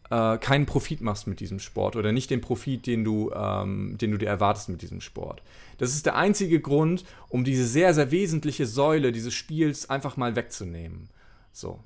äh, 0.09 0.37
keinen 0.37 0.65
Profit 0.65 1.01
machst 1.01 1.27
mit 1.27 1.39
diesem 1.39 1.59
Sport 1.59 1.95
oder 1.95 2.11
nicht 2.11 2.29
den 2.29 2.41
Profit, 2.41 2.85
den 2.87 3.03
du, 3.03 3.31
ähm, 3.31 3.97
den 3.97 4.11
du 4.11 4.17
dir 4.17 4.27
erwartest 4.27 4.69
mit 4.69 4.81
diesem 4.81 5.01
Sport. 5.01 5.41
Das 5.77 5.91
ist 5.91 6.05
der 6.05 6.15
einzige 6.15 6.59
Grund, 6.59 7.03
um 7.29 7.43
diese 7.43 7.65
sehr, 7.65 7.93
sehr 7.93 8.11
wesentliche 8.11 8.65
Säule 8.65 9.11
dieses 9.11 9.33
Spiels 9.33 9.89
einfach 9.89 10.15
mal 10.17 10.35
wegzunehmen. 10.35 11.09
So. 11.51 11.79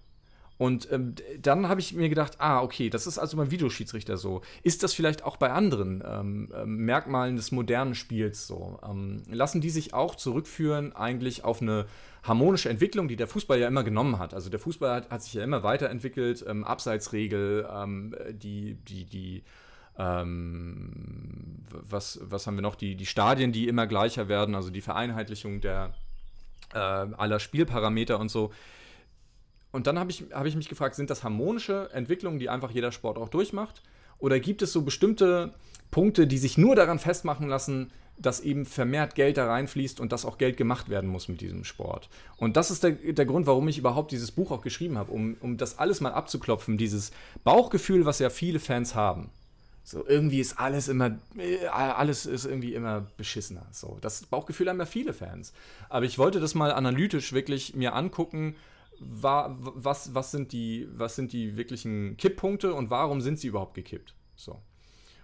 Und 0.59 0.91
ähm, 0.91 1.15
dann 1.41 1.69
habe 1.69 1.79
ich 1.79 1.93
mir 1.93 2.09
gedacht, 2.09 2.33
ah, 2.39 2.61
okay, 2.61 2.89
das 2.89 3.07
ist 3.07 3.17
also 3.17 3.37
beim 3.37 3.49
Videoschiedsrichter 3.49 4.17
so. 4.17 4.41
Ist 4.61 4.83
das 4.83 4.93
vielleicht 4.93 5.23
auch 5.23 5.37
bei 5.37 5.51
anderen 5.51 6.03
ähm, 6.05 6.49
ähm, 6.53 6.75
Merkmalen 6.83 7.37
des 7.37 7.53
modernen 7.53 7.95
Spiels 7.95 8.45
so? 8.45 8.77
Ähm, 8.83 9.23
lassen 9.29 9.61
die 9.61 9.69
sich 9.69 9.93
auch 9.93 10.15
zurückführen 10.15 10.93
eigentlich 10.93 11.45
auf 11.45 11.61
eine 11.61 11.85
harmonische 12.23 12.67
Entwicklung, 12.67 13.07
die 13.07 13.15
der 13.15 13.27
Fußball 13.27 13.57
ja 13.57 13.69
immer 13.69 13.85
genommen 13.85 14.19
hat? 14.19 14.33
Also 14.33 14.49
der 14.49 14.59
Fußball 14.59 14.95
hat, 14.95 15.09
hat 15.09 15.23
sich 15.23 15.33
ja 15.33 15.45
immer 15.45 15.63
weiterentwickelt, 15.63 16.43
ähm, 16.45 16.65
Abseitsregel, 16.65 17.65
ähm, 17.73 18.13
die, 18.33 18.75
die, 18.75 19.05
die 19.05 19.43
was, 20.01 22.21
was 22.23 22.47
haben 22.47 22.55
wir 22.55 22.61
noch? 22.61 22.75
Die, 22.75 22.95
die 22.95 23.05
Stadien, 23.05 23.51
die 23.51 23.67
immer 23.67 23.85
gleicher 23.85 24.29
werden, 24.29 24.55
also 24.55 24.69
die 24.69 24.79
Vereinheitlichung 24.79 25.59
der 25.59 25.93
äh, 26.73 26.77
aller 26.77 27.41
Spielparameter 27.41 28.17
und 28.17 28.31
so 28.31 28.53
und 29.71 29.87
dann 29.87 29.99
habe 29.99 30.11
ich, 30.11 30.25
hab 30.31 30.45
ich 30.45 30.55
mich 30.55 30.69
gefragt, 30.69 30.95
sind 30.95 31.09
das 31.09 31.23
harmonische 31.23 31.89
Entwicklungen, 31.93 32.39
die 32.39 32.49
einfach 32.49 32.71
jeder 32.71 32.91
Sport 32.91 33.17
auch 33.17 33.29
durchmacht? 33.29 33.81
Oder 34.17 34.39
gibt 34.39 34.61
es 34.61 34.73
so 34.73 34.81
bestimmte 34.81 35.53
Punkte, 35.91 36.27
die 36.27 36.37
sich 36.37 36.57
nur 36.57 36.75
daran 36.75 36.99
festmachen 36.99 37.47
lassen, 37.47 37.91
dass 38.17 38.41
eben 38.41 38.65
vermehrt 38.65 39.15
Geld 39.15 39.37
da 39.37 39.47
reinfließt 39.47 39.99
und 39.99 40.11
dass 40.11 40.25
auch 40.25 40.37
Geld 40.37 40.57
gemacht 40.57 40.89
werden 40.89 41.09
muss 41.09 41.29
mit 41.29 41.39
diesem 41.39 41.63
Sport. 41.63 42.09
Und 42.35 42.57
das 42.57 42.69
ist 42.69 42.83
der, 42.83 42.91
der 42.91 43.25
Grund, 43.25 43.47
warum 43.47 43.67
ich 43.69 43.77
überhaupt 43.77 44.11
dieses 44.11 44.31
Buch 44.31 44.51
auch 44.51 44.61
geschrieben 44.61 44.97
habe, 44.97 45.11
um, 45.11 45.37
um 45.39 45.55
das 45.55 45.79
alles 45.79 46.01
mal 46.01 46.11
abzuklopfen, 46.11 46.77
dieses 46.77 47.11
Bauchgefühl, 47.43 48.05
was 48.05 48.19
ja 48.19 48.29
viele 48.29 48.59
Fans 48.59 48.93
haben. 48.93 49.29
So, 49.85 50.05
irgendwie 50.05 50.39
ist 50.39 50.59
alles 50.59 50.87
immer, 50.87 51.17
äh, 51.37 51.65
alles 51.67 52.25
ist 52.25 52.45
irgendwie 52.45 52.75
immer 52.75 53.07
beschissener. 53.17 53.65
So, 53.71 53.97
das 54.01 54.25
Bauchgefühl 54.25 54.69
haben 54.69 54.79
ja 54.79 54.85
viele 54.85 55.13
Fans. 55.13 55.53
Aber 55.87 56.05
ich 56.05 56.19
wollte 56.19 56.39
das 56.39 56.53
mal 56.53 56.71
analytisch 56.71 57.31
wirklich 57.33 57.73
mir 57.73 57.95
angucken 57.95 58.55
war, 59.01 59.55
was, 59.59 60.13
was, 60.13 60.31
sind 60.31 60.51
die, 60.51 60.87
was 60.91 61.15
sind 61.15 61.33
die 61.33 61.57
wirklichen 61.57 62.17
Kipppunkte 62.17 62.73
und 62.73 62.89
warum 62.89 63.21
sind 63.21 63.39
sie 63.39 63.47
überhaupt 63.47 63.73
gekippt? 63.73 64.15
So. 64.35 64.61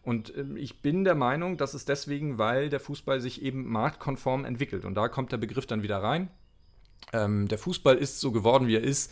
Und 0.03 0.35
äh, 0.35 0.45
ich 0.55 0.81
bin 0.81 1.03
der 1.03 1.15
Meinung, 1.15 1.57
dass 1.57 1.73
es 1.73 1.85
deswegen, 1.85 2.37
weil 2.37 2.69
der 2.69 2.79
Fußball 2.79 3.19
sich 3.19 3.41
eben 3.41 3.69
marktkonform 3.69 4.45
entwickelt. 4.45 4.85
Und 4.85 4.95
da 4.95 5.07
kommt 5.07 5.31
der 5.31 5.37
Begriff 5.37 5.65
dann 5.65 5.83
wieder 5.83 5.97
rein. 5.97 6.29
Ähm, 7.13 7.47
der 7.47 7.57
Fußball 7.57 7.95
ist 7.97 8.19
so 8.19 8.31
geworden, 8.31 8.67
wie 8.67 8.75
er 8.75 8.83
ist, 8.83 9.11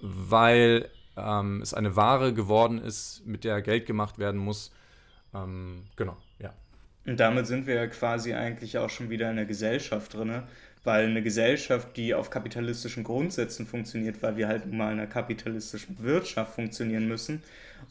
weil 0.00 0.88
ähm, 1.16 1.60
es 1.62 1.74
eine 1.74 1.96
Ware 1.96 2.34
geworden 2.34 2.78
ist, 2.78 3.22
mit 3.26 3.44
der 3.44 3.62
Geld 3.62 3.86
gemacht 3.86 4.18
werden 4.18 4.40
muss. 4.40 4.72
Ähm, 5.34 5.84
genau, 5.96 6.16
ja. 6.38 6.52
Und 7.06 7.18
damit 7.18 7.46
sind 7.46 7.66
wir 7.66 7.74
ja 7.74 7.86
quasi 7.86 8.34
eigentlich 8.34 8.78
auch 8.78 8.90
schon 8.90 9.10
wieder 9.10 9.30
in 9.30 9.36
der 9.36 9.46
Gesellschaft 9.46 10.14
drin, 10.14 10.42
weil 10.84 11.06
eine 11.06 11.22
Gesellschaft, 11.22 11.96
die 11.96 12.14
auf 12.14 12.30
kapitalistischen 12.30 13.04
Grundsätzen 13.04 13.66
funktioniert, 13.66 14.22
weil 14.22 14.36
wir 14.36 14.48
halt 14.48 14.66
nun 14.66 14.76
mal 14.76 14.92
in 14.92 14.98
einer 14.98 15.06
kapitalistischen 15.06 16.02
Wirtschaft 16.02 16.54
funktionieren 16.54 17.06
müssen 17.06 17.42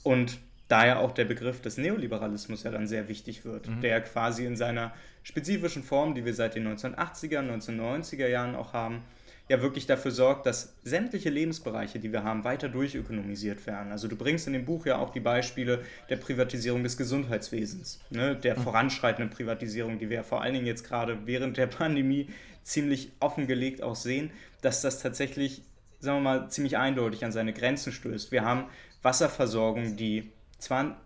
und 0.03 0.39
daher 0.67 0.99
auch 0.99 1.11
der 1.11 1.25
Begriff 1.25 1.61
des 1.61 1.77
Neoliberalismus 1.77 2.63
ja 2.63 2.71
dann 2.71 2.87
sehr 2.87 3.09
wichtig 3.09 3.43
wird, 3.43 3.67
mhm. 3.67 3.81
der 3.81 4.01
quasi 4.01 4.45
in 4.45 4.55
seiner 4.55 4.93
spezifischen 5.23 5.83
Form, 5.83 6.15
die 6.15 6.25
wir 6.25 6.33
seit 6.33 6.55
den 6.55 6.67
1980er, 6.67 7.39
1990er 7.39 8.27
Jahren 8.27 8.55
auch 8.55 8.73
haben, 8.73 9.03
ja 9.49 9.61
wirklich 9.61 9.85
dafür 9.85 10.11
sorgt, 10.11 10.45
dass 10.45 10.75
sämtliche 10.83 11.29
Lebensbereiche, 11.29 11.99
die 11.99 12.13
wir 12.13 12.23
haben, 12.23 12.45
weiter 12.45 12.69
durchökonomisiert 12.69 13.67
werden. 13.67 13.91
Also 13.91 14.07
du 14.07 14.15
bringst 14.15 14.47
in 14.47 14.53
dem 14.53 14.63
Buch 14.63 14.85
ja 14.85 14.97
auch 14.97 15.09
die 15.09 15.19
Beispiele 15.19 15.83
der 16.09 16.15
Privatisierung 16.15 16.83
des 16.83 16.95
Gesundheitswesens, 16.95 17.99
ne, 18.09 18.35
der 18.35 18.57
mhm. 18.57 18.63
voranschreitenden 18.63 19.29
Privatisierung, 19.29 19.99
die 19.99 20.09
wir 20.09 20.17
ja 20.17 20.23
vor 20.23 20.41
allen 20.41 20.53
Dingen 20.53 20.67
jetzt 20.67 20.87
gerade 20.87 21.17
während 21.25 21.57
der 21.57 21.67
Pandemie 21.67 22.29
ziemlich 22.63 23.11
offengelegt 23.19 23.81
auch 23.81 23.95
sehen, 23.95 24.31
dass 24.61 24.81
das 24.81 25.01
tatsächlich 25.01 25.63
sagen 26.01 26.17
wir 26.17 26.21
mal, 26.21 26.49
ziemlich 26.49 26.77
eindeutig 26.77 27.23
an 27.23 27.31
seine 27.31 27.53
Grenzen 27.53 27.93
stößt. 27.93 28.31
Wir 28.31 28.43
haben 28.43 28.65
Wasserversorgung, 29.01 29.95
die 29.95 30.31
zwar 30.57 30.99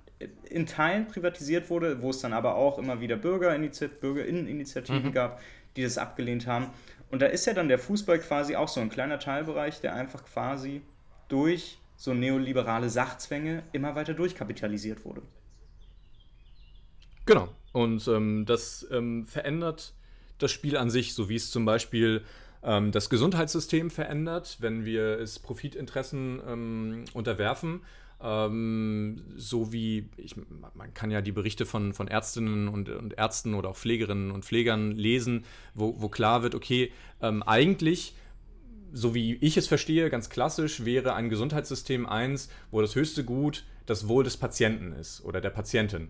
in 0.49 0.65
Teilen 0.65 1.07
privatisiert 1.07 1.69
wurde, 1.69 2.01
wo 2.01 2.09
es 2.09 2.19
dann 2.19 2.33
aber 2.33 2.55
auch 2.55 2.79
immer 2.79 3.01
wieder 3.01 3.17
Bürgerinitiat 3.17 3.99
Bürgerinneninitiativen 3.99 5.09
mhm. 5.09 5.11
gab, 5.11 5.41
die 5.75 5.83
das 5.83 5.97
abgelehnt 5.97 6.47
haben. 6.47 6.67
Und 7.11 7.21
da 7.21 7.27
ist 7.27 7.45
ja 7.45 7.53
dann 7.53 7.67
der 7.67 7.79
Fußball 7.79 8.19
quasi 8.19 8.55
auch 8.55 8.69
so 8.69 8.79
ein 8.79 8.89
kleiner 8.89 9.19
Teilbereich, 9.19 9.81
der 9.81 9.93
einfach 9.93 10.23
quasi 10.25 10.81
durch 11.27 11.79
so 11.97 12.13
neoliberale 12.13 12.89
Sachzwänge 12.89 13.63
immer 13.73 13.95
weiter 13.95 14.13
durchkapitalisiert 14.13 15.03
wurde. 15.05 15.21
Genau. 17.25 17.49
Und 17.73 18.07
ähm, 18.07 18.45
das 18.45 18.87
ähm, 18.91 19.25
verändert 19.25 19.93
das 20.37 20.51
Spiel 20.51 20.77
an 20.77 20.89
sich, 20.89 21.13
so 21.13 21.29
wie 21.29 21.35
es 21.35 21.51
zum 21.51 21.65
Beispiel 21.65 22.23
ähm, 22.63 22.91
das 22.91 23.09
Gesundheitssystem 23.09 23.89
verändert, 23.89 24.57
wenn 24.59 24.85
wir 24.85 25.19
es 25.19 25.39
Profitinteressen 25.39 26.41
ähm, 26.47 27.05
unterwerfen. 27.13 27.81
Ähm, 28.21 29.21
so 29.35 29.73
wie, 29.73 30.09
ich, 30.17 30.35
man 30.73 30.93
kann 30.93 31.11
ja 31.11 31.21
die 31.21 31.33
Berichte 31.33 31.65
von, 31.65 31.93
von 31.93 32.07
Ärztinnen 32.07 32.67
und, 32.67 32.89
und 32.89 33.17
Ärzten 33.17 33.53
oder 33.53 33.69
auch 33.69 33.77
Pflegerinnen 33.77 34.31
und 34.31 34.45
Pflegern 34.45 34.91
lesen, 34.91 35.43
wo, 35.73 36.01
wo 36.01 36.09
klar 36.09 36.41
wird, 36.43 36.55
okay, 36.55 36.91
ähm, 37.21 37.43
eigentlich 37.43 38.15
so 38.95 39.13
wie 39.13 39.35
ich 39.41 39.57
es 39.57 39.67
verstehe, 39.67 40.09
ganz 40.09 40.29
klassisch 40.29 40.85
wäre 40.85 41.15
ein 41.15 41.29
Gesundheitssystem 41.29 42.05
eins, 42.05 42.49
wo 42.71 42.79
das 42.79 42.95
höchste 42.95 43.25
Gut 43.25 43.65
das 43.85 44.07
Wohl 44.07 44.23
des 44.23 44.37
Patienten 44.37 44.93
ist 44.93 45.23
oder 45.25 45.41
der 45.41 45.49
Patientin. 45.49 46.09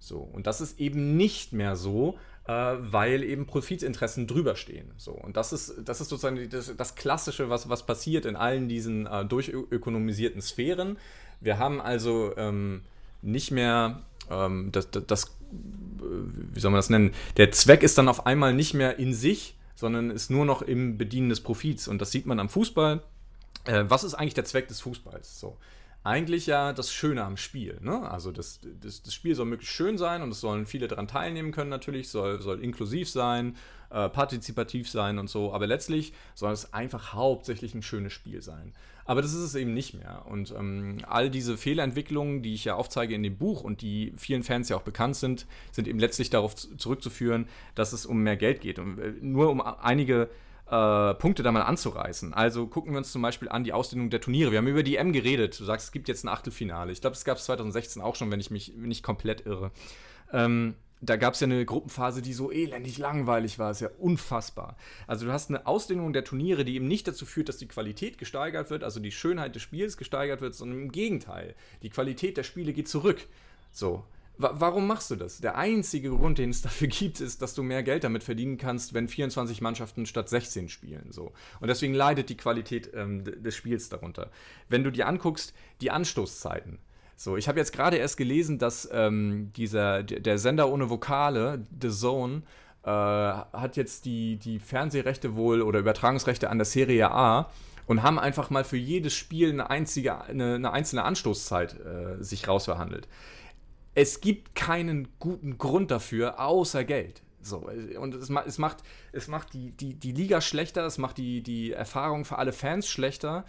So, 0.00 0.18
und 0.18 0.48
das 0.48 0.60
ist 0.60 0.80
eben 0.80 1.16
nicht 1.16 1.52
mehr 1.52 1.76
so, 1.76 2.18
weil 2.46 3.22
eben 3.22 3.46
Profitinteressen 3.46 4.26
drüber 4.26 4.54
stehen. 4.56 4.90
So, 4.98 5.12
und 5.12 5.36
das 5.36 5.52
ist, 5.52 5.76
das 5.84 6.00
ist 6.00 6.10
sozusagen 6.10 6.48
das, 6.50 6.76
das 6.76 6.94
Klassische, 6.94 7.48
was, 7.48 7.68
was 7.68 7.86
passiert 7.86 8.26
in 8.26 8.36
allen 8.36 8.68
diesen 8.68 9.06
äh, 9.06 9.24
durchökonomisierten 9.24 10.42
Sphären. 10.42 10.98
Wir 11.40 11.58
haben 11.58 11.80
also 11.80 12.36
ähm, 12.36 12.82
nicht 13.22 13.50
mehr 13.50 14.02
ähm, 14.30 14.70
das, 14.72 14.90
das, 14.90 15.06
das, 15.06 15.36
wie 15.50 16.60
soll 16.60 16.70
man 16.70 16.78
das 16.78 16.90
nennen? 16.90 17.12
Der 17.36 17.50
Zweck 17.52 17.82
ist 17.82 17.96
dann 17.96 18.08
auf 18.08 18.26
einmal 18.26 18.52
nicht 18.52 18.74
mehr 18.74 18.98
in 18.98 19.14
sich, 19.14 19.56
sondern 19.74 20.10
ist 20.10 20.30
nur 20.30 20.44
noch 20.44 20.62
im 20.62 20.98
Bedienen 20.98 21.30
des 21.30 21.40
Profits. 21.40 21.88
Und 21.88 22.00
das 22.00 22.10
sieht 22.10 22.26
man 22.26 22.40
am 22.40 22.48
Fußball. 22.48 23.02
Äh, 23.64 23.84
was 23.88 24.04
ist 24.04 24.14
eigentlich 24.14 24.34
der 24.34 24.44
Zweck 24.44 24.68
des 24.68 24.80
Fußballs? 24.80 25.40
So 25.40 25.56
eigentlich 26.04 26.46
ja 26.46 26.74
das 26.74 26.92
Schöne 26.92 27.24
am 27.24 27.38
Spiel. 27.38 27.78
Ne? 27.80 28.08
Also 28.08 28.30
das, 28.30 28.60
das, 28.82 29.02
das, 29.02 29.14
Spiel 29.14 29.34
soll 29.34 29.46
möglichst 29.46 29.74
schön 29.74 29.96
sein 29.96 30.20
und 30.20 30.30
es 30.30 30.40
sollen 30.40 30.66
viele 30.66 30.86
daran 30.86 31.08
teilnehmen 31.08 31.50
können 31.50 31.70
natürlich, 31.70 32.10
soll, 32.10 32.42
soll 32.42 32.62
inklusiv 32.62 33.08
sein, 33.08 33.56
äh, 33.88 34.10
partizipativ 34.10 34.88
sein 34.88 35.18
und 35.18 35.30
so. 35.30 35.54
Aber 35.54 35.66
letztlich 35.66 36.12
soll 36.34 36.52
es 36.52 36.74
einfach 36.74 37.14
hauptsächlich 37.14 37.74
ein 37.74 37.82
schönes 37.82 38.12
Spiel 38.12 38.42
sein. 38.42 38.74
Aber 39.06 39.22
das 39.22 39.32
ist 39.32 39.40
es 39.40 39.54
eben 39.54 39.72
nicht 39.72 39.94
mehr. 39.94 40.26
Und 40.26 40.50
ähm, 40.50 40.98
all 41.08 41.30
diese 41.30 41.56
Fehlentwicklungen, 41.56 42.42
die 42.42 42.52
ich 42.52 42.66
ja 42.66 42.74
aufzeige 42.74 43.14
in 43.14 43.22
dem 43.22 43.38
Buch 43.38 43.62
und 43.62 43.80
die 43.80 44.12
vielen 44.18 44.42
Fans 44.42 44.68
ja 44.68 44.76
auch 44.76 44.82
bekannt 44.82 45.16
sind, 45.16 45.46
sind 45.72 45.88
eben 45.88 45.98
letztlich 45.98 46.28
darauf 46.28 46.54
zurückzuführen, 46.54 47.46
dass 47.74 47.94
es 47.94 48.04
um 48.04 48.22
mehr 48.22 48.36
Geld 48.36 48.60
geht. 48.60 48.78
Und 48.78 48.98
äh, 48.98 49.14
nur 49.22 49.48
um 49.48 49.62
einige 49.62 50.28
äh, 50.74 51.14
Punkte 51.14 51.42
da 51.42 51.52
mal 51.52 51.62
anzureißen. 51.62 52.34
Also 52.34 52.66
gucken 52.66 52.92
wir 52.92 52.98
uns 52.98 53.12
zum 53.12 53.22
Beispiel 53.22 53.48
an 53.48 53.62
die 53.62 53.72
Ausdehnung 53.72 54.10
der 54.10 54.20
Turniere. 54.20 54.50
Wir 54.50 54.58
haben 54.58 54.66
über 54.66 54.82
die 54.82 54.96
M 54.96 55.12
geredet. 55.12 55.58
Du 55.58 55.64
sagst, 55.64 55.86
es 55.86 55.92
gibt 55.92 56.08
jetzt 56.08 56.24
ein 56.24 56.28
Achtelfinale. 56.28 56.90
Ich 56.90 57.00
glaube, 57.00 57.14
es 57.14 57.24
gab 57.24 57.38
es 57.38 57.44
2016 57.44 58.02
auch 58.02 58.16
schon, 58.16 58.30
wenn 58.30 58.40
ich 58.40 58.50
mich 58.50 58.74
nicht 58.76 59.04
komplett 59.04 59.46
irre. 59.46 59.70
Ähm, 60.32 60.74
da 61.00 61.16
gab 61.16 61.34
es 61.34 61.40
ja 61.40 61.46
eine 61.46 61.64
Gruppenphase, 61.64 62.22
die 62.22 62.32
so 62.32 62.50
elendig 62.50 62.98
langweilig 62.98 63.58
war. 63.58 63.70
Ist 63.70 63.82
ja 63.82 63.90
unfassbar. 63.98 64.76
Also 65.06 65.26
du 65.26 65.32
hast 65.32 65.50
eine 65.50 65.66
Ausdehnung 65.66 66.12
der 66.12 66.24
Turniere, 66.24 66.64
die 66.64 66.74
eben 66.74 66.88
nicht 66.88 67.06
dazu 67.06 67.24
führt, 67.24 67.48
dass 67.48 67.58
die 67.58 67.68
Qualität 67.68 68.18
gesteigert 68.18 68.70
wird, 68.70 68.82
also 68.82 68.98
die 68.98 69.12
Schönheit 69.12 69.54
des 69.54 69.62
Spiels 69.62 69.96
gesteigert 69.96 70.40
wird, 70.40 70.54
sondern 70.54 70.82
im 70.82 70.92
Gegenteil. 70.92 71.54
Die 71.82 71.90
Qualität 71.90 72.36
der 72.36 72.42
Spiele 72.42 72.72
geht 72.72 72.88
zurück. 72.88 73.26
So. 73.70 74.02
Warum 74.36 74.88
machst 74.88 75.12
du 75.12 75.16
das? 75.16 75.38
Der 75.38 75.56
einzige 75.56 76.10
Grund, 76.10 76.38
den 76.38 76.50
es 76.50 76.60
dafür 76.62 76.88
gibt, 76.88 77.20
ist, 77.20 77.40
dass 77.40 77.54
du 77.54 77.62
mehr 77.62 77.84
Geld 77.84 78.02
damit 78.02 78.24
verdienen 78.24 78.56
kannst, 78.56 78.92
wenn 78.92 79.06
24 79.06 79.60
Mannschaften 79.60 80.06
statt 80.06 80.28
16 80.28 80.68
spielen. 80.68 81.12
So. 81.12 81.32
Und 81.60 81.68
deswegen 81.68 81.94
leidet 81.94 82.30
die 82.30 82.36
Qualität 82.36 82.90
ähm, 82.94 83.22
des 83.24 83.54
Spiels 83.54 83.88
darunter. 83.90 84.30
Wenn 84.68 84.82
du 84.82 84.90
dir 84.90 85.06
anguckst, 85.06 85.54
die 85.80 85.92
Anstoßzeiten. 85.92 86.78
So, 87.16 87.36
ich 87.36 87.46
habe 87.46 87.60
jetzt 87.60 87.72
gerade 87.72 87.96
erst 87.96 88.16
gelesen, 88.16 88.58
dass 88.58 88.88
ähm, 88.92 89.52
dieser, 89.56 90.02
der 90.02 90.38
Sender 90.38 90.68
ohne 90.68 90.90
Vokale, 90.90 91.64
The 91.80 91.90
Zone, 91.90 92.42
äh, 92.82 92.88
hat 92.88 93.76
jetzt 93.76 94.04
die, 94.04 94.36
die 94.36 94.58
Fernsehrechte 94.58 95.36
wohl 95.36 95.62
oder 95.62 95.78
Übertragungsrechte 95.78 96.50
an 96.50 96.58
der 96.58 96.64
Serie 96.64 97.12
A 97.12 97.50
und 97.86 98.02
haben 98.02 98.18
einfach 98.18 98.50
mal 98.50 98.64
für 98.64 98.76
jedes 98.76 99.14
Spiel 99.14 99.52
eine, 99.52 99.70
einzige, 99.70 100.22
eine, 100.22 100.56
eine 100.56 100.72
einzelne 100.72 101.04
Anstoßzeit 101.04 101.76
äh, 101.80 102.22
sich 102.22 102.48
rausverhandelt 102.48 103.06
es 103.94 104.20
gibt 104.20 104.54
keinen 104.54 105.08
guten 105.18 105.58
Grund 105.58 105.90
dafür, 105.90 106.40
außer 106.40 106.84
Geld. 106.84 107.22
So, 107.40 107.68
und 107.98 108.14
es, 108.14 108.30
es 108.30 108.58
macht, 108.58 108.78
es 109.12 109.28
macht 109.28 109.52
die, 109.52 109.72
die, 109.72 109.94
die 109.94 110.12
Liga 110.12 110.40
schlechter, 110.40 110.84
es 110.86 110.98
macht 110.98 111.18
die, 111.18 111.42
die 111.42 111.72
Erfahrung 111.72 112.24
für 112.24 112.38
alle 112.38 112.52
Fans 112.52 112.88
schlechter, 112.88 113.44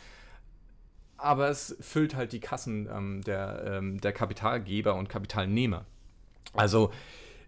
aber 1.18 1.50
es 1.50 1.78
füllt 1.80 2.14
halt 2.16 2.34
die 2.34 2.42
Kassen 2.42 2.90
ähm, 2.92 3.22
der, 3.22 3.64
ähm, 3.66 4.02
der 4.02 4.12
Kapitalgeber 4.12 4.96
und 4.96 5.08
Kapitalnehmer. 5.08 5.86
Also 6.54 6.92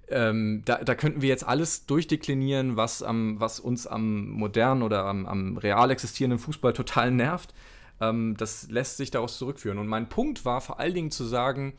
ähm, 0.10 0.62
da, 0.64 0.84
da 0.84 0.96
könnten 0.96 1.22
wir 1.22 1.28
jetzt 1.28 1.46
alles 1.46 1.86
durchdeklinieren, 1.86 2.78
was, 2.78 3.02
was 3.06 3.60
uns 3.60 3.86
am 3.86 4.30
modernen 4.30 4.84
oder 4.84 5.04
am, 5.04 5.26
am 5.26 5.58
real 5.58 5.92
existierenden 5.92 6.40
Fußball 6.40 6.72
total 6.72 7.12
nervt. 7.12 7.54
Ähm, 8.00 8.36
das 8.38 8.70
lässt 8.70 8.98
sich 8.98 9.12
daraus 9.12 9.38
zurückführen. 9.38 9.78
Und 9.78 9.88
mein 9.88 10.08
Punkt 10.08 10.46
war 10.46 10.62
vor 10.62 10.80
allen 10.80 10.94
Dingen 10.94 11.12
zu 11.12 11.26
sagen, 11.26 11.74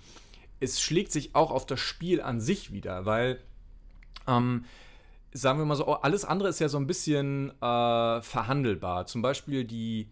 es 0.61 0.81
schlägt 0.81 1.13
sich 1.13 1.35
auch 1.35 1.51
auf 1.51 1.67
das 1.67 1.81
Spiel 1.81 2.21
an 2.21 2.41
sich 2.41 2.73
wieder, 2.73 3.07
weil, 3.07 3.39
ähm, 4.27 4.65
sagen 5.33 5.59
wir 5.59 5.67
mal 5.67 5.77
so, 5.77 5.87
alles 5.87 6.25
andere 6.25 6.49
ist 6.49 6.59
ja 6.59 6.69
so 6.69 6.79
ein 6.79 6.87
bisschen 6.87 7.51
äh, 7.61 8.21
verhandelbar. 8.23 9.07
Zum 9.07 9.23
Beispiel 9.23 9.65
die, 9.65 10.09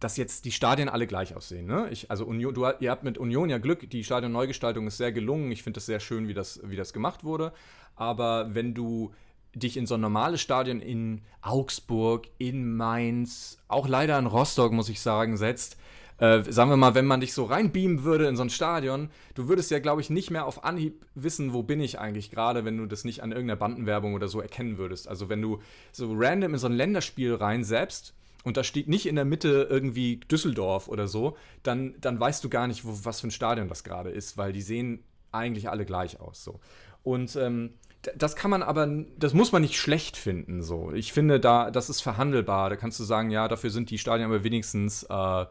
dass 0.00 0.16
jetzt 0.16 0.44
die 0.44 0.52
Stadien 0.52 0.88
alle 0.88 1.06
gleich 1.06 1.36
aussehen. 1.36 1.66
Ne? 1.66 1.88
Ich, 1.90 2.10
also 2.10 2.24
Union, 2.26 2.54
du, 2.54 2.66
ihr 2.80 2.90
habt 2.90 3.04
mit 3.04 3.18
Union 3.18 3.48
ja 3.50 3.58
Glück, 3.58 3.88
die 3.88 4.04
Stadionneugestaltung 4.04 4.86
ist 4.86 4.96
sehr 4.96 5.12
gelungen. 5.12 5.52
Ich 5.52 5.62
finde 5.62 5.78
das 5.78 5.86
sehr 5.86 6.00
schön, 6.00 6.28
wie 6.28 6.34
das, 6.34 6.60
wie 6.64 6.76
das 6.76 6.92
gemacht 6.92 7.24
wurde. 7.24 7.52
Aber 7.94 8.54
wenn 8.54 8.74
du 8.74 9.12
dich 9.54 9.76
in 9.76 9.86
so 9.86 9.94
ein 9.94 10.00
normales 10.00 10.40
Stadion 10.40 10.80
in 10.80 11.22
Augsburg, 11.42 12.28
in 12.38 12.74
Mainz, 12.74 13.58
auch 13.68 13.86
leider 13.86 14.18
in 14.18 14.26
Rostock, 14.26 14.72
muss 14.72 14.88
ich 14.88 15.00
sagen, 15.00 15.36
setzt, 15.36 15.76
äh, 16.22 16.44
sagen 16.52 16.70
wir 16.70 16.76
mal, 16.76 16.94
wenn 16.94 17.04
man 17.04 17.20
dich 17.20 17.34
so 17.34 17.46
reinbeamen 17.46 18.04
würde 18.04 18.28
in 18.28 18.36
so 18.36 18.44
ein 18.44 18.50
Stadion, 18.50 19.10
du 19.34 19.48
würdest 19.48 19.72
ja, 19.72 19.80
glaube 19.80 20.00
ich, 20.00 20.08
nicht 20.08 20.30
mehr 20.30 20.46
auf 20.46 20.62
Anhieb 20.62 21.04
wissen, 21.16 21.52
wo 21.52 21.64
bin 21.64 21.80
ich 21.80 21.98
eigentlich 21.98 22.30
gerade, 22.30 22.64
wenn 22.64 22.76
du 22.76 22.86
das 22.86 23.02
nicht 23.02 23.24
an 23.24 23.32
irgendeiner 23.32 23.58
Bandenwerbung 23.58 24.14
oder 24.14 24.28
so 24.28 24.40
erkennen 24.40 24.78
würdest. 24.78 25.08
Also 25.08 25.28
wenn 25.28 25.42
du 25.42 25.58
so 25.90 26.12
random 26.14 26.52
in 26.52 26.60
so 26.60 26.68
ein 26.68 26.74
Länderspiel 26.74 27.34
reinsetzt 27.34 28.14
und 28.44 28.56
da 28.56 28.62
steht 28.62 28.86
nicht 28.86 29.06
in 29.06 29.16
der 29.16 29.24
Mitte 29.24 29.66
irgendwie 29.68 30.18
Düsseldorf 30.18 30.86
oder 30.86 31.08
so, 31.08 31.36
dann, 31.64 31.96
dann 32.00 32.20
weißt 32.20 32.44
du 32.44 32.48
gar 32.48 32.68
nicht, 32.68 32.84
wo, 32.84 32.96
was 33.02 33.20
für 33.20 33.26
ein 33.26 33.32
Stadion 33.32 33.66
das 33.66 33.82
gerade 33.82 34.10
ist, 34.10 34.38
weil 34.38 34.52
die 34.52 34.62
sehen 34.62 35.02
eigentlich 35.32 35.70
alle 35.70 35.84
gleich 35.84 36.20
aus. 36.20 36.44
So. 36.44 36.60
Und 37.02 37.34
ähm, 37.34 37.70
das 38.16 38.36
kann 38.36 38.52
man 38.52 38.62
aber, 38.62 38.88
das 39.18 39.34
muss 39.34 39.50
man 39.50 39.62
nicht 39.62 39.76
schlecht 39.76 40.16
finden. 40.16 40.62
So. 40.62 40.92
Ich 40.92 41.12
finde, 41.12 41.40
da, 41.40 41.72
das 41.72 41.90
ist 41.90 42.00
verhandelbar. 42.00 42.70
Da 42.70 42.76
kannst 42.76 43.00
du 43.00 43.04
sagen, 43.04 43.30
ja, 43.30 43.48
dafür 43.48 43.70
sind 43.70 43.90
die 43.90 43.98
Stadien 43.98 44.28
aber 44.28 44.44
wenigstens 44.44 45.02
äh, 45.02 45.46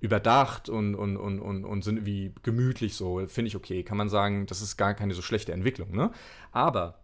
überdacht 0.00 0.68
und, 0.68 0.94
und, 0.94 1.16
und, 1.16 1.40
und, 1.40 1.64
und 1.64 1.82
sind 1.82 2.04
wie 2.06 2.32
gemütlich 2.42 2.94
so, 2.94 3.26
finde 3.26 3.48
ich 3.48 3.56
okay. 3.56 3.82
Kann 3.82 3.96
man 3.96 4.08
sagen, 4.08 4.46
das 4.46 4.60
ist 4.60 4.76
gar 4.76 4.94
keine 4.94 5.14
so 5.14 5.22
schlechte 5.22 5.52
Entwicklung. 5.52 5.92
Ne? 5.92 6.10
Aber 6.52 7.00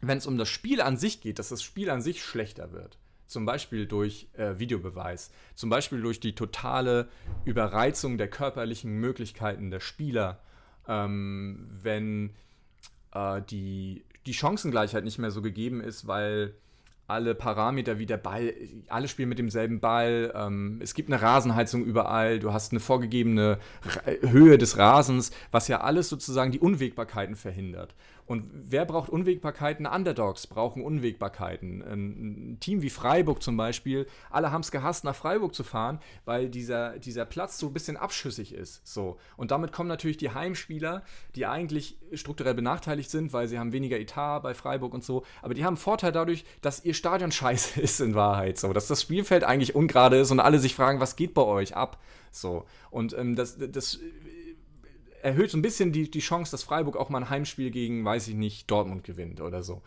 wenn 0.00 0.18
es 0.18 0.26
um 0.26 0.38
das 0.38 0.48
Spiel 0.48 0.80
an 0.80 0.96
sich 0.96 1.20
geht, 1.20 1.38
dass 1.38 1.50
das 1.50 1.62
Spiel 1.62 1.88
an 1.90 2.02
sich 2.02 2.24
schlechter 2.24 2.72
wird, 2.72 2.98
zum 3.26 3.46
Beispiel 3.46 3.86
durch 3.86 4.28
äh, 4.34 4.58
Videobeweis, 4.58 5.30
zum 5.54 5.70
Beispiel 5.70 6.02
durch 6.02 6.20
die 6.20 6.34
totale 6.34 7.08
Überreizung 7.44 8.18
der 8.18 8.28
körperlichen 8.28 8.92
Möglichkeiten 9.00 9.70
der 9.70 9.80
Spieler, 9.80 10.40
ähm, 10.86 11.68
wenn 11.82 12.30
äh, 13.14 13.40
die, 13.42 14.04
die 14.26 14.34
Chancengleichheit 14.34 15.04
nicht 15.04 15.18
mehr 15.18 15.30
so 15.30 15.42
gegeben 15.42 15.80
ist, 15.80 16.06
weil 16.06 16.54
alle 17.12 17.34
Parameter 17.34 17.98
wie 17.98 18.06
der 18.06 18.16
Ball, 18.16 18.54
alle 18.88 19.06
spielen 19.06 19.28
mit 19.28 19.38
demselben 19.38 19.80
Ball, 19.80 20.32
ähm, 20.34 20.80
es 20.82 20.94
gibt 20.94 21.10
eine 21.10 21.20
Rasenheizung 21.20 21.84
überall, 21.84 22.38
du 22.38 22.52
hast 22.52 22.72
eine 22.72 22.80
vorgegebene 22.80 23.58
Höhe 24.22 24.58
des 24.58 24.78
Rasens, 24.78 25.30
was 25.50 25.68
ja 25.68 25.82
alles 25.82 26.08
sozusagen 26.08 26.50
die 26.50 26.60
Unwägbarkeiten 26.60 27.36
verhindert. 27.36 27.94
Und 28.32 28.48
wer 28.50 28.86
braucht 28.86 29.10
Unwägbarkeiten? 29.10 29.84
Underdogs 29.84 30.46
brauchen 30.46 30.82
Unwägbarkeiten. 30.82 31.82
Ein 31.82 32.56
Team 32.60 32.80
wie 32.80 32.88
Freiburg 32.88 33.42
zum 33.42 33.58
Beispiel, 33.58 34.06
alle 34.30 34.50
haben 34.50 34.62
es 34.62 34.70
gehasst, 34.70 35.04
nach 35.04 35.14
Freiburg 35.14 35.54
zu 35.54 35.62
fahren, 35.62 35.98
weil 36.24 36.48
dieser, 36.48 36.98
dieser 36.98 37.26
Platz 37.26 37.58
so 37.58 37.66
ein 37.66 37.74
bisschen 37.74 37.98
abschüssig 37.98 38.54
ist. 38.54 38.86
So. 38.86 39.18
Und 39.36 39.50
damit 39.50 39.70
kommen 39.70 39.90
natürlich 39.90 40.16
die 40.16 40.30
Heimspieler, 40.30 41.02
die 41.34 41.44
eigentlich 41.44 41.98
strukturell 42.14 42.54
benachteiligt 42.54 43.10
sind, 43.10 43.34
weil 43.34 43.48
sie 43.48 43.58
haben 43.58 43.74
weniger 43.74 44.00
Etat 44.00 44.38
bei 44.38 44.54
Freiburg 44.54 44.94
und 44.94 45.04
so. 45.04 45.24
Aber 45.42 45.52
die 45.52 45.66
haben 45.66 45.76
Vorteil 45.76 46.12
dadurch, 46.12 46.46
dass 46.62 46.86
ihr 46.86 46.94
Stadion 46.94 47.32
scheiße 47.32 47.82
ist 47.82 48.00
in 48.00 48.14
Wahrheit. 48.14 48.58
So. 48.58 48.72
Dass 48.72 48.86
das 48.86 49.02
Spielfeld 49.02 49.44
eigentlich 49.44 49.74
ungerade 49.74 50.16
ist 50.16 50.30
und 50.30 50.40
alle 50.40 50.58
sich 50.58 50.74
fragen, 50.74 51.00
was 51.00 51.16
geht 51.16 51.34
bei 51.34 51.42
euch 51.42 51.76
ab? 51.76 51.98
So. 52.30 52.64
Und 52.90 53.12
ähm, 53.12 53.36
das, 53.36 53.58
das 53.58 54.00
erhöht 55.22 55.50
so 55.50 55.58
ein 55.58 55.62
bisschen 55.62 55.92
die, 55.92 56.10
die 56.10 56.20
Chance, 56.20 56.50
dass 56.50 56.62
Freiburg 56.62 56.96
auch 56.96 57.08
mal 57.08 57.18
ein 57.18 57.30
Heimspiel 57.30 57.70
gegen, 57.70 58.04
weiß 58.04 58.28
ich 58.28 58.34
nicht, 58.34 58.70
Dortmund 58.70 59.04
gewinnt 59.04 59.40
oder 59.40 59.62
so. 59.62 59.82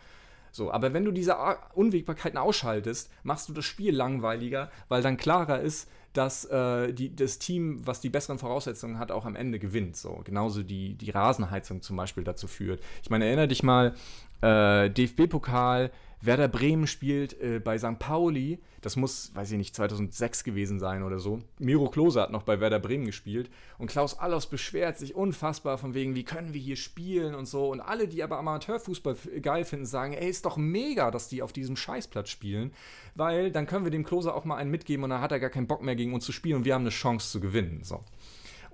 So, 0.50 0.72
aber 0.72 0.94
wenn 0.94 1.04
du 1.04 1.12
diese 1.12 1.36
Unwägbarkeiten 1.74 2.38
ausschaltest, 2.38 3.10
machst 3.22 3.48
du 3.48 3.52
das 3.52 3.66
Spiel 3.66 3.94
langweiliger, 3.94 4.70
weil 4.88 5.02
dann 5.02 5.18
klarer 5.18 5.60
ist, 5.60 5.88
dass 6.14 6.46
äh, 6.46 6.94
die, 6.94 7.14
das 7.14 7.38
Team, 7.38 7.86
was 7.86 8.00
die 8.00 8.08
besseren 8.08 8.38
Voraussetzungen 8.38 8.98
hat, 8.98 9.12
auch 9.12 9.26
am 9.26 9.36
Ende 9.36 9.58
gewinnt. 9.58 9.98
So. 9.98 10.22
Genauso 10.24 10.62
die, 10.62 10.94
die 10.94 11.10
Rasenheizung 11.10 11.82
zum 11.82 11.96
Beispiel 11.96 12.24
dazu 12.24 12.46
führt. 12.46 12.82
Ich 13.02 13.10
meine, 13.10 13.26
erinnere 13.26 13.48
dich 13.48 13.62
mal, 13.62 13.94
äh, 14.40 14.90
DFB-Pokal, 14.90 15.90
Werder 16.20 16.48
Bremen 16.48 16.86
spielt 16.86 17.40
äh, 17.40 17.60
bei 17.60 17.78
St. 17.78 17.98
Pauli, 17.98 18.58
das 18.80 18.96
muss, 18.96 19.34
weiß 19.34 19.50
ich 19.50 19.58
nicht, 19.58 19.74
2006 19.74 20.44
gewesen 20.44 20.78
sein 20.78 21.02
oder 21.02 21.18
so. 21.18 21.40
Miro 21.58 21.88
Klose 21.88 22.20
hat 22.20 22.30
noch 22.30 22.42
bei 22.42 22.60
Werder 22.60 22.78
Bremen 22.78 23.04
gespielt 23.04 23.50
und 23.78 23.90
Klaus 23.90 24.18
Allofs 24.18 24.46
beschwert 24.46 24.98
sich 24.98 25.14
unfassbar 25.14 25.76
von 25.76 25.94
wegen, 25.94 26.14
wie 26.14 26.24
können 26.24 26.54
wir 26.54 26.60
hier 26.60 26.76
spielen 26.76 27.34
und 27.34 27.46
so. 27.46 27.70
Und 27.70 27.80
alle, 27.80 28.08
die 28.08 28.22
aber 28.22 28.38
Amateurfußball 28.38 29.16
geil 29.42 29.64
finden, 29.64 29.86
sagen, 29.86 30.12
ey, 30.12 30.28
ist 30.28 30.44
doch 30.44 30.56
mega, 30.56 31.10
dass 31.10 31.28
die 31.28 31.42
auf 31.42 31.52
diesem 31.52 31.76
Scheißplatz 31.76 32.28
spielen, 32.28 32.72
weil 33.14 33.50
dann 33.50 33.66
können 33.66 33.84
wir 33.84 33.90
dem 33.90 34.04
Klose 34.04 34.32
auch 34.32 34.44
mal 34.44 34.56
einen 34.56 34.70
mitgeben 34.70 35.04
und 35.04 35.10
dann 35.10 35.20
hat 35.20 35.32
er 35.32 35.40
gar 35.40 35.50
keinen 35.50 35.66
Bock 35.66 35.82
mehr 35.82 35.96
gegen 35.96 36.14
uns 36.14 36.24
zu 36.24 36.32
spielen 36.32 36.58
und 36.58 36.64
wir 36.64 36.74
haben 36.74 36.82
eine 36.82 36.90
Chance 36.90 37.30
zu 37.30 37.40
gewinnen. 37.40 37.80
So. 37.82 38.04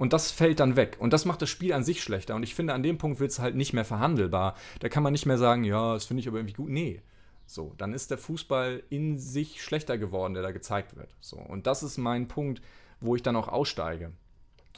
Und 0.03 0.13
das 0.13 0.33
fällt 0.33 0.59
dann 0.59 0.75
weg. 0.75 0.97
Und 0.99 1.13
das 1.13 1.27
macht 1.27 1.43
das 1.43 1.49
Spiel 1.49 1.73
an 1.73 1.85
sich 1.85 2.03
schlechter. 2.03 2.35
Und 2.35 2.43
ich 2.43 2.57
finde, 2.57 2.75
an 2.75 2.83
dem 2.83 2.99
Punkt 2.99 3.21
wird 3.21 3.31
es 3.31 3.39
halt 3.39 3.55
nicht 3.55 3.73
mehr 3.73 3.85
verhandelbar. 3.85 4.57
Da 4.81 4.89
kann 4.89 5.05
man 5.05 5.13
nicht 5.13 5.27
mehr 5.27 5.39
sagen, 5.39 5.63
ja, 5.63 5.95
das 5.95 6.07
finde 6.07 6.23
ich 6.23 6.27
aber 6.27 6.39
irgendwie 6.39 6.57
gut. 6.57 6.71
Nee, 6.71 7.03
so, 7.47 7.73
dann 7.79 7.93
ist 7.93 8.11
der 8.11 8.19
Fußball 8.19 8.83
in 8.91 9.21
sich 9.21 9.63
schlechter 9.63 9.99
geworden, 9.99 10.35
der 10.35 10.43
da 10.43 10.51
gezeigt 10.51 10.97
wird. 10.97 11.15
So, 11.21 11.37
und 11.37 11.69
das 11.69 11.85
ist 11.85 11.99
mein 11.99 12.27
Punkt, 12.27 12.61
wo 13.01 13.15
ich 13.15 13.23
dann 13.23 13.37
auch 13.37 13.47
aussteige. 13.47 14.11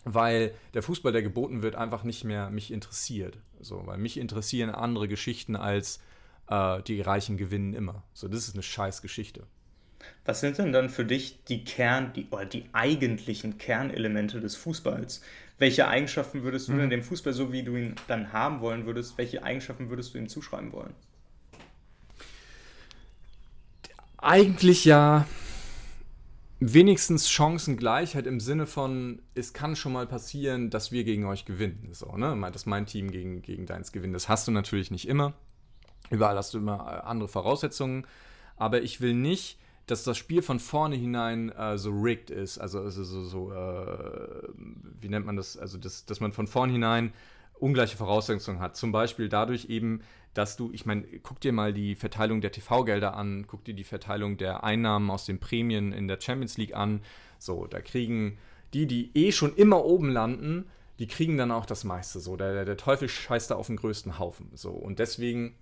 Weil 0.04 0.52
der 0.74 0.82
Fußball, 0.82 1.12
der 1.12 1.22
geboten 1.22 1.62
wird, 1.62 1.74
einfach 1.74 2.04
nicht 2.04 2.24
mehr 2.24 2.50
mich 2.50 2.70
interessiert. 2.70 3.38
So, 3.60 3.86
weil 3.86 3.96
mich 3.96 4.18
interessieren 4.18 4.68
andere 4.68 5.08
Geschichten 5.08 5.56
als 5.56 6.00
äh, 6.48 6.82
die 6.82 7.00
Reichen 7.00 7.38
gewinnen 7.38 7.72
immer. 7.72 8.02
So, 8.12 8.28
das 8.28 8.46
ist 8.46 8.56
eine 8.56 8.62
scheiß 8.62 9.00
Geschichte. 9.00 9.46
Was 10.24 10.40
sind 10.40 10.58
denn 10.58 10.72
dann 10.72 10.88
für 10.88 11.04
dich 11.04 11.44
die 11.44 11.64
Kern, 11.64 12.12
die, 12.14 12.26
oder 12.30 12.46
die 12.46 12.64
eigentlichen 12.72 13.58
Kernelemente 13.58 14.40
des 14.40 14.56
Fußballs? 14.56 15.22
Welche 15.58 15.86
Eigenschaften 15.86 16.42
würdest 16.42 16.68
du 16.68 16.72
mhm. 16.72 16.78
denn 16.78 16.90
dem 16.90 17.02
Fußball, 17.02 17.32
so 17.32 17.52
wie 17.52 17.62
du 17.62 17.76
ihn 17.76 17.94
dann 18.08 18.32
haben 18.32 18.60
wollen 18.60 18.86
würdest, 18.86 19.18
welche 19.18 19.42
Eigenschaften 19.42 19.90
würdest 19.90 20.14
du 20.14 20.18
ihm 20.18 20.28
zuschreiben 20.28 20.72
wollen? 20.72 20.94
eigentlich 24.24 24.84
ja 24.84 25.26
wenigstens 26.58 27.30
Chancengleichheit 27.30 28.26
im 28.26 28.40
Sinne 28.40 28.66
von, 28.66 29.20
es 29.34 29.52
kann 29.52 29.76
schon 29.76 29.92
mal 29.92 30.06
passieren, 30.06 30.70
dass 30.70 30.92
wir 30.92 31.04
gegen 31.04 31.26
euch 31.26 31.44
gewinnen. 31.44 31.88
So, 31.92 32.16
ne? 32.16 32.50
Dass 32.50 32.64
mein 32.64 32.86
Team 32.86 33.10
gegen, 33.10 33.42
gegen 33.42 33.66
deins 33.66 33.92
gewinnt. 33.92 34.14
Das 34.14 34.28
hast 34.28 34.48
du 34.48 34.52
natürlich 34.52 34.90
nicht 34.90 35.06
immer. 35.06 35.34
Überall 36.10 36.36
hast 36.36 36.54
du 36.54 36.58
immer 36.58 37.02
äh, 37.02 37.06
andere 37.06 37.28
Voraussetzungen. 37.28 38.06
Aber 38.56 38.82
ich 38.82 39.00
will 39.02 39.14
nicht, 39.14 39.58
dass 39.86 40.04
das 40.04 40.16
Spiel 40.16 40.42
von 40.42 40.58
vorne 40.58 40.96
hinein 40.96 41.50
äh, 41.50 41.76
so 41.76 41.90
rigged 41.90 42.30
ist. 42.30 42.58
Also, 42.58 42.80
also 42.80 43.04
so, 43.04 43.24
so 43.24 43.52
äh, 43.52 44.48
wie 45.00 45.08
nennt 45.08 45.26
man 45.26 45.36
das? 45.36 45.56
Also, 45.56 45.78
das, 45.78 46.06
dass 46.06 46.20
man 46.20 46.32
von 46.32 46.46
vornherein 46.46 47.12
ungleiche 47.58 47.96
Voraussetzungen 47.96 48.60
hat. 48.60 48.76
Zum 48.76 48.92
Beispiel 48.92 49.28
dadurch 49.28 49.66
eben, 49.66 50.00
dass 50.32 50.56
du, 50.56 50.70
ich 50.72 50.86
meine, 50.86 51.04
guck 51.22 51.40
dir 51.40 51.52
mal 51.52 51.72
die 51.72 51.94
Verteilung 51.94 52.40
der 52.40 52.52
TV-Gelder 52.52 53.14
an, 53.14 53.46
guck 53.46 53.64
dir 53.64 53.74
die 53.74 53.84
Verteilung 53.84 54.36
der 54.36 54.64
Einnahmen 54.64 55.10
aus 55.10 55.24
den 55.24 55.38
Prämien 55.38 55.92
in 55.92 56.08
der 56.08 56.20
Champions 56.20 56.58
League 56.58 56.74
an. 56.74 57.00
So, 57.38 57.66
da 57.66 57.80
kriegen 57.80 58.38
die, 58.72 58.86
die 58.86 59.10
eh 59.14 59.32
schon 59.32 59.54
immer 59.54 59.84
oben 59.84 60.10
landen, 60.10 60.66
die 60.98 61.06
kriegen 61.06 61.36
dann 61.36 61.50
auch 61.50 61.66
das 61.66 61.84
meiste. 61.84 62.20
So, 62.20 62.36
der, 62.36 62.64
der 62.64 62.76
Teufel 62.76 63.08
scheißt 63.08 63.50
da 63.50 63.54
auf 63.56 63.68
den 63.68 63.76
größten 63.76 64.18
Haufen. 64.18 64.50
So, 64.54 64.70
und 64.70 64.98
deswegen 64.98 65.54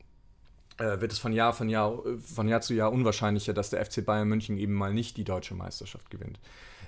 wird 0.79 1.13
es 1.13 1.19
von 1.19 1.33
Jahr, 1.33 1.53
von, 1.53 1.69
Jahr, 1.69 1.99
von 2.25 2.49
Jahr 2.49 2.61
zu 2.61 2.75
Jahr 2.75 2.93
unwahrscheinlicher, 2.93 3.53
dass 3.53 3.71
der 3.71 3.85
FC 3.85 4.05
Bayern 4.05 4.29
München 4.29 4.57
eben 4.57 4.73
mal 4.73 4.93
nicht 4.93 5.17
die 5.17 5.25
deutsche 5.25 5.55
Meisterschaft 5.55 6.11
gewinnt. 6.11 6.39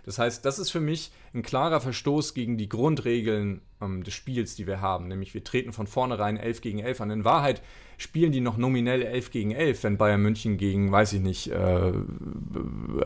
Das 0.04 0.18
heißt, 0.18 0.44
das 0.44 0.58
ist 0.58 0.70
für 0.70 0.80
mich 0.80 1.12
ein 1.32 1.42
klarer 1.42 1.80
Verstoß 1.80 2.34
gegen 2.34 2.58
die 2.58 2.68
Grundregeln 2.68 3.62
ähm, 3.80 4.04
des 4.04 4.14
Spiels, 4.14 4.54
die 4.54 4.66
wir 4.66 4.80
haben. 4.80 5.08
Nämlich 5.08 5.32
wir 5.34 5.42
treten 5.42 5.72
von 5.72 5.86
vornherein 5.86 6.36
11 6.36 6.60
gegen 6.60 6.78
11 6.78 7.00
an. 7.00 7.10
In 7.10 7.24
Wahrheit 7.24 7.62
spielen 7.96 8.32
die 8.32 8.40
noch 8.40 8.56
nominell 8.56 9.02
11 9.02 9.30
gegen 9.30 9.50
11, 9.52 9.82
wenn 9.82 9.96
Bayern 9.96 10.20
München 10.20 10.58
gegen, 10.58 10.92
weiß 10.92 11.14
ich 11.14 11.20
nicht, 11.20 11.50
äh, 11.50 11.92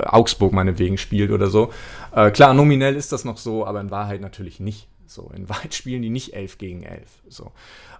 Augsburg 0.06 0.52
meinetwegen 0.52 0.98
spielt 0.98 1.30
oder 1.30 1.48
so. 1.48 1.72
Äh, 2.12 2.30
klar, 2.32 2.52
nominell 2.52 2.96
ist 2.96 3.12
das 3.12 3.24
noch 3.24 3.38
so, 3.38 3.64
aber 3.64 3.80
in 3.80 3.90
Wahrheit 3.90 4.20
natürlich 4.20 4.58
nicht. 4.58 4.88
So, 5.06 5.30
in 5.34 5.48
Wahrheit 5.48 5.74
spielen 5.74 6.02
die 6.02 6.10
nicht 6.10 6.34
11 6.34 6.58
gegen 6.58 6.82
11. 6.82 7.02
So. 7.28 7.52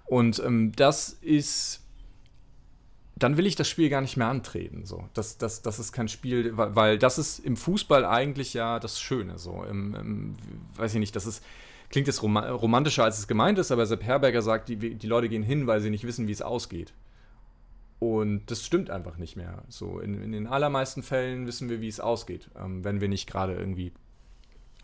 Und 0.05 0.41
ähm, 0.45 0.73
das 0.75 1.09
ist 1.09 1.85
dann 3.19 3.37
will 3.37 3.45
ich 3.45 3.55
das 3.55 3.67
Spiel 3.67 3.89
gar 3.89 4.01
nicht 4.01 4.17
mehr 4.17 4.27
antreten. 4.27 4.85
So. 4.85 5.07
Das, 5.13 5.37
das, 5.37 5.61
das 5.61 5.77
ist 5.77 5.91
kein 5.91 6.07
Spiel, 6.07 6.57
weil, 6.57 6.75
weil 6.75 6.97
das 6.97 7.17
ist 7.17 7.39
im 7.39 7.57
Fußball 7.57 8.05
eigentlich 8.05 8.53
ja 8.53 8.79
das 8.79 8.99
Schöne. 8.99 9.37
So. 9.37 9.63
Im, 9.63 9.93
im, 9.95 10.35
weiß 10.75 10.93
ich 10.93 10.99
nicht, 10.99 11.15
das 11.15 11.25
ist, 11.25 11.43
klingt 11.89 12.07
jetzt 12.07 12.23
romantischer, 12.23 13.03
als 13.03 13.19
es 13.19 13.27
gemeint 13.27 13.59
ist, 13.59 13.71
aber 13.71 13.85
Sepp 13.85 14.03
Herberger 14.03 14.41
sagt, 14.41 14.69
die, 14.69 14.95
die 14.95 15.07
Leute 15.07 15.29
gehen 15.29 15.43
hin, 15.43 15.67
weil 15.67 15.81
sie 15.81 15.89
nicht 15.89 16.05
wissen, 16.05 16.27
wie 16.27 16.31
es 16.31 16.41
ausgeht. 16.41 16.93
Und 17.99 18.49
das 18.49 18.65
stimmt 18.65 18.89
einfach 18.89 19.17
nicht 19.17 19.35
mehr. 19.35 19.63
So, 19.67 19.99
in, 19.99 20.21
in 20.23 20.31
den 20.31 20.47
allermeisten 20.47 21.03
Fällen 21.03 21.45
wissen 21.47 21.69
wir, 21.69 21.81
wie 21.81 21.89
es 21.89 21.99
ausgeht. 21.99 22.49
Ähm, 22.57 22.85
wenn 22.85 23.01
wir 23.01 23.09
nicht 23.09 23.29
gerade 23.29 23.53
irgendwie, 23.53 23.91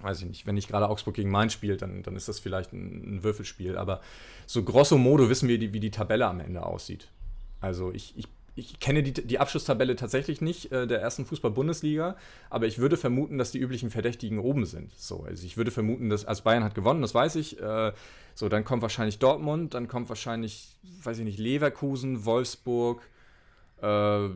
weiß 0.01 0.21
ich 0.21 0.27
nicht, 0.27 0.45
wenn 0.45 0.55
nicht 0.55 0.67
gerade 0.67 0.89
Augsburg 0.89 1.15
gegen 1.15 1.31
Mainz 1.31 1.53
spielt, 1.53 1.81
dann, 1.81 2.03
dann 2.03 2.17
ist 2.17 2.27
das 2.27 2.39
vielleicht 2.39 2.73
ein, 2.73 3.15
ein 3.15 3.23
Würfelspiel. 3.23 3.77
Aber 3.77 4.01
so 4.45 4.63
grosso 4.63 4.97
modo 4.97 5.29
wissen 5.29 5.47
wir, 5.47 5.57
die, 5.57 5.71
wie 5.71 5.79
die 5.79 5.91
Tabelle 5.91 6.27
am 6.27 6.41
Ende 6.41 6.65
aussieht. 6.65 7.07
Also 7.65 7.91
ich, 7.91 8.13
ich, 8.15 8.27
ich 8.55 8.79
kenne 8.79 9.01
die, 9.01 9.11
die 9.11 9.39
Abschlusstabelle 9.39 9.95
tatsächlich 9.95 10.39
nicht 10.39 10.71
äh, 10.71 10.85
der 10.85 11.01
ersten 11.01 11.25
Fußball-Bundesliga, 11.25 12.15
aber 12.49 12.67
ich 12.67 12.77
würde 12.77 12.95
vermuten, 12.95 13.37
dass 13.39 13.51
die 13.51 13.57
üblichen 13.59 13.89
Verdächtigen 13.89 14.37
oben 14.37 14.65
sind. 14.65 14.91
So, 14.97 15.23
also 15.23 15.45
ich 15.45 15.57
würde 15.57 15.71
vermuten, 15.71 16.09
dass 16.09 16.25
also 16.25 16.43
Bayern 16.43 16.63
hat 16.63 16.75
gewonnen, 16.75 17.01
das 17.01 17.15
weiß 17.15 17.35
ich. 17.37 17.59
Äh, 17.59 17.91
so, 18.35 18.47
dann 18.47 18.63
kommt 18.63 18.83
wahrscheinlich 18.83 19.17
Dortmund, 19.17 19.73
dann 19.73 19.87
kommt 19.87 20.09
wahrscheinlich, 20.09 20.77
weiß 21.03 21.17
ich 21.17 21.25
nicht, 21.25 21.39
Leverkusen, 21.39 22.23
Wolfsburg, 22.23 23.01
äh, 23.81 24.29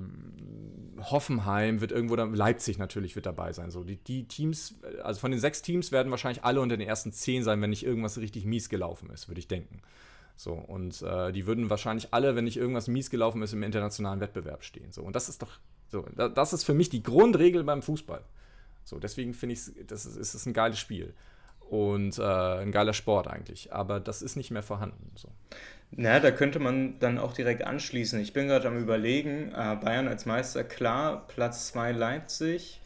Hoffenheim 1.01 1.81
wird 1.81 1.91
irgendwo 1.91 2.15
dann, 2.15 2.33
Leipzig 2.33 2.79
natürlich 2.79 3.15
wird 3.15 3.27
dabei 3.27 3.53
sein. 3.53 3.69
So, 3.69 3.83
die, 3.83 3.97
die 3.97 4.27
Teams, 4.27 4.75
also 5.03 5.19
von 5.19 5.31
den 5.31 5.39
sechs 5.39 5.61
Teams 5.61 5.91
werden 5.91 6.09
wahrscheinlich 6.09 6.43
alle 6.43 6.61
unter 6.61 6.75
den 6.77 6.87
ersten 6.87 7.11
zehn 7.11 7.43
sein, 7.43 7.61
wenn 7.61 7.69
nicht 7.69 7.85
irgendwas 7.85 8.17
richtig 8.17 8.45
mies 8.45 8.69
gelaufen 8.69 9.09
ist, 9.11 9.29
würde 9.29 9.39
ich 9.39 9.47
denken. 9.47 9.81
So, 10.39 10.53
und 10.53 11.01
äh, 11.01 11.33
die 11.33 11.45
würden 11.47 11.69
wahrscheinlich 11.69 12.13
alle, 12.13 12.33
wenn 12.33 12.45
nicht 12.45 12.55
irgendwas 12.55 12.87
mies 12.87 13.09
gelaufen 13.09 13.41
ist, 13.41 13.51
im 13.51 13.61
internationalen 13.61 14.21
Wettbewerb 14.21 14.63
stehen. 14.63 14.89
So, 14.93 15.03
und 15.03 15.13
das 15.13 15.27
ist 15.27 15.41
doch, 15.41 15.59
so, 15.89 16.05
das 16.15 16.53
ist 16.53 16.63
für 16.63 16.73
mich 16.73 16.87
die 16.87 17.03
Grundregel 17.03 17.65
beim 17.65 17.81
Fußball. 17.81 18.21
So, 18.85 18.99
deswegen 18.99 19.33
finde 19.33 19.55
ich, 19.55 19.85
das 19.85 20.05
ist, 20.05 20.33
ist 20.33 20.45
ein 20.45 20.53
geiles 20.53 20.79
Spiel. 20.79 21.13
Und 21.69 22.19
äh, 22.19 22.23
ein 22.23 22.71
geiler 22.71 22.93
Sport 22.93 23.27
eigentlich. 23.27 23.73
Aber 23.73 23.99
das 23.99 24.21
ist 24.21 24.37
nicht 24.37 24.49
mehr 24.49 24.63
vorhanden. 24.63 25.11
So. 25.15 25.27
Na, 25.91 26.21
da 26.21 26.31
könnte 26.31 26.59
man 26.59 26.97
dann 26.99 27.17
auch 27.17 27.33
direkt 27.33 27.65
anschließen. 27.65 28.17
Ich 28.21 28.31
bin 28.31 28.47
gerade 28.47 28.69
am 28.69 28.77
überlegen, 28.77 29.51
äh, 29.51 29.75
Bayern 29.75 30.07
als 30.07 30.25
Meister, 30.25 30.63
klar, 30.63 31.27
Platz 31.27 31.67
2 31.67 31.91
Leipzig, 31.91 32.79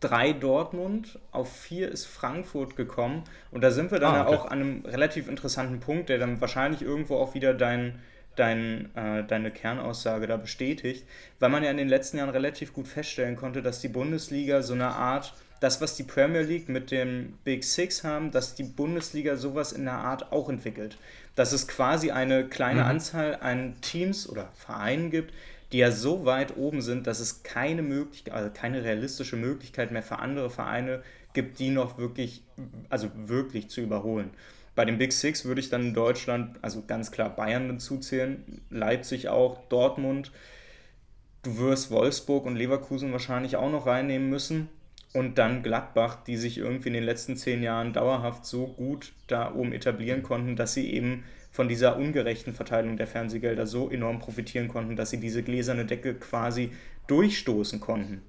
drei 0.00 0.32
Dortmund, 0.32 1.18
auf 1.32 1.50
vier 1.50 1.90
ist 1.90 2.06
Frankfurt 2.06 2.76
gekommen. 2.76 3.24
Und 3.50 3.62
da 3.62 3.70
sind 3.70 3.90
wir 3.90 3.98
dann 3.98 4.14
ah, 4.14 4.26
okay. 4.26 4.36
auch 4.36 4.46
an 4.46 4.60
einem 4.60 4.84
relativ 4.84 5.28
interessanten 5.28 5.80
Punkt, 5.80 6.08
der 6.08 6.18
dann 6.18 6.40
wahrscheinlich 6.40 6.82
irgendwo 6.82 7.16
auch 7.16 7.34
wieder 7.34 7.54
dein, 7.54 8.00
dein, 8.36 8.94
äh, 8.94 9.24
deine 9.24 9.50
Kernaussage 9.50 10.26
da 10.26 10.36
bestätigt, 10.36 11.06
weil 11.40 11.48
man 11.48 11.64
ja 11.64 11.70
in 11.70 11.76
den 11.76 11.88
letzten 11.88 12.18
Jahren 12.18 12.30
relativ 12.30 12.72
gut 12.72 12.88
feststellen 12.88 13.36
konnte, 13.36 13.62
dass 13.62 13.80
die 13.80 13.88
Bundesliga 13.88 14.62
so 14.62 14.74
eine 14.74 14.88
Art, 14.88 15.34
das, 15.60 15.80
was 15.80 15.96
die 15.96 16.02
Premier 16.02 16.42
League 16.42 16.68
mit 16.68 16.90
dem 16.90 17.38
Big 17.44 17.64
Six 17.64 18.04
haben, 18.04 18.30
dass 18.30 18.54
die 18.54 18.64
Bundesliga 18.64 19.36
sowas 19.36 19.72
in 19.72 19.84
der 19.84 19.94
Art 19.94 20.30
auch 20.32 20.50
entwickelt. 20.50 20.98
Dass 21.34 21.52
es 21.52 21.66
quasi 21.66 22.10
eine 22.10 22.46
kleine 22.46 22.82
mhm. 22.82 22.88
Anzahl 22.88 23.38
an 23.40 23.74
Teams 23.80 24.28
oder 24.28 24.50
Vereinen 24.54 25.10
gibt, 25.10 25.32
die 25.72 25.78
ja 25.78 25.90
so 25.90 26.24
weit 26.24 26.56
oben 26.56 26.80
sind, 26.80 27.06
dass 27.06 27.20
es 27.20 27.42
keine 27.42 27.82
Möglichkeit, 27.82 28.34
also 28.34 28.50
keine 28.52 28.84
realistische 28.84 29.36
Möglichkeit 29.36 29.90
mehr 29.90 30.02
für 30.02 30.18
andere 30.18 30.50
Vereine 30.50 31.02
gibt, 31.34 31.58
die 31.58 31.70
noch 31.70 31.98
wirklich, 31.98 32.42
also 32.88 33.10
wirklich 33.14 33.68
zu 33.68 33.80
überholen. 33.80 34.30
Bei 34.74 34.84
den 34.84 34.98
Big 34.98 35.12
Six 35.12 35.44
würde 35.44 35.60
ich 35.60 35.70
dann 35.70 35.86
in 35.86 35.94
Deutschland, 35.94 36.58
also 36.62 36.82
ganz 36.86 37.10
klar 37.10 37.34
Bayern 37.34 37.66
hinzuzählen, 37.66 38.62
Leipzig 38.70 39.28
auch, 39.28 39.66
Dortmund. 39.68 40.32
Du 41.42 41.58
wirst 41.58 41.90
Wolfsburg 41.90 42.44
und 42.44 42.56
Leverkusen 42.56 43.10
wahrscheinlich 43.10 43.56
auch 43.56 43.70
noch 43.70 43.86
reinnehmen 43.86 44.28
müssen. 44.28 44.68
Und 45.14 45.38
dann 45.38 45.62
Gladbach, 45.62 46.22
die 46.24 46.36
sich 46.36 46.58
irgendwie 46.58 46.88
in 46.88 46.94
den 46.94 47.04
letzten 47.04 47.36
zehn 47.36 47.62
Jahren 47.62 47.94
dauerhaft 47.94 48.44
so 48.44 48.66
gut 48.66 49.14
da 49.28 49.54
oben 49.54 49.72
etablieren 49.72 50.22
konnten, 50.22 50.56
dass 50.56 50.74
sie 50.74 50.92
eben 50.92 51.24
von 51.56 51.68
dieser 51.68 51.96
ungerechten 51.96 52.52
Verteilung 52.52 52.98
der 52.98 53.06
Fernsehgelder 53.06 53.66
so 53.66 53.88
enorm 53.88 54.18
profitieren 54.18 54.68
konnten, 54.68 54.94
dass 54.94 55.08
sie 55.08 55.16
diese 55.16 55.42
gläserne 55.42 55.86
Decke 55.86 56.14
quasi 56.14 56.70
durchstoßen 57.06 57.80
konnten. 57.80 58.20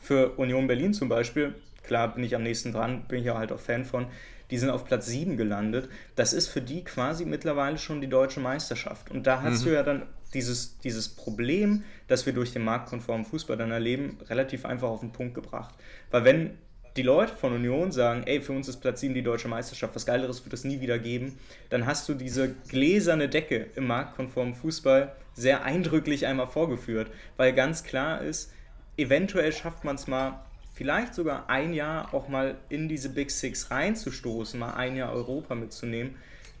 Für 0.00 0.34
Union 0.36 0.66
Berlin 0.66 0.92
zum 0.92 1.08
Beispiel, 1.08 1.54
klar 1.82 2.14
bin 2.14 2.22
ich 2.22 2.36
am 2.36 2.42
nächsten 2.42 2.72
dran, 2.72 3.06
bin 3.08 3.20
ich 3.20 3.24
ja 3.24 3.38
halt 3.38 3.52
auch 3.52 3.58
Fan 3.58 3.86
von, 3.86 4.06
die 4.50 4.58
sind 4.58 4.68
auf 4.68 4.84
Platz 4.84 5.06
7 5.06 5.38
gelandet. 5.38 5.88
Das 6.14 6.34
ist 6.34 6.48
für 6.48 6.60
die 6.60 6.84
quasi 6.84 7.24
mittlerweile 7.24 7.78
schon 7.78 8.02
die 8.02 8.08
deutsche 8.08 8.40
Meisterschaft. 8.40 9.10
Und 9.10 9.26
da 9.26 9.40
hast 9.40 9.62
mhm. 9.62 9.64
du 9.64 9.72
ja 9.72 9.82
dann 9.82 10.02
dieses, 10.34 10.76
dieses 10.76 11.08
Problem, 11.08 11.84
das 12.06 12.26
wir 12.26 12.34
durch 12.34 12.52
den 12.52 12.64
marktkonformen 12.64 13.24
Fußball 13.24 13.56
dann 13.56 13.70
erleben, 13.70 14.18
relativ 14.28 14.66
einfach 14.66 14.88
auf 14.88 15.00
den 15.00 15.12
Punkt 15.12 15.32
gebracht. 15.32 15.74
Weil 16.10 16.24
wenn 16.24 16.58
die 16.96 17.02
Leute 17.02 17.34
von 17.34 17.54
Union 17.54 17.90
sagen, 17.90 18.24
ey, 18.26 18.40
für 18.40 18.52
uns 18.52 18.68
ist 18.68 18.78
Platz 18.80 19.00
7 19.00 19.14
die 19.14 19.22
deutsche 19.22 19.48
Meisterschaft, 19.48 19.94
was 19.94 20.06
Geileres 20.06 20.44
wird 20.44 20.52
es 20.52 20.64
nie 20.64 20.80
wieder 20.80 20.98
geben, 20.98 21.38
dann 21.70 21.86
hast 21.86 22.08
du 22.08 22.14
diese 22.14 22.54
gläserne 22.68 23.28
Decke 23.28 23.68
im 23.76 23.86
marktkonformen 23.86 24.54
Fußball 24.54 25.12
sehr 25.34 25.64
eindrücklich 25.64 26.26
einmal 26.26 26.46
vorgeführt, 26.46 27.10
weil 27.36 27.54
ganz 27.54 27.84
klar 27.84 28.20
ist, 28.20 28.52
eventuell 28.96 29.52
schafft 29.52 29.84
man 29.84 29.96
es 29.96 30.06
mal, 30.06 30.44
vielleicht 30.74 31.14
sogar 31.14 31.48
ein 31.48 31.72
Jahr 31.72 32.12
auch 32.12 32.28
mal 32.28 32.56
in 32.68 32.88
diese 32.88 33.08
Big 33.08 33.30
Six 33.30 33.70
reinzustoßen, 33.70 34.60
mal 34.60 34.74
ein 34.74 34.96
Jahr 34.96 35.12
Europa 35.12 35.54
mitzunehmen, 35.54 36.16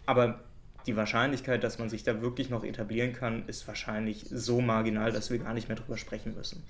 aber 0.06 0.40
die 0.86 0.96
Wahrscheinlichkeit, 0.96 1.62
dass 1.62 1.78
man 1.78 1.88
sich 1.88 2.02
da 2.02 2.22
wirklich 2.22 2.50
noch 2.50 2.64
etablieren 2.64 3.12
kann, 3.12 3.46
ist 3.46 3.68
wahrscheinlich 3.68 4.26
so 4.30 4.60
marginal, 4.60 5.12
dass 5.12 5.30
wir 5.30 5.38
gar 5.38 5.54
nicht 5.54 5.68
mehr 5.68 5.76
drüber 5.76 5.96
sprechen 5.96 6.34
müssen. 6.34 6.64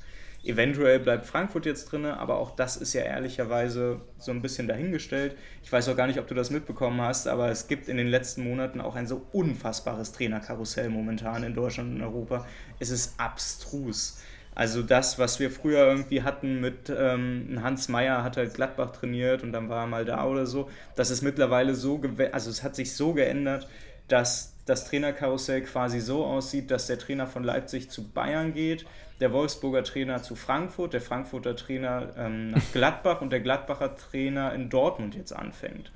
Eventuell 0.45 0.99
bleibt 0.99 1.27
Frankfurt 1.27 1.67
jetzt 1.67 1.93
drin, 1.93 2.05
aber 2.05 2.39
auch 2.39 2.57
das 2.57 2.77
ist 2.77 2.95
ja 2.95 3.03
ehrlicherweise 3.03 4.01
so 4.19 4.33
ein 4.33 4.43
bisschen 4.43 4.67
dahingestellt. 4.67 5.37
Ich 5.63 5.71
weiß 5.71 5.89
auch 5.89 5.97
gar 5.97 6.09
nicht, 6.09 6.19
ob 6.19 6.27
du 6.27 6.35
das 6.35 6.51
mitbekommen 6.51 7.01
hast, 7.01 7.29
aber 7.29 7.49
es 7.49 7.69
gibt 7.69 7.89
in 7.89 7.97
den 7.97 8.09
letzten 8.09 8.43
Monaten 8.43 8.81
auch 8.81 8.97
ein 8.97 9.07
so 9.07 9.25
unfassbares 9.33 10.11
Trainerkarussell 10.11 10.89
momentan 10.89 11.45
in 11.45 11.55
Deutschland 11.55 11.95
und 11.95 12.03
Europa. 12.03 12.45
Es 12.81 12.91
ist 12.91 13.15
abstrus. 13.21 14.21
Also 14.55 14.83
das, 14.83 15.19
was 15.19 15.39
wir 15.39 15.51
früher 15.51 15.87
irgendwie 15.87 16.23
hatten 16.23 16.61
mit 16.61 16.93
ähm, 16.95 17.61
Hans 17.63 17.89
Meyer 17.89 18.23
hat 18.23 18.37
halt 18.37 18.53
Gladbach 18.53 18.91
trainiert 18.91 19.43
und 19.43 19.53
dann 19.53 19.69
war 19.69 19.85
er 19.85 19.87
mal 19.87 20.05
da 20.05 20.27
oder 20.27 20.45
so, 20.45 20.69
das 20.95 21.11
ist 21.11 21.23
mittlerweile 21.23 21.75
so, 21.75 22.03
also 22.33 22.51
es 22.51 22.63
hat 22.63 22.77
sich 22.77 22.95
so 22.95 23.15
geändert, 23.15 23.67
dass 24.09 24.53
das 24.67 24.85
Trainerkarussell 24.85 25.63
quasi 25.63 26.01
so 26.01 26.25
aussieht, 26.25 26.71
dass 26.71 26.87
der 26.87 26.99
Trainer 26.99 27.27
von 27.27 27.45
Leipzig 27.45 27.91
zu 27.91 28.09
Bayern 28.09 28.53
geht, 28.53 28.85
der 29.23 29.33
Wolfsburger 29.33 29.85
Trainer 29.85 30.21
zu 30.23 30.35
Frankfurt, 30.35 30.93
der 30.93 31.01
Frankfurter 31.01 31.55
Trainer 31.55 32.13
ähm, 32.19 32.51
nach 32.51 32.63
Gladbach 32.73 33.23
und 33.23 33.31
der 33.31 33.41
Gladbacher 33.41 33.97
Trainer 33.97 34.53
in 34.53 34.69
Dortmund 34.69 35.15
jetzt 35.15 35.33
anfängt. 35.33 35.93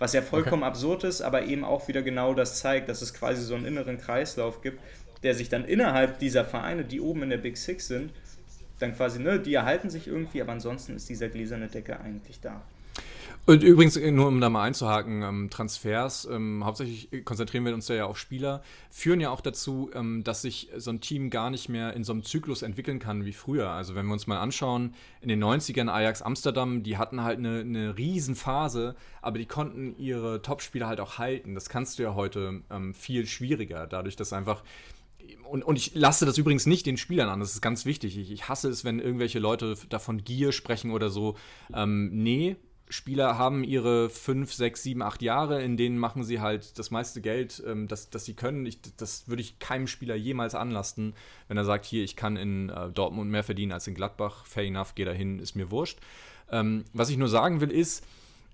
Was 0.00 0.12
ja 0.12 0.22
vollkommen 0.22 0.64
okay. 0.64 0.70
absurd 0.70 1.04
ist, 1.04 1.22
aber 1.22 1.44
eben 1.44 1.64
auch 1.64 1.86
wieder 1.86 2.02
genau 2.02 2.34
das 2.34 2.58
zeigt, 2.58 2.88
dass 2.88 3.00
es 3.00 3.14
quasi 3.14 3.42
so 3.42 3.54
einen 3.54 3.64
inneren 3.64 3.98
Kreislauf 3.98 4.60
gibt, 4.60 4.80
der 5.22 5.34
sich 5.34 5.48
dann 5.48 5.64
innerhalb 5.64 6.18
dieser 6.18 6.44
Vereine, 6.44 6.84
die 6.84 7.00
oben 7.00 7.22
in 7.22 7.30
der 7.30 7.38
Big 7.38 7.56
Six 7.56 7.86
sind, 7.86 8.12
dann 8.80 8.94
quasi, 8.96 9.20
ne, 9.20 9.38
die 9.38 9.54
erhalten 9.54 9.88
sich 9.88 10.08
irgendwie, 10.08 10.42
aber 10.42 10.52
ansonsten 10.52 10.96
ist 10.96 11.08
dieser 11.08 11.28
gläserne 11.28 11.68
Decke 11.68 12.00
eigentlich 12.00 12.40
da. 12.40 12.60
Und 13.46 13.62
übrigens, 13.62 13.96
äh, 13.98 14.10
nur 14.10 14.28
um 14.28 14.40
da 14.40 14.48
mal 14.48 14.62
einzuhaken, 14.62 15.22
ähm, 15.22 15.50
Transfers, 15.50 16.26
ähm, 16.30 16.64
hauptsächlich 16.64 17.26
konzentrieren 17.26 17.66
wir 17.66 17.74
uns 17.74 17.88
ja 17.88 18.06
auf 18.06 18.18
Spieler, 18.18 18.62
führen 18.90 19.20
ja 19.20 19.28
auch 19.28 19.42
dazu, 19.42 19.90
ähm, 19.92 20.24
dass 20.24 20.40
sich 20.40 20.70
so 20.76 20.90
ein 20.90 21.02
Team 21.02 21.28
gar 21.28 21.50
nicht 21.50 21.68
mehr 21.68 21.92
in 21.92 22.04
so 22.04 22.12
einem 22.12 22.22
Zyklus 22.22 22.62
entwickeln 22.62 23.00
kann 23.00 23.26
wie 23.26 23.34
früher. 23.34 23.68
Also 23.68 23.94
wenn 23.94 24.06
wir 24.06 24.14
uns 24.14 24.26
mal 24.26 24.38
anschauen, 24.38 24.94
in 25.20 25.28
den 25.28 25.44
90ern 25.44 25.90
Ajax 25.90 26.22
Amsterdam, 26.22 26.82
die 26.82 26.96
hatten 26.96 27.22
halt 27.22 27.38
eine, 27.38 27.60
eine 27.60 27.98
Riesenphase, 27.98 28.96
aber 29.20 29.38
die 29.38 29.46
konnten 29.46 29.94
ihre 29.98 30.40
Topspieler 30.40 30.86
halt 30.86 31.00
auch 31.00 31.18
halten. 31.18 31.54
Das 31.54 31.68
kannst 31.68 31.98
du 31.98 32.02
ja 32.02 32.14
heute 32.14 32.62
ähm, 32.70 32.94
viel 32.94 33.26
schwieriger, 33.26 33.86
dadurch, 33.86 34.16
dass 34.16 34.32
einfach 34.32 34.62
und, 35.50 35.62
und, 35.62 35.76
ich 35.76 35.94
lasse 35.94 36.26
das 36.26 36.36
übrigens 36.36 36.66
nicht 36.66 36.84
den 36.86 36.96
Spielern 36.96 37.28
an, 37.28 37.40
das 37.40 37.52
ist 37.52 37.60
ganz 37.60 37.86
wichtig. 37.86 38.18
Ich, 38.18 38.30
ich 38.30 38.48
hasse 38.48 38.68
es, 38.68 38.84
wenn 38.84 38.98
irgendwelche 38.98 39.38
Leute 39.38 39.74
davon 39.88 40.24
Gier 40.24 40.52
sprechen 40.52 40.90
oder 40.90 41.10
so. 41.10 41.36
Ähm, 41.72 42.10
nee, 42.12 42.56
Spieler 42.94 43.36
haben 43.36 43.64
ihre 43.64 44.08
fünf, 44.08 44.54
sechs, 44.54 44.82
sieben, 44.82 45.02
acht 45.02 45.20
Jahre, 45.20 45.62
in 45.62 45.76
denen 45.76 45.98
machen 45.98 46.22
sie 46.22 46.40
halt 46.40 46.78
das 46.78 46.90
meiste 46.90 47.20
Geld, 47.20 47.62
ähm, 47.66 47.88
das, 47.88 48.08
das 48.08 48.24
sie 48.24 48.34
können. 48.34 48.66
Ich, 48.66 48.78
das 48.96 49.28
würde 49.28 49.42
ich 49.42 49.58
keinem 49.58 49.88
Spieler 49.88 50.14
jemals 50.14 50.54
anlasten, 50.54 51.14
wenn 51.48 51.56
er 51.56 51.64
sagt, 51.64 51.84
hier, 51.84 52.04
ich 52.04 52.14
kann 52.14 52.36
in 52.36 52.70
äh, 52.70 52.90
Dortmund 52.90 53.30
mehr 53.30 53.42
verdienen 53.42 53.72
als 53.72 53.86
in 53.88 53.94
Gladbach. 53.94 54.46
Fair 54.46 54.64
enough, 54.64 54.94
geh 54.94 55.04
dahin, 55.04 55.40
ist 55.40 55.56
mir 55.56 55.70
wurscht. 55.70 55.98
Ähm, 56.50 56.84
was 56.92 57.10
ich 57.10 57.16
nur 57.16 57.28
sagen 57.28 57.60
will, 57.60 57.72
ist, 57.72 58.06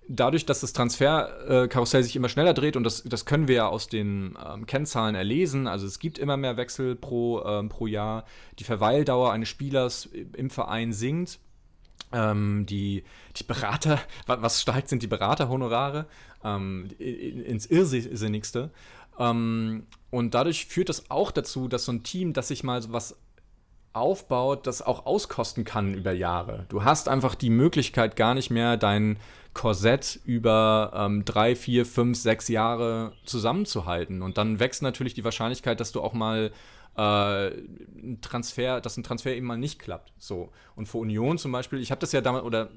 dadurch, 0.08 0.46
dass 0.46 0.60
das 0.60 0.72
Transferkarussell 0.72 2.02
sich 2.02 2.16
immer 2.16 2.30
schneller 2.30 2.54
dreht, 2.54 2.76
und 2.76 2.84
das, 2.84 3.02
das 3.04 3.26
können 3.26 3.46
wir 3.46 3.56
ja 3.56 3.68
aus 3.68 3.88
den 3.88 4.38
ähm, 4.44 4.66
Kennzahlen 4.66 5.14
erlesen, 5.14 5.66
also 5.66 5.86
es 5.86 5.98
gibt 5.98 6.18
immer 6.18 6.38
mehr 6.38 6.56
Wechsel 6.56 6.96
pro, 6.96 7.44
ähm, 7.44 7.68
pro 7.68 7.86
Jahr, 7.86 8.24
die 8.58 8.64
Verweildauer 8.64 9.32
eines 9.32 9.50
Spielers 9.50 10.06
im 10.36 10.48
Verein 10.50 10.92
sinkt 10.92 11.38
ähm, 12.12 12.66
die, 12.66 13.04
die 13.36 13.44
Berater, 13.44 14.00
was 14.26 14.60
steigt, 14.60 14.88
sind 14.88 15.02
die 15.02 15.06
Beraterhonorare 15.06 16.06
ähm, 16.44 16.88
ins 16.98 17.66
Irrsinnigste. 17.66 18.70
Ähm, 19.18 19.86
und 20.10 20.34
dadurch 20.34 20.66
führt 20.66 20.88
das 20.88 21.10
auch 21.10 21.30
dazu, 21.30 21.68
dass 21.68 21.84
so 21.84 21.92
ein 21.92 22.02
Team, 22.02 22.32
das 22.32 22.48
sich 22.48 22.64
mal 22.64 22.82
was 22.88 23.16
aufbaut, 23.92 24.66
das 24.66 24.82
auch 24.82 25.06
auskosten 25.06 25.64
kann 25.64 25.94
über 25.94 26.12
Jahre. 26.12 26.66
Du 26.68 26.84
hast 26.84 27.08
einfach 27.08 27.34
die 27.34 27.50
Möglichkeit, 27.50 28.16
gar 28.16 28.34
nicht 28.34 28.50
mehr 28.50 28.76
dein 28.76 29.18
Korsett 29.52 30.20
über 30.24 30.92
ähm, 30.94 31.24
drei, 31.24 31.56
vier, 31.56 31.84
fünf, 31.84 32.16
sechs 32.16 32.46
Jahre 32.48 33.12
zusammenzuhalten. 33.24 34.22
Und 34.22 34.38
dann 34.38 34.60
wächst 34.60 34.82
natürlich 34.82 35.14
die 35.14 35.24
Wahrscheinlichkeit, 35.24 35.80
dass 35.80 35.90
du 35.90 36.00
auch 36.00 36.12
mal 36.12 36.52
äh, 36.96 37.50
Transfer, 38.20 38.80
dass 38.80 38.96
ein 38.96 39.02
Transfer 39.02 39.34
eben 39.34 39.46
mal 39.46 39.58
nicht 39.58 39.78
klappt. 39.78 40.12
So. 40.18 40.50
Und 40.76 40.86
für 40.86 40.98
Union 40.98 41.38
zum 41.38 41.52
Beispiel, 41.52 41.80
ich 41.80 41.90
habe 41.90 42.00
das 42.00 42.12
ja 42.12 42.20
damals, 42.20 42.44
oder 42.44 42.70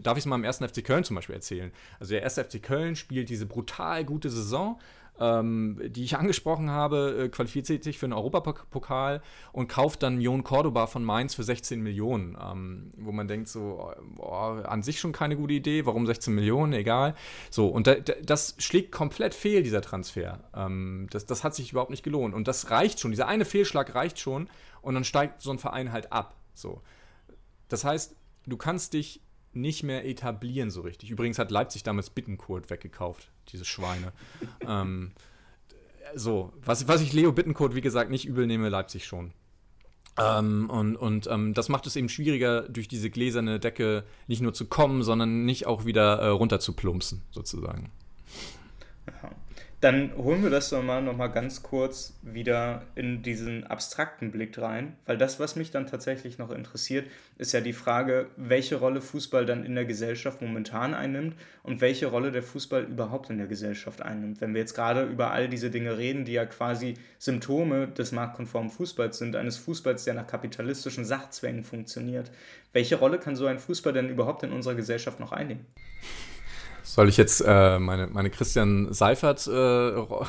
darf 0.00 0.16
ich 0.16 0.22
es 0.22 0.26
mal 0.26 0.36
im 0.36 0.44
ersten 0.44 0.68
FC 0.68 0.84
Köln 0.84 1.04
zum 1.04 1.16
Beispiel 1.16 1.34
erzählen? 1.34 1.72
Also 1.98 2.12
der 2.12 2.22
erste 2.22 2.44
FC 2.44 2.62
Köln 2.62 2.96
spielt 2.96 3.28
diese 3.28 3.46
brutal 3.46 4.04
gute 4.04 4.30
Saison, 4.30 4.78
ähm, 5.20 5.80
die 5.84 6.04
ich 6.04 6.16
angesprochen 6.16 6.70
habe, 6.70 7.24
äh, 7.24 7.28
qualifiziert 7.28 7.84
sich 7.84 7.98
für 7.98 8.06
einen 8.06 8.14
Europapokal 8.14 9.22
und 9.52 9.68
kauft 9.68 10.02
dann 10.02 10.20
Jon 10.20 10.42
Cordoba 10.42 10.86
von 10.86 11.04
Mainz 11.04 11.34
für 11.34 11.44
16 11.44 11.80
Millionen. 11.80 12.36
Ähm, 12.40 12.90
wo 12.96 13.12
man 13.12 13.28
denkt, 13.28 13.48
so, 13.48 13.92
oh, 14.18 14.24
an 14.28 14.82
sich 14.82 14.98
schon 14.98 15.12
keine 15.12 15.36
gute 15.36 15.54
Idee, 15.54 15.86
warum 15.86 16.06
16 16.06 16.34
Millionen, 16.34 16.72
egal. 16.72 17.14
So, 17.50 17.68
und 17.68 17.86
da, 17.86 17.94
das 17.94 18.56
schlägt 18.58 18.92
komplett 18.92 19.34
fehl, 19.34 19.62
dieser 19.62 19.82
Transfer. 19.82 20.40
Ähm, 20.54 21.06
das, 21.10 21.26
das 21.26 21.44
hat 21.44 21.54
sich 21.54 21.72
überhaupt 21.72 21.90
nicht 21.90 22.02
gelohnt. 22.02 22.34
Und 22.34 22.48
das 22.48 22.70
reicht 22.70 22.98
schon, 23.00 23.12
dieser 23.12 23.28
eine 23.28 23.44
Fehlschlag 23.44 23.94
reicht 23.94 24.18
schon 24.18 24.48
und 24.82 24.94
dann 24.94 25.04
steigt 25.04 25.42
so 25.42 25.50
ein 25.50 25.58
Verein 25.58 25.92
halt 25.92 26.12
ab. 26.12 26.34
So. 26.54 26.82
Das 27.68 27.84
heißt, 27.84 28.16
du 28.46 28.56
kannst 28.56 28.94
dich 28.94 29.20
nicht 29.52 29.82
mehr 29.82 30.04
etablieren 30.04 30.70
so 30.70 30.80
richtig. 30.82 31.10
Übrigens 31.10 31.38
hat 31.38 31.50
Leipzig 31.50 31.82
damals 31.82 32.10
Bittenkurt 32.10 32.70
weggekauft, 32.70 33.30
diese 33.48 33.64
Schweine. 33.64 34.12
ähm, 34.66 35.12
so, 36.14 36.52
was, 36.64 36.86
was 36.88 37.00
ich 37.00 37.12
Leo 37.12 37.32
Bittenkurt, 37.32 37.74
wie 37.74 37.80
gesagt, 37.80 38.10
nicht 38.10 38.26
übel 38.26 38.46
nehme, 38.46 38.68
Leipzig 38.68 39.06
schon. 39.06 39.32
Ähm, 40.16 40.70
und 40.70 40.96
und 40.96 41.26
ähm, 41.26 41.54
das 41.54 41.68
macht 41.68 41.86
es 41.86 41.96
eben 41.96 42.08
schwieriger, 42.08 42.62
durch 42.68 42.86
diese 42.86 43.10
gläserne 43.10 43.58
Decke 43.58 44.04
nicht 44.28 44.42
nur 44.42 44.54
zu 44.54 44.66
kommen, 44.66 45.02
sondern 45.02 45.44
nicht 45.44 45.66
auch 45.66 45.86
wieder 45.86 46.18
äh, 46.20 46.28
runter 46.28 46.60
zu 46.60 46.74
plumpsen, 46.74 47.22
sozusagen. 47.30 47.90
Dann 49.84 50.16
holen 50.16 50.42
wir 50.42 50.48
das 50.48 50.70
doch 50.70 50.82
mal 50.82 51.02
noch 51.02 51.14
mal 51.14 51.26
ganz 51.26 51.62
kurz 51.62 52.18
wieder 52.22 52.84
in 52.94 53.20
diesen 53.20 53.64
abstrakten 53.66 54.30
Blick 54.30 54.56
rein, 54.56 54.96
weil 55.04 55.18
das, 55.18 55.38
was 55.38 55.56
mich 55.56 55.72
dann 55.72 55.86
tatsächlich 55.86 56.38
noch 56.38 56.50
interessiert, 56.50 57.06
ist 57.36 57.52
ja 57.52 57.60
die 57.60 57.74
Frage, 57.74 58.28
welche 58.38 58.76
Rolle 58.76 59.02
Fußball 59.02 59.44
dann 59.44 59.62
in 59.62 59.74
der 59.74 59.84
Gesellschaft 59.84 60.40
momentan 60.40 60.94
einnimmt 60.94 61.34
und 61.62 61.82
welche 61.82 62.06
Rolle 62.06 62.32
der 62.32 62.42
Fußball 62.42 62.84
überhaupt 62.84 63.28
in 63.28 63.36
der 63.36 63.46
Gesellschaft 63.46 64.00
einnimmt. 64.00 64.40
Wenn 64.40 64.54
wir 64.54 64.62
jetzt 64.62 64.72
gerade 64.72 65.02
über 65.02 65.32
all 65.32 65.50
diese 65.50 65.68
Dinge 65.68 65.98
reden, 65.98 66.24
die 66.24 66.32
ja 66.32 66.46
quasi 66.46 66.94
Symptome 67.18 67.88
des 67.88 68.10
marktkonformen 68.10 68.70
Fußballs 68.70 69.18
sind, 69.18 69.36
eines 69.36 69.58
Fußballs, 69.58 70.04
der 70.04 70.14
nach 70.14 70.26
kapitalistischen 70.26 71.04
Sachzwängen 71.04 71.62
funktioniert, 71.62 72.30
welche 72.72 72.96
Rolle 72.96 73.18
kann 73.18 73.36
so 73.36 73.44
ein 73.44 73.58
Fußball 73.58 73.92
denn 73.92 74.08
überhaupt 74.08 74.44
in 74.44 74.52
unserer 74.52 74.76
Gesellschaft 74.76 75.20
noch 75.20 75.32
einnehmen? 75.32 75.66
Soll 76.84 77.08
ich 77.08 77.16
jetzt 77.16 77.40
äh, 77.40 77.78
meine, 77.78 78.08
meine 78.08 78.28
Christian 78.28 78.92
Seifert-Stimme 78.92 80.26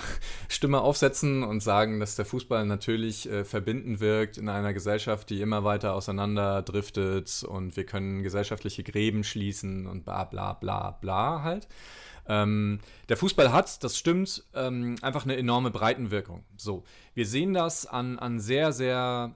äh, 0.50 0.50
aufsetzen 0.80 1.44
und 1.44 1.62
sagen, 1.62 2.00
dass 2.00 2.16
der 2.16 2.24
Fußball 2.24 2.66
natürlich 2.66 3.30
äh, 3.30 3.44
verbindend 3.44 4.00
wirkt 4.00 4.38
in 4.38 4.48
einer 4.48 4.74
Gesellschaft, 4.74 5.30
die 5.30 5.42
immer 5.42 5.66
weiter 5.66 5.94
auseinander 5.94 6.62
driftet 6.62 7.44
und 7.44 7.76
wir 7.76 7.86
können 7.86 8.24
gesellschaftliche 8.24 8.84
Gräben 8.84 9.26
schließen 9.26 9.86
und 9.86 10.06
bla 10.06 10.24
bla 10.24 10.54
bla 10.54 10.92
bla 10.92 11.44
halt. 11.44 11.68
Ähm, 12.28 12.80
der 13.10 13.18
Fußball 13.18 13.52
hat, 13.52 13.84
das 13.84 13.98
stimmt, 13.98 14.46
ähm, 14.56 14.96
einfach 15.02 15.26
eine 15.26 15.36
enorme 15.36 15.72
Breitenwirkung. 15.72 16.46
So, 16.56 16.86
wir 17.14 17.28
sehen 17.28 17.54
das 17.54 17.86
an, 17.86 18.18
an 18.18 18.40
sehr, 18.40 18.72
sehr 18.72 19.36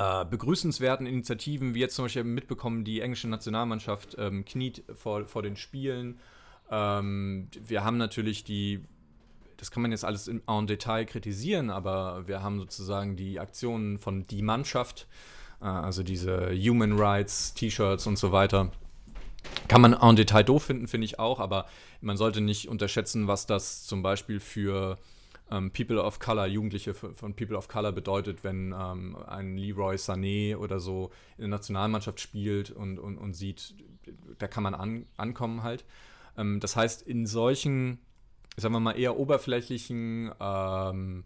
äh, 0.00 0.24
begrüßenswerten 0.24 1.06
Initiativen, 1.06 1.74
wie 1.74 1.80
jetzt 1.80 1.94
zum 1.94 2.06
Beispiel 2.06 2.24
mitbekommen, 2.24 2.84
die 2.84 3.02
englische 3.02 3.28
Nationalmannschaft 3.28 4.16
ähm, 4.18 4.46
kniet 4.46 4.82
vor, 4.94 5.26
vor 5.26 5.42
den 5.42 5.56
Spielen. 5.56 6.18
Ähm, 6.70 7.48
wir 7.66 7.84
haben 7.84 7.98
natürlich 7.98 8.42
die, 8.42 8.80
das 9.58 9.70
kann 9.70 9.82
man 9.82 9.90
jetzt 9.90 10.06
alles 10.06 10.26
en 10.26 10.66
Detail 10.66 11.04
kritisieren, 11.04 11.68
aber 11.68 12.26
wir 12.26 12.42
haben 12.42 12.58
sozusagen 12.58 13.16
die 13.16 13.38
Aktionen 13.40 13.98
von 13.98 14.26
die 14.26 14.40
Mannschaft, 14.40 15.06
äh, 15.60 15.66
also 15.66 16.02
diese 16.02 16.50
Human 16.54 16.98
Rights, 16.98 17.52
T-Shirts 17.52 18.06
und 18.06 18.16
so 18.16 18.32
weiter. 18.32 18.72
Kann 19.68 19.82
man 19.82 19.92
en 19.92 20.16
Detail 20.16 20.44
doof 20.44 20.62
finden, 20.62 20.88
finde 20.88 21.04
ich 21.04 21.18
auch, 21.18 21.40
aber 21.40 21.66
man 22.00 22.16
sollte 22.16 22.40
nicht 22.40 22.68
unterschätzen, 22.68 23.28
was 23.28 23.44
das 23.44 23.84
zum 23.84 24.02
Beispiel 24.02 24.40
für 24.40 24.96
ähm, 25.50 25.70
People 25.72 26.02
of 26.02 26.18
Color, 26.18 26.46
Jugendliche 26.46 26.94
von 26.94 27.34
People 27.34 27.56
of 27.56 27.68
Color 27.68 27.92
bedeutet, 27.92 28.44
wenn 28.44 28.74
ähm, 28.78 29.16
ein 29.26 29.56
Leroy 29.56 29.96
Sané 29.96 30.56
oder 30.56 30.80
so 30.80 31.10
in 31.36 31.42
der 31.42 31.48
Nationalmannschaft 31.48 32.20
spielt 32.20 32.70
und, 32.70 32.98
und, 32.98 33.18
und 33.18 33.34
sieht, 33.34 33.74
da 34.38 34.48
kann 34.48 34.62
man 34.62 34.74
an, 34.74 35.06
ankommen 35.16 35.62
halt. 35.62 35.84
Ähm, 36.36 36.60
das 36.60 36.76
heißt, 36.76 37.02
in 37.02 37.26
solchen, 37.26 37.98
sagen 38.56 38.74
wir 38.74 38.80
mal, 38.80 38.98
eher 38.98 39.18
oberflächlichen, 39.18 40.32
ähm, 40.40 41.24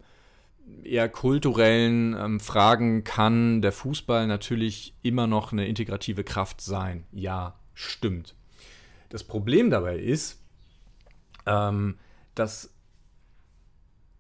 eher 0.83 1.09
kulturellen 1.09 2.17
ähm, 2.19 2.41
Fragen 2.41 3.05
kann 3.05 3.61
der 3.61 3.73
Fußball 3.73 4.27
natürlich 4.27 4.95
immer 5.03 5.27
noch 5.27 5.53
eine 5.53 5.67
integrative 5.67 6.25
Kraft 6.25 6.61
sein. 6.61 7.05
Ja, 7.13 7.59
stimmt. 7.75 8.35
Das 9.11 9.25
Problem 9.25 9.71
dabei 9.71 9.99
ist, 9.99 10.43
ähm, 11.47 11.99
dass 12.35 12.74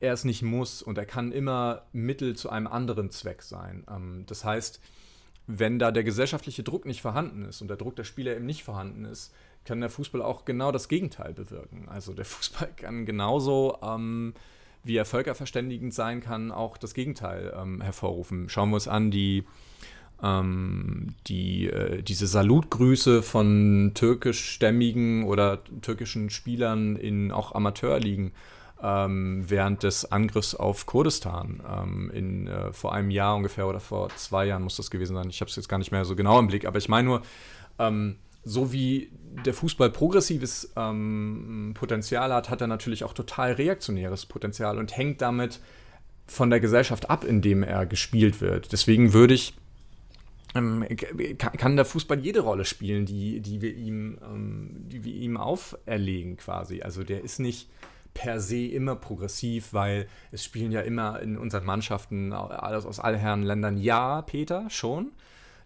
er 0.05 0.12
es 0.12 0.24
nicht 0.24 0.42
muss 0.42 0.82
und 0.82 0.98
er 0.98 1.07
kann 1.07 1.32
immer 1.32 1.82
Mittel 1.92 2.36
zu 2.36 2.50
einem 2.50 2.66
anderen 2.66 3.11
Zweck 3.11 3.42
sein. 3.42 3.84
Ähm, 3.90 4.24
das 4.26 4.44
heißt, 4.44 4.80
wenn 5.46 5.78
da 5.78 5.90
der 5.90 6.05
gesellschaftliche 6.05 6.62
Druck 6.62 6.86
nicht 6.86 7.02
vorhanden 7.02 7.44
ist 7.44 7.61
und 7.61 7.68
der 7.68 7.76
Druck 7.76 7.96
der 7.96 8.05
Spieler 8.05 8.34
eben 8.34 8.46
nicht 8.46 8.64
vorhanden 8.64 9.05
ist, 9.05 9.32
kann 9.64 9.80
der 9.80 9.90
Fußball 9.90 10.22
auch 10.22 10.44
genau 10.44 10.72
das 10.72 10.88
Gegenteil 10.88 11.32
bewirken. 11.32 11.88
Also 11.88 12.12
der 12.12 12.24
Fußball 12.24 12.70
kann 12.76 13.07
genauso, 13.07 13.78
ähm, 13.82 14.34
wie 14.82 14.96
er 14.96 15.05
völkerverständigend 15.05 15.94
sein 15.94 16.20
kann, 16.20 16.52
auch 16.52 16.76
das 16.76 16.94
Gegenteil 16.94 17.55
ähm, 17.57 17.80
hervorrufen. 17.80 18.48
Schauen 18.48 18.70
wir 18.70 18.76
uns 18.76 18.88
an, 18.88 19.11
die, 19.11 19.44
ähm, 20.22 21.14
die, 21.26 21.68
äh, 21.68 22.02
diese 22.02 22.26
Salutgrüße 22.26 23.22
von 23.22 23.92
türkischstämmigen 23.94 25.24
oder 25.24 25.62
türkischen 25.80 26.30
Spielern 26.30 26.96
in 26.96 27.32
auch 27.32 27.55
Amateurligen 27.55 28.32
ähm, 28.83 29.45
während 29.49 29.83
des 29.83 30.11
Angriffs 30.11 30.55
auf 30.55 30.87
Kurdistan 30.87 31.62
ähm, 31.68 32.11
in, 32.12 32.47
äh, 32.47 32.72
vor 32.72 32.93
einem 32.93 33.11
Jahr 33.11 33.37
ungefähr 33.37 33.66
oder 33.66 33.81
vor 33.81 34.09
zwei 34.16 34.47
Jahren 34.47 34.62
muss 34.62 34.77
das 34.77 34.91
gewesen 34.91 35.14
sein. 35.14 35.29
Ich 35.31 35.41
habe 35.41 35.49
es 35.49 35.57
jetzt 35.57 35.68
gar 35.68 35.79
nicht 35.79 35.93
mehr 35.93 36.05
so 36.05 36.16
genau 36.16 36.39
im 36.39 36.49
Blick, 36.49 36.66
aber 36.66 36.79
ich 36.79 36.89
meine 36.89 37.09
nur, 37.09 37.22
ähm, 37.79 38.16
so 38.45 38.72
wie 38.72 39.11
der 39.45 39.55
Fußball 39.55 39.91
progressives 39.91 40.72
ähm, 40.77 41.72
Potenzial 41.75 42.33
hat, 42.33 42.51
hat 42.51 42.61
er 42.61 42.66
natürlich 42.66 43.05
auch 43.05 43.14
total 43.14 43.53
reaktionäres 43.53 44.27
Potenzial 44.27 44.79
und 44.79 44.97
hängt 44.97 45.22
damit 45.22 45.61
von 46.27 46.51
der 46.51 46.61
Gesellschaft 46.61 47.11
ab, 47.11 47.25
in 47.25 47.43
dem 47.43 47.62
er 47.62 47.87
gespielt 47.87 48.41
wird. 48.41 48.72
Deswegen 48.72 49.12
würde 49.12 49.35
ich 49.35 49.55
ähm, 50.55 50.87
kann 51.39 51.75
der 51.75 51.85
Fußball 51.85 52.20
jede 52.20 52.41
Rolle 52.41 52.64
spielen, 52.64 53.07
die, 53.07 53.41
die, 53.41 53.61
wir 53.61 53.75
ihm, 53.75 54.18
ähm, 54.22 54.70
die 54.89 55.05
wir 55.05 55.12
ihm 55.12 55.37
auferlegen 55.37 56.37
quasi. 56.37 56.81
Also 56.83 57.03
der 57.03 57.25
ist 57.25 57.41
nicht 57.41 57.68
per 58.15 58.41
se 58.41 58.67
immer 58.67 58.97
progressiv, 58.97 59.73
weil 59.73 60.07
es 60.31 60.45
spielen 60.45 60.73
ja 60.73 60.81
immer 60.81 61.21
in 61.21 61.37
unseren 61.37 61.65
Mannschaften 61.65 62.33
alles 62.33 62.87
aus 62.87 63.01
all 63.01 63.17
Herren 63.17 63.43
Ländern. 63.43 63.77
Ja, 63.77 64.23
Peter, 64.23 64.71
schon. 64.71 65.12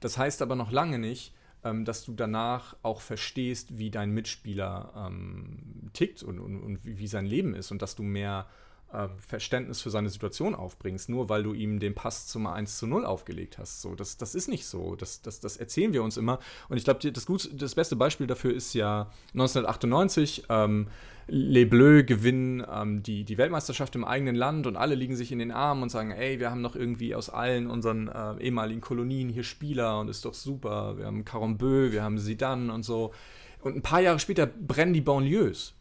Das 0.00 0.18
heißt 0.18 0.42
aber 0.42 0.56
noch 0.56 0.72
lange 0.72 0.98
nicht, 0.98 1.34
ähm, 1.64 1.84
dass 1.84 2.04
du 2.04 2.12
danach 2.12 2.76
auch 2.82 3.00
verstehst, 3.00 3.78
wie 3.78 3.90
dein 3.90 4.10
Mitspieler 4.10 4.92
ähm, 4.96 5.90
tickt 5.92 6.22
und, 6.22 6.38
und, 6.38 6.60
und 6.60 6.78
wie, 6.84 7.06
sein 7.06 7.26
Leben 7.26 7.54
ist 7.54 7.70
und 7.70 7.82
dass 7.82 7.94
du 7.94 8.02
mehr 8.02 8.46
äh, 8.92 9.08
Verständnis 9.18 9.82
für 9.82 9.90
seine 9.90 10.08
Situation 10.08 10.54
aufbringst, 10.54 11.08
nur 11.08 11.28
weil 11.28 11.42
du 11.42 11.52
ihm 11.52 11.80
den 11.80 11.94
Pass 11.94 12.26
zum 12.28 12.46
1 12.46 12.78
zu 12.78 12.86
0 12.86 13.04
aufgelegt 13.04 13.58
hast. 13.58 13.82
So, 13.82 13.94
das, 13.94 14.16
das 14.16 14.34
ist 14.34 14.48
nicht 14.48 14.66
so. 14.66 14.94
Das, 14.94 15.20
das, 15.20 15.40
das 15.40 15.56
erzählen 15.56 15.92
wir 15.92 16.02
uns 16.02 16.16
immer. 16.16 16.38
Und 16.68 16.76
ich 16.76 16.84
glaube, 16.84 17.10
das, 17.10 17.26
das 17.52 17.74
beste 17.74 17.96
Beispiel 17.96 18.26
dafür 18.26 18.54
ist 18.54 18.72
ja 18.74 19.10
1998. 19.34 20.44
Ähm, 20.48 20.88
Les 21.30 21.66
Bleus 21.66 22.06
gewinnen 22.06 22.66
ähm, 22.72 23.02
die, 23.02 23.24
die 23.24 23.36
Weltmeisterschaft 23.36 23.94
im 23.94 24.04
eigenen 24.04 24.34
Land 24.34 24.66
und 24.66 24.76
alle 24.76 24.94
liegen 24.94 25.14
sich 25.14 25.30
in 25.30 25.38
den 25.38 25.50
Armen 25.50 25.82
und 25.82 25.90
sagen, 25.90 26.10
ey, 26.10 26.40
wir 26.40 26.50
haben 26.50 26.62
noch 26.62 26.74
irgendwie 26.74 27.14
aus 27.14 27.28
allen 27.28 27.68
unseren 27.68 28.08
äh, 28.08 28.42
ehemaligen 28.42 28.80
Kolonien 28.80 29.28
hier 29.28 29.44
Spieler 29.44 30.00
und 30.00 30.08
ist 30.08 30.24
doch 30.24 30.32
super. 30.32 30.96
Wir 30.96 31.04
haben 31.04 31.26
Carambeu, 31.26 31.92
wir 31.92 32.02
haben 32.02 32.18
Zidane 32.18 32.72
und 32.72 32.82
so. 32.82 33.12
Und 33.60 33.76
ein 33.76 33.82
paar 33.82 34.00
Jahre 34.00 34.18
später 34.18 34.46
brennen 34.46 34.94
die 34.94 35.02
Banlieues. 35.02 35.74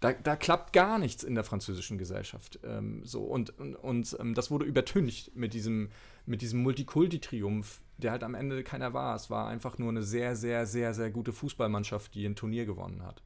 Da, 0.00 0.12
da 0.12 0.34
klappt 0.34 0.72
gar 0.72 0.98
nichts 0.98 1.22
in 1.22 1.34
der 1.34 1.44
französischen 1.44 1.96
Gesellschaft. 1.98 2.58
Ähm, 2.64 3.02
so. 3.04 3.22
Und, 3.22 3.56
und, 3.58 3.76
und 3.76 4.16
ähm, 4.18 4.34
das 4.34 4.50
wurde 4.50 4.64
übertüncht 4.64 5.36
mit 5.36 5.54
diesem, 5.54 5.90
mit 6.26 6.42
diesem 6.42 6.62
Multikulti-Triumph, 6.62 7.80
der 7.98 8.10
halt 8.10 8.24
am 8.24 8.34
Ende 8.34 8.64
keiner 8.64 8.94
war. 8.94 9.14
Es 9.14 9.30
war 9.30 9.48
einfach 9.48 9.78
nur 9.78 9.90
eine 9.90 10.02
sehr, 10.02 10.34
sehr, 10.34 10.66
sehr, 10.66 10.92
sehr 10.92 11.10
gute 11.10 11.32
Fußballmannschaft, 11.32 12.14
die 12.14 12.26
ein 12.26 12.36
Turnier 12.36 12.66
gewonnen 12.66 13.04
hat. 13.04 13.22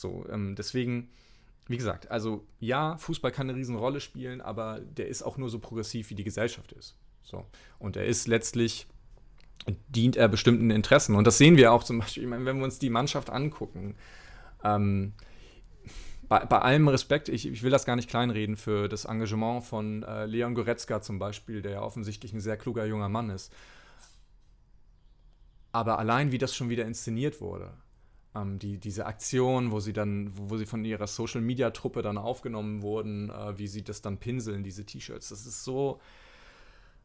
So, 0.00 0.26
ähm, 0.30 0.54
deswegen, 0.56 1.10
wie 1.66 1.76
gesagt, 1.76 2.10
also 2.10 2.46
ja, 2.60 2.96
Fußball 2.98 3.32
kann 3.32 3.48
eine 3.48 3.58
Riesenrolle 3.58 4.00
spielen, 4.00 4.40
aber 4.40 4.80
der 4.80 5.08
ist 5.08 5.22
auch 5.22 5.36
nur 5.36 5.50
so 5.50 5.58
progressiv, 5.58 6.10
wie 6.10 6.14
die 6.14 6.24
Gesellschaft 6.24 6.72
ist. 6.72 6.96
So. 7.22 7.44
Und 7.78 7.96
er 7.96 8.06
ist 8.06 8.26
letztlich, 8.26 8.86
dient 9.88 10.16
er 10.16 10.28
bestimmten 10.28 10.70
Interessen. 10.70 11.14
Und 11.14 11.26
das 11.26 11.38
sehen 11.38 11.56
wir 11.56 11.72
auch 11.72 11.84
zum 11.84 11.98
Beispiel, 11.98 12.30
wenn 12.30 12.44
wir 12.44 12.64
uns 12.64 12.78
die 12.78 12.90
Mannschaft 12.90 13.30
angucken. 13.30 13.96
Ähm, 14.64 15.12
bei, 16.28 16.44
bei, 16.44 16.58
allem 16.58 16.88
Respekt, 16.88 17.28
ich, 17.28 17.46
ich, 17.46 17.62
will 17.62 17.70
das 17.70 17.86
gar 17.86 17.96
nicht 17.96 18.10
kleinreden 18.10 18.56
für 18.56 18.88
das 18.88 19.06
Engagement 19.06 19.64
von 19.64 20.02
äh, 20.02 20.26
Leon 20.26 20.54
Goretzka 20.54 21.00
zum 21.00 21.18
Beispiel, 21.18 21.62
der 21.62 21.72
ja 21.72 21.82
offensichtlich 21.82 22.32
ein 22.32 22.40
sehr 22.40 22.56
kluger 22.56 22.84
junger 22.84 23.08
Mann 23.08 23.30
ist. 23.30 23.52
Aber 25.72 25.98
allein 25.98 26.32
wie 26.32 26.38
das 26.38 26.54
schon 26.54 26.68
wieder 26.68 26.84
inszeniert 26.84 27.40
wurde, 27.40 27.72
ähm, 28.34 28.58
die, 28.58 28.78
diese 28.78 29.06
Aktion, 29.06 29.70
wo 29.70 29.78
sie 29.80 29.92
dann, 29.92 30.32
wo, 30.34 30.56
sie 30.56 30.66
von 30.66 30.84
ihrer 30.84 31.06
Social 31.06 31.40
Media 31.40 31.70
Truppe 31.70 32.02
dann 32.02 32.18
aufgenommen 32.18 32.82
wurden, 32.82 33.30
äh, 33.30 33.56
wie 33.58 33.68
sie 33.68 33.82
das 33.82 34.02
dann 34.02 34.18
pinseln, 34.18 34.62
diese 34.62 34.84
T-Shirts. 34.84 35.30
Das 35.30 35.46
ist 35.46 35.64
so. 35.64 36.00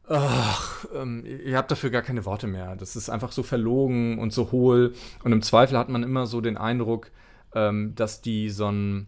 Ach, 0.06 0.84
ähm, 0.94 1.24
ihr 1.24 1.56
habt 1.56 1.70
dafür 1.70 1.88
gar 1.88 2.02
keine 2.02 2.26
Worte 2.26 2.46
mehr. 2.46 2.76
Das 2.76 2.94
ist 2.94 3.08
einfach 3.08 3.32
so 3.32 3.42
verlogen 3.42 4.18
und 4.18 4.34
so 4.34 4.52
hohl. 4.52 4.92
Und 5.22 5.32
im 5.32 5.40
Zweifel 5.40 5.78
hat 5.78 5.88
man 5.88 6.02
immer 6.02 6.26
so 6.26 6.42
den 6.42 6.58
Eindruck, 6.58 7.10
ähm, 7.54 7.94
dass 7.94 8.20
die 8.20 8.50
so 8.50 8.70
ein, 8.70 9.06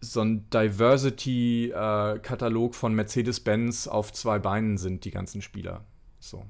so 0.00 0.20
ein 0.20 0.50
Diversity-Katalog 0.50 2.72
äh, 2.72 2.76
von 2.76 2.94
Mercedes-Benz 2.94 3.88
auf 3.88 4.12
zwei 4.12 4.38
Beinen 4.38 4.76
sind, 4.76 5.06
die 5.06 5.10
ganzen 5.10 5.40
Spieler. 5.40 5.86
So. 6.20 6.44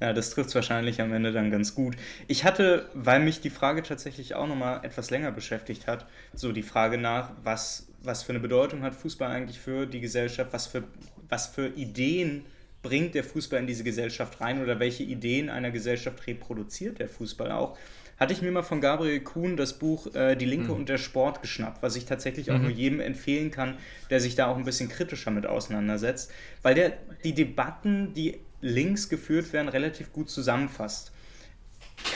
Ja, 0.00 0.12
das 0.12 0.30
trifft 0.30 0.48
es 0.50 0.54
wahrscheinlich 0.54 1.00
am 1.00 1.12
Ende 1.12 1.32
dann 1.32 1.50
ganz 1.50 1.74
gut. 1.74 1.96
Ich 2.26 2.44
hatte, 2.44 2.88
weil 2.94 3.20
mich 3.20 3.40
die 3.40 3.50
Frage 3.50 3.82
tatsächlich 3.82 4.34
auch 4.34 4.46
nochmal 4.46 4.80
etwas 4.84 5.10
länger 5.10 5.32
beschäftigt 5.32 5.86
hat, 5.86 6.06
so 6.32 6.52
die 6.52 6.62
Frage 6.62 6.98
nach, 6.98 7.30
was, 7.42 7.88
was 8.02 8.22
für 8.22 8.32
eine 8.32 8.40
Bedeutung 8.40 8.82
hat 8.82 8.94
Fußball 8.94 9.30
eigentlich 9.30 9.60
für 9.60 9.86
die 9.86 10.00
Gesellschaft, 10.00 10.52
was 10.52 10.66
für, 10.66 10.84
was 11.28 11.46
für 11.46 11.68
Ideen 11.68 12.44
bringt 12.82 13.14
der 13.14 13.24
Fußball 13.24 13.60
in 13.60 13.66
diese 13.66 13.82
Gesellschaft 13.82 14.40
rein 14.40 14.62
oder 14.62 14.78
welche 14.78 15.04
Ideen 15.04 15.48
einer 15.48 15.70
Gesellschaft 15.70 16.26
reproduziert 16.26 16.98
der 16.98 17.08
Fußball 17.08 17.50
auch 17.50 17.78
hatte 18.16 18.32
ich 18.32 18.42
mir 18.42 18.52
mal 18.52 18.62
von 18.62 18.80
Gabriel 18.80 19.20
Kuhn 19.20 19.56
das 19.56 19.78
Buch 19.78 20.14
äh, 20.14 20.36
Die 20.36 20.44
Linke 20.44 20.72
mhm. 20.72 20.78
und 20.78 20.88
der 20.88 20.98
Sport 20.98 21.42
geschnappt, 21.42 21.82
was 21.82 21.96
ich 21.96 22.04
tatsächlich 22.04 22.50
auch 22.50 22.56
mhm. 22.56 22.62
nur 22.62 22.70
jedem 22.70 23.00
empfehlen 23.00 23.50
kann, 23.50 23.76
der 24.10 24.20
sich 24.20 24.34
da 24.34 24.46
auch 24.46 24.56
ein 24.56 24.64
bisschen 24.64 24.88
kritischer 24.88 25.30
mit 25.30 25.46
auseinandersetzt, 25.46 26.30
weil 26.62 26.74
der 26.74 26.92
die 27.24 27.34
Debatten, 27.34 28.14
die 28.14 28.38
links 28.64 29.10
geführt 29.10 29.52
werden, 29.52 29.68
relativ 29.68 30.10
gut 30.12 30.30
zusammenfasst. 30.30 31.12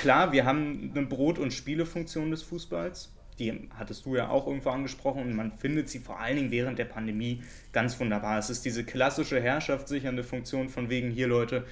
Klar, 0.01 0.33
wir 0.33 0.47
haben 0.47 0.93
eine 0.95 1.07
Brot- 1.07 1.39
und 1.39 1.53
Spielefunktion 1.53 2.31
des 2.31 2.43
Fußballs. 2.43 3.13
Die 3.39 3.69
hattest 3.79 4.07
du 4.07 4.17
ja 4.17 4.31
auch 4.31 4.47
irgendwo 4.47 4.71
angesprochen 4.71 5.23
und 5.23 5.35
man 5.35 5.53
findet 5.53 5.89
sie 5.89 6.01
vor 6.01 6.19
allen 6.19 6.37
Dingen 6.37 6.51
während 6.51 6.79
der 6.79 6.87
Pandemie 6.87 7.43
ganz 7.73 8.01
wunderbar. 8.01 8.39
Es 8.39 8.51
ist 8.51 8.65
diese 8.65 8.83
klassische 8.83 9.41
herrschaftssichernde 9.41 10.25
Funktion 10.25 10.69
von 10.69 10.89
wegen 10.89 11.11
hier, 11.11 11.29
Leute, 11.29 11.65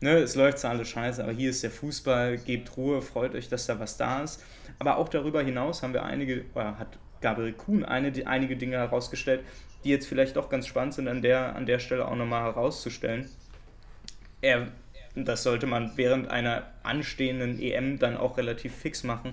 ne, 0.00 0.18
es 0.18 0.34
läuft 0.34 0.58
zwar 0.58 0.72
alles 0.72 0.88
scheiße, 0.88 1.22
aber 1.22 1.32
hier 1.32 1.50
ist 1.50 1.62
der 1.62 1.70
Fußball, 1.70 2.38
gebt 2.38 2.76
Ruhe, 2.76 3.00
freut 3.02 3.34
euch, 3.34 3.48
dass 3.48 3.66
da 3.66 3.78
was 3.78 3.96
da 3.96 4.22
ist. 4.22 4.42
Aber 4.80 4.96
auch 4.98 5.08
darüber 5.08 5.42
hinaus 5.42 5.82
haben 5.82 5.94
wir 5.94 6.02
einige, 6.02 6.44
oder 6.54 6.76
hat 6.78 6.98
Gabriel 7.20 7.52
Kuhn 7.52 7.84
eine, 7.84 8.10
die, 8.10 8.26
einige 8.26 8.56
Dinge 8.56 8.76
herausgestellt, 8.76 9.44
die 9.84 9.90
jetzt 9.90 10.06
vielleicht 10.06 10.36
doch 10.36 10.50
ganz 10.50 10.66
spannend 10.66 10.94
sind, 10.94 11.08
an 11.08 11.22
der, 11.22 11.54
an 11.54 11.66
der 11.66 11.78
Stelle 11.78 12.06
auch 12.06 12.16
nochmal 12.16 12.42
herauszustellen. 12.42 13.30
Er, 14.44 14.68
das 15.14 15.42
sollte 15.42 15.66
man 15.66 15.92
während 15.96 16.28
einer 16.28 16.66
anstehenden 16.82 17.58
EM 17.58 17.98
dann 17.98 18.18
auch 18.18 18.36
relativ 18.36 18.74
fix 18.74 19.02
machen, 19.02 19.32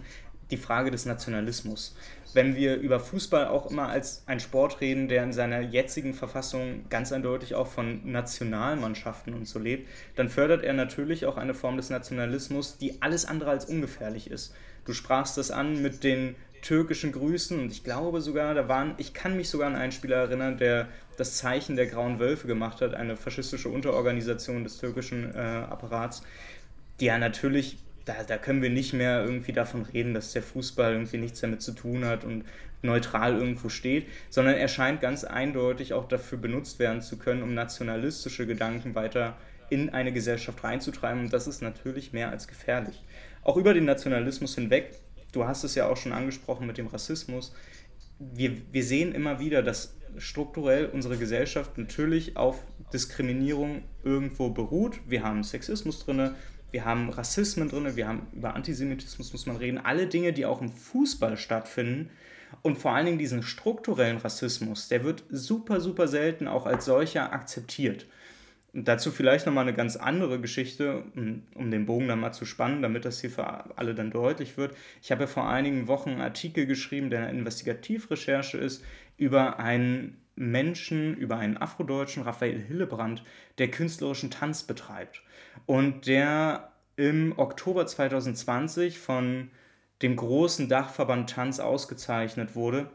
die 0.52 0.56
Frage 0.56 0.90
des 0.90 1.06
Nationalismus. 1.06 1.98
Wenn 2.34 2.56
wir 2.56 2.78
über 2.78 3.02
Fußball 3.02 3.48
auch 3.48 3.70
immer 3.70 3.90
als 3.90 4.24
ein 4.26 4.40
Sport 4.40 4.80
reden, 4.80 5.10
der 5.10 5.24
in 5.24 5.34
seiner 5.34 5.60
jetzigen 5.60 6.14
Verfassung 6.14 6.86
ganz 6.90 7.12
eindeutig 7.12 7.56
auch 7.56 7.68
von 7.68 8.10
Nationalmannschaften 8.10 9.34
und 9.34 9.50
so 9.50 9.60
lebt, 9.60 9.90
dann 10.16 10.30
fördert 10.30 10.64
er 10.64 10.72
natürlich 10.72 11.26
auch 11.26 11.36
eine 11.36 11.54
Form 11.54 11.76
des 11.76 11.90
Nationalismus, 11.90 12.78
die 12.78 13.02
alles 13.02 13.26
andere 13.26 13.50
als 13.50 13.66
ungefährlich 13.66 14.32
ist. 14.32 14.56
Du 14.86 14.94
sprachst 14.94 15.38
das 15.38 15.52
an 15.52 15.82
mit 15.82 16.06
den 16.06 16.38
türkischen 16.62 17.12
Grüßen 17.12 17.60
und 17.60 17.72
ich 17.72 17.84
glaube 17.84 18.22
sogar, 18.22 18.54
da 18.54 18.68
waren, 18.68 18.94
ich 18.98 19.14
kann 19.14 19.36
mich 19.36 19.50
sogar 19.50 19.68
an 19.68 19.76
einen 19.76 19.92
Spieler 19.92 20.18
erinnern, 20.18 20.58
der 20.58 20.88
das 21.18 21.38
Zeichen 21.38 21.76
der 21.76 21.88
Grauen 21.88 22.20
Wölfe 22.20 22.48
gemacht 22.48 22.82
hat, 22.82 22.94
eine 22.94 23.18
faschistische 23.18 23.70
Unterorganisation 23.70 24.64
des 24.64 24.78
türkischen 24.78 25.34
äh, 25.34 25.38
Apparats, 25.38 26.24
die 27.00 27.06
ja 27.06 27.18
natürlich, 27.18 27.78
da, 28.06 28.24
da 28.28 28.38
können 28.38 28.62
wir 28.62 28.70
nicht 28.70 28.94
mehr 28.94 29.24
irgendwie 29.24 29.54
davon 29.54 29.84
reden, 29.84 30.14
dass 30.14 30.34
der 30.34 30.44
Fußball 30.44 30.94
irgendwie 30.94 31.18
nichts 31.18 31.42
damit 31.42 31.62
zu 31.62 31.72
tun 31.72 32.06
hat 32.06 32.24
und 32.24 32.46
neutral 32.84 33.38
irgendwo 33.38 33.70
steht, 33.70 34.08
sondern 34.30 34.56
er 34.56 34.68
scheint 34.68 35.02
ganz 35.02 35.24
eindeutig 35.24 35.94
auch 35.94 36.08
dafür 36.08 36.38
benutzt 36.38 36.80
werden 36.80 37.02
zu 37.02 37.18
können, 37.18 37.44
um 37.44 37.54
nationalistische 37.54 38.48
Gedanken 38.48 38.96
weiter 38.96 39.38
in 39.70 39.90
eine 39.90 40.12
Gesellschaft 40.12 40.64
reinzutreiben 40.64 41.22
und 41.22 41.34
das 41.34 41.48
ist 41.48 41.62
natürlich 41.62 42.14
mehr 42.14 42.30
als 42.30 42.48
gefährlich. 42.48 43.02
Auch 43.44 43.58
über 43.58 43.74
den 43.74 43.86
Nationalismus 43.86 44.56
hinweg 44.56 44.92
du 45.32 45.46
hast 45.46 45.64
es 45.64 45.76
ja 45.76 45.88
auch 45.88 45.98
schon 45.98 46.12
angesprochen 46.12 46.68
mit 46.68 46.78
dem 46.78 46.88
Rassismus. 46.88 47.54
Wir, 48.20 48.56
wir 48.72 48.84
sehen 48.84 49.14
immer 49.14 49.40
wieder, 49.40 49.64
dass 49.64 49.96
strukturell 50.18 50.88
unsere 50.88 51.18
Gesellschaft 51.18 51.78
natürlich 51.78 52.38
auf 52.38 52.60
Diskriminierung 52.94 53.84
irgendwo 54.04 54.50
beruht. 54.50 55.00
Wir 55.08 55.24
haben 55.24 55.44
Sexismus 55.44 56.06
drin, 56.06 56.32
wir 56.72 56.86
haben 56.86 57.10
Rassismen 57.10 57.70
drin, 57.70 57.96
wir 57.96 58.08
haben 58.08 58.28
über 58.34 58.56
Antisemitismus 58.56 59.32
muss 59.32 59.46
man 59.46 59.58
reden. 59.58 59.78
Alle 59.78 60.08
Dinge, 60.08 60.34
die 60.34 60.46
auch 60.46 60.62
im 60.62 60.72
Fußball 60.72 61.38
stattfinden. 61.38 62.10
Und 62.62 62.78
vor 62.78 62.92
allen 62.92 63.06
Dingen 63.06 63.18
diesen 63.18 63.44
strukturellen 63.44 64.18
Rassismus, 64.18 64.90
der 64.90 65.06
wird 65.06 65.24
super, 65.30 65.80
super 65.80 66.08
selten 66.08 66.48
auch 66.48 66.66
als 66.66 66.86
solcher 66.86 67.32
akzeptiert. 67.32 68.06
Und 68.74 68.88
dazu 68.88 69.12
vielleicht 69.12 69.46
nochmal 69.46 69.66
eine 69.68 69.76
ganz 69.76 69.98
andere 69.98 70.40
Geschichte, 70.40 71.04
um 71.56 71.72
den 71.72 71.86
Bogen 71.86 72.08
dann 72.08 72.22
mal 72.22 72.32
zu 72.32 72.46
spannen, 72.46 72.82
damit 72.82 73.04
das 73.04 73.20
hier 73.20 73.30
für 73.30 73.78
alle 73.78 73.94
dann 73.94 74.12
deutlich 74.12 74.56
wird. 74.58 74.76
Ich 75.02 75.12
habe 75.12 75.22
ja 75.22 75.28
vor 75.28 75.50
einigen 75.50 75.88
Wochen 75.88 76.12
einen 76.12 76.22
Artikel 76.22 76.66
geschrieben, 76.66 77.10
der 77.10 77.22
eine 77.22 77.38
Investigativrecherche 77.38 78.58
ist, 78.58 78.84
über 79.18 79.60
einen 79.60 80.22
Menschen, 80.36 81.16
über 81.18 81.38
einen 81.38 81.58
Afrodeutschen, 81.58 82.24
Raphael 82.24 82.62
Hillebrand, 82.62 83.24
der 83.58 83.70
künstlerischen 83.70 84.32
Tanz 84.32 84.64
betreibt. 84.64 85.22
Und 85.66 86.08
der 86.08 86.72
im 86.96 87.38
Oktober 87.38 87.86
2020 87.86 89.00
von 89.00 89.52
dem 90.02 90.16
großen 90.16 90.70
Dachverband 90.70 91.30
Tanz 91.30 91.60
ausgezeichnet 91.60 92.56
wurde 92.56 92.90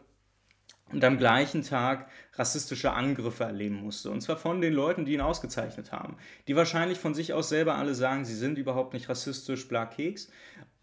und 0.93 1.05
am 1.05 1.19
gleichen 1.19 1.63
Tag 1.63 2.09
rassistische 2.35 2.93
Angriffe 2.93 3.45
erleben 3.45 3.77
musste. 3.77 4.11
Und 4.11 4.21
zwar 4.21 4.37
von 4.37 4.61
den 4.61 4.73
Leuten, 4.73 5.05
die 5.05 5.15
ihn 5.15 5.21
ausgezeichnet 5.21 5.93
haben. 5.93 6.17
Die 6.47 6.57
wahrscheinlich 6.57 6.99
von 6.99 7.15
sich 7.15 7.33
aus 7.33 7.49
selber 7.49 7.75
alle 7.75 7.95
sagen, 7.95 8.25
sie 8.25 8.37
sind 8.37 8.59
überhaupt 8.59 8.95
nicht 8.95 9.09
rassistisch, 9.09 9.67
bla 9.69 9.87
Keks. 9.87 10.31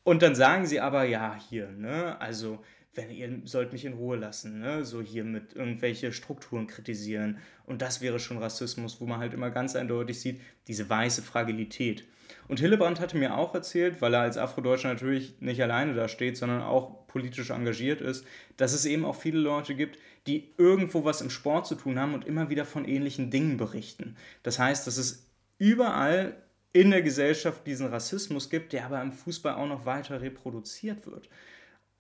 Und 0.04 0.22
dann 0.22 0.36
sagen 0.36 0.66
sie 0.66 0.82
aber, 0.82 1.06
ja, 1.06 1.38
hier, 1.50 1.70
ne, 1.72 2.20
also, 2.20 2.62
wenn 2.94 3.10
ihr 3.10 3.42
sollt 3.46 3.72
mich 3.72 3.86
in 3.86 3.94
Ruhe 3.94 4.18
lassen, 4.18 4.60
ne, 4.60 4.84
so 4.84 5.02
hier 5.02 5.24
mit 5.24 5.54
irgendwelche 5.54 6.12
Strukturen 6.12 6.68
kritisieren. 6.68 7.38
Und 7.66 7.82
das 7.82 8.02
wäre 8.02 8.20
schon 8.20 8.38
Rassismus, 8.38 9.00
wo 9.00 9.06
man 9.06 9.20
halt 9.20 9.34
immer 9.34 9.50
ganz 9.50 9.76
eindeutig 9.76 10.20
sieht, 10.20 10.42
diese 10.68 10.90
weiße 10.90 11.22
Fragilität. 11.22 12.04
Und 12.48 12.60
Hillebrand 12.60 13.00
hatte 13.00 13.18
mir 13.18 13.38
auch 13.38 13.54
erzählt, 13.54 14.02
weil 14.02 14.14
er 14.14 14.22
als 14.22 14.38
Afrodeutscher 14.38 14.90
natürlich 14.90 15.40
nicht 15.40 15.62
alleine 15.62 15.94
da 15.94 16.08
steht, 16.08 16.38
sondern 16.38 16.62
auch 16.62 17.08
politisch 17.08 17.50
engagiert 17.50 18.02
ist, 18.02 18.26
dass 18.58 18.74
es 18.74 18.86
eben 18.86 19.06
auch 19.06 19.16
viele 19.16 19.40
Leute 19.40 19.76
gibt, 19.76 19.98
die 20.28 20.54
irgendwo 20.58 21.06
was 21.06 21.22
im 21.22 21.30
Sport 21.30 21.68
zu 21.68 21.76
tun 21.76 22.00
haben 22.00 22.14
und 22.14 22.26
immer 22.26 22.50
wieder 22.50 22.66
von 22.66 22.86
ähnlichen 22.86 23.30
Dingen 23.30 23.58
berichten. 23.58 24.16
Das 24.42 24.60
heißt, 24.60 24.88
dass 24.88 24.98
es 24.98 25.28
überall 25.58 26.36
in 26.74 26.90
der 26.90 27.04
Gesellschaft 27.04 27.68
diesen 27.68 27.88
Rassismus 27.88 28.50
gibt, 28.50 28.74
der 28.74 28.86
aber 28.86 29.02
im 29.02 29.12
Fußball 29.12 29.54
auch 29.54 29.68
noch 29.68 29.86
weiter 29.86 30.22
reproduziert 30.22 31.06
wird. 31.06 31.30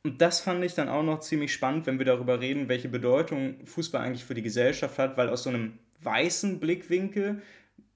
Und 0.05 0.19
das 0.19 0.41
fand 0.41 0.63
ich 0.65 0.73
dann 0.73 0.89
auch 0.89 1.03
noch 1.03 1.21
ziemlich 1.21 1.53
spannend, 1.53 1.85
wenn 1.85 1.97
wir 1.97 2.05
darüber 2.05 2.41
reden, 2.41 2.67
welche 2.67 2.89
Bedeutung 2.89 3.65
Fußball 3.65 4.01
eigentlich 4.01 4.25
für 4.25 4.33
die 4.33 4.41
Gesellschaft 4.41 4.97
hat, 4.99 5.15
weil 5.15 5.29
aus 5.29 5.43
so 5.43 5.49
einem 5.49 5.79
weißen 6.01 6.59
Blickwinkel 6.59 7.41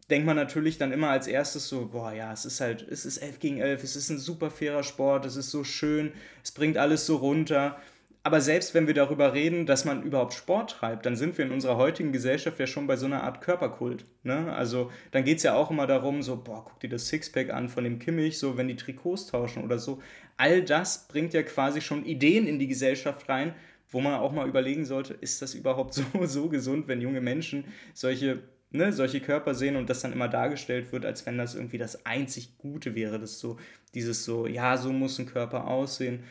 denkt 0.10 0.26
man 0.26 0.36
natürlich 0.36 0.78
dann 0.78 0.92
immer 0.92 1.10
als 1.10 1.28
erstes 1.28 1.68
so, 1.68 1.88
boah, 1.88 2.14
ja, 2.14 2.32
es 2.32 2.46
ist 2.46 2.62
halt, 2.62 2.88
es 2.90 3.06
ist 3.06 3.18
11 3.18 3.40
gegen 3.40 3.58
11, 3.60 3.84
es 3.84 3.96
ist 3.96 4.10
ein 4.10 4.20
super 4.20 4.50
fairer 4.50 4.84
Sport, 4.84 5.26
es 5.26 5.36
ist 5.36 5.52
so 5.52 5.64
schön, 5.64 6.14
es 6.44 6.52
bringt 6.52 6.78
alles 6.78 7.06
so 7.06 7.18
runter. 7.18 7.78
Aber 8.24 8.42
selbst 8.42 8.74
wenn 8.74 8.88
wir 8.88 8.94
darüber 8.94 9.34
reden, 9.34 9.66
dass 9.66 9.86
man 9.86 10.04
überhaupt 10.04 10.34
Sport 10.34 10.72
treibt, 10.72 11.06
dann 11.06 11.16
sind 11.16 11.38
wir 11.38 11.46
in 11.46 11.52
unserer 11.52 11.78
heutigen 11.78 12.12
Gesellschaft 12.12 12.60
ja 12.60 12.68
schon 12.68 12.86
bei 12.86 12.98
so 12.98 13.06
einer 13.06 13.24
Art 13.24 13.40
Körperkult. 13.40 14.04
Ne? 14.24 14.54
Also 14.54 14.92
dann 15.12 15.24
geht 15.24 15.38
es 15.38 15.44
ja 15.44 15.56
auch 15.56 15.72
immer 15.72 15.88
darum, 15.88 16.22
so, 16.22 16.36
boah, 16.36 16.66
guck 16.66 16.80
dir 16.82 16.90
das 16.90 17.08
Sixpack 17.08 17.54
an 17.54 17.70
von 17.70 17.86
dem 17.86 18.00
Kimmich, 18.00 18.38
so 18.38 18.58
wenn 18.58 18.68
die 18.68 18.76
Trikots 18.76 19.28
tauschen 19.28 19.64
oder 19.64 19.80
so. 19.80 20.02
All 20.36 20.62
das 20.62 21.08
bringt 21.08 21.34
ja 21.34 21.44
quasi 21.44 21.80
schon 21.80 22.06
Ideen 22.06 22.48
in 22.48 22.60
die 22.60 22.68
Gesellschaft 22.68 23.30
rein, 23.30 23.56
wo 23.90 24.02
man 24.02 24.16
auch 24.16 24.34
mal 24.34 24.48
überlegen 24.48 24.84
sollte, 24.84 25.14
ist 25.14 25.42
das 25.42 25.54
überhaupt 25.54 25.94
so, 25.94 26.04
so 26.24 26.50
gesund, 26.50 26.90
wenn 26.90 27.00
junge 27.00 27.22
Menschen 27.22 27.64
solche 27.94 28.44
ne, 28.72 28.92
solche 28.92 29.22
Körper 29.22 29.54
sehen 29.54 29.76
und 29.76 29.90
das 29.90 30.02
dann 30.02 30.14
immer 30.14 30.28
dargestellt 30.28 30.92
wird, 30.92 31.06
als 31.06 31.26
wenn 31.26 31.38
das 31.38 31.56
irgendwie 31.56 31.78
das 31.78 32.06
einzig 32.06 32.58
Gute 32.58 32.96
wäre. 32.96 33.20
Das 33.20 33.40
so, 33.40 33.58
dieses 33.94 34.26
so, 34.26 34.48
ja, 34.48 34.78
so 34.78 34.92
muss 34.92 35.20
ein 35.20 35.26
Körper 35.26 35.68
aussehen. 35.68 36.24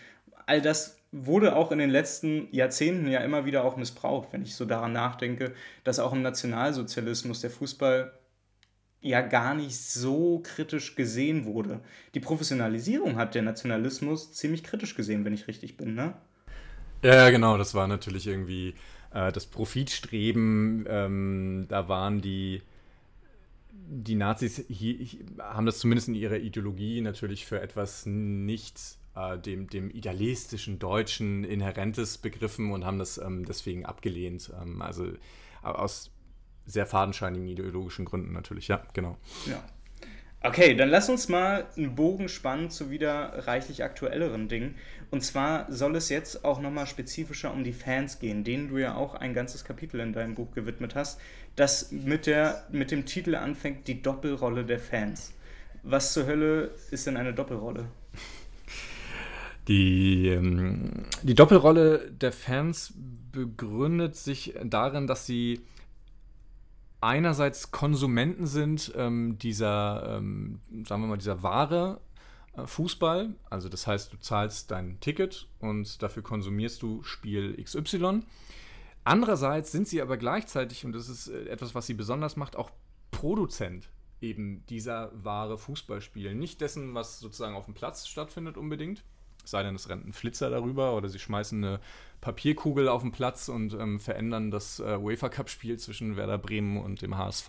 All 0.47 0.61
das 0.61 0.99
wurde 1.12 1.57
auch 1.57 1.72
in 1.72 1.78
den 1.78 1.91
letzten 1.91 2.49
Jahrzehnten 2.53 3.09
ja 3.09 3.20
immer 3.20 3.45
wieder 3.47 3.64
auch 3.64 3.76
missbraucht, 3.76 4.32
wenn 4.32 4.43
ich 4.43 4.55
so 4.55 4.64
daran 4.64 4.93
nachdenke, 4.93 5.55
dass 5.84 5.99
auch 5.99 6.12
im 6.12 6.22
Nationalsozialismus 6.22 7.41
der 7.41 7.51
Fußball 7.51 8.12
ja 9.01 9.20
gar 9.20 9.55
nicht 9.55 9.78
so 9.78 10.41
kritisch 10.43 10.95
gesehen 10.95 11.45
wurde. 11.45 11.80
Die 12.14 12.20
Professionalisierung 12.20 13.16
hat 13.16 13.34
der 13.34 13.43
Nationalismus 13.43 14.32
ziemlich 14.32 14.64
kritisch 14.64 14.95
gesehen, 14.95 15.24
wenn 15.24 15.34
ich 15.34 15.49
richtig 15.49 15.76
bin, 15.76 15.95
ne? 15.95 16.14
Ja, 17.03 17.14
ja, 17.14 17.30
genau, 17.30 17.57
das 17.57 17.74
war 17.74 17.87
natürlich 17.87 18.26
irgendwie 18.26 18.74
äh, 19.17 19.33
das 19.33 19.47
Profitstreben, 19.47 20.85
ähm, 20.89 21.67
da 21.69 21.89
waren 21.89 22.21
die, 22.21 22.62
die 23.71 24.14
Nazis 24.14 24.64
hier, 24.69 25.07
haben 25.39 25.64
das 25.64 25.79
zumindest 25.79 26.09
in 26.09 26.14
ihrer 26.14 26.37
Ideologie 26.37 27.01
natürlich 27.01 27.47
für 27.47 27.61
etwas 27.61 28.05
nicht 28.05 28.79
äh, 29.14 29.39
dem, 29.39 29.69
dem 29.71 29.91
idealistischen 29.91 30.79
Deutschen 30.79 31.45
Inhärentes 31.45 32.19
begriffen 32.19 32.73
und 32.73 32.85
haben 32.85 32.99
das 32.99 33.17
ähm, 33.17 33.47
deswegen 33.47 33.87
abgelehnt. 33.87 34.53
Ähm, 34.61 34.83
also 34.83 35.07
aus 35.62 36.11
sehr 36.67 36.87
fadenscheinigen 36.87 37.49
ideologischen 37.49 38.05
Gründen 38.05 38.33
natürlich, 38.33 38.69
ja, 38.69 38.83
genau. 38.93 39.17
Ja. 39.47 39.62
Okay, 40.47 40.77
dann 40.77 40.91
lass 40.91 41.09
uns 41.09 41.29
mal 41.29 41.67
einen 41.77 41.97
Bogen 41.97 42.29
spannen 42.29 42.71
zu 42.71 42.89
wieder 42.89 43.47
reichlich 43.49 43.83
aktuelleren 43.83 44.47
Dingen. 44.47 44.77
Und 45.11 45.25
zwar 45.25 45.67
soll 45.73 45.97
es 45.97 46.09
jetzt 46.09 46.45
auch 46.45 46.61
nochmal 46.61 46.87
spezifischer 46.87 47.53
um 47.53 47.65
die 47.65 47.73
Fans 47.73 48.21
gehen, 48.21 48.45
denen 48.45 48.69
du 48.69 48.79
ja 48.79 48.95
auch 48.95 49.17
ein 49.17 49.35
ganzes 49.35 49.65
Kapitel 49.65 49.99
in 49.99 50.13
deinem 50.13 50.37
Buch 50.37 50.53
gewidmet 50.53 50.95
hast, 50.95 51.21
das 51.57 51.91
mit, 51.91 52.27
der, 52.27 52.65
mit 52.71 52.93
dem 52.93 53.07
Titel 53.07 53.35
anfängt, 53.35 53.89
die 53.89 54.03
Doppelrolle 54.03 54.65
der 54.65 54.79
Fans. 54.79 55.35
Was 55.83 56.13
zur 56.13 56.27
Hölle 56.27 56.71
ist 56.93 57.09
denn 57.09 57.17
eine 57.17 57.35
Doppelrolle? 57.35 57.87
Die, 59.67 60.29
ähm, 60.29 61.07
die 61.25 61.35
Doppelrolle 61.35 62.09
der 62.13 62.31
Fans 62.31 62.95
begründet 63.33 64.15
sich 64.15 64.55
darin, 64.63 65.09
dass 65.09 65.27
sie 65.27 65.61
einerseits 67.07 67.71
Konsumenten 67.71 68.47
sind 68.47 68.93
ähm, 68.97 69.39
dieser, 69.39 70.17
ähm, 70.17 70.61
sagen 70.85 71.03
wir 71.03 71.07
mal, 71.07 71.17
dieser 71.17 71.43
Ware 71.43 72.01
äh, 72.57 72.67
Fußball. 72.67 73.35
Also 73.49 73.69
das 73.69 73.87
heißt, 73.87 74.13
du 74.13 74.19
zahlst 74.19 74.73
dein 74.73 74.99
Ticket 75.01 75.47
und 75.61 76.03
dafür 76.03 76.25
konsumierst 76.25 76.83
du 76.83 77.03
Spiel 77.05 77.63
XY. 77.63 78.23
Andererseits 79.05 79.71
sind 79.71 79.87
sie 79.87 80.03
aber 80.03 80.17
gleichzeitig, 80.17 80.85
und 80.85 80.93
das 80.93 81.09
ist 81.09 81.29
äh, 81.29 81.45
etwas, 81.49 81.77
was 81.77 81.87
sie 81.87 81.95
besonders 81.95 82.37
macht, 82.37 82.57
auch 82.57 82.71
Produzent 83.13 83.89
eben 84.21 84.67
dieser 84.67 85.13
Ware 85.15 85.59
Fußballspiel. 85.59 86.35
Nicht 86.35 86.61
dessen, 86.61 86.95
was 86.95 87.21
sozusagen 87.21 87.55
auf 87.55 87.67
dem 87.67 87.75
Platz 87.75 88.09
stattfindet 88.09 88.57
unbedingt, 88.57 89.05
sei 89.45 89.63
denn, 89.63 89.77
es 89.77 89.89
rennt 89.89 90.07
ein 90.07 90.13
Flitzer 90.13 90.51
darüber 90.51 90.97
oder 90.97 91.09
sie 91.09 91.21
schmeißen 91.21 91.63
eine 91.63 91.81
Papierkugel 92.21 92.89
auf 92.89 93.03
den 93.03 93.12
Platz 93.12 93.49
und 93.49 93.75
ähm, 93.75 94.01
verändern 94.01 94.51
das 94.51 94.81
äh, 94.81 94.97
UEFA 94.97 95.29
Cup-Spiel 95.29 95.79
zwischen 95.79 96.17
Werder 96.17 96.39
Bremen 96.39 96.79
und 96.79 97.03
dem 97.03 97.17
HSV. 97.17 97.49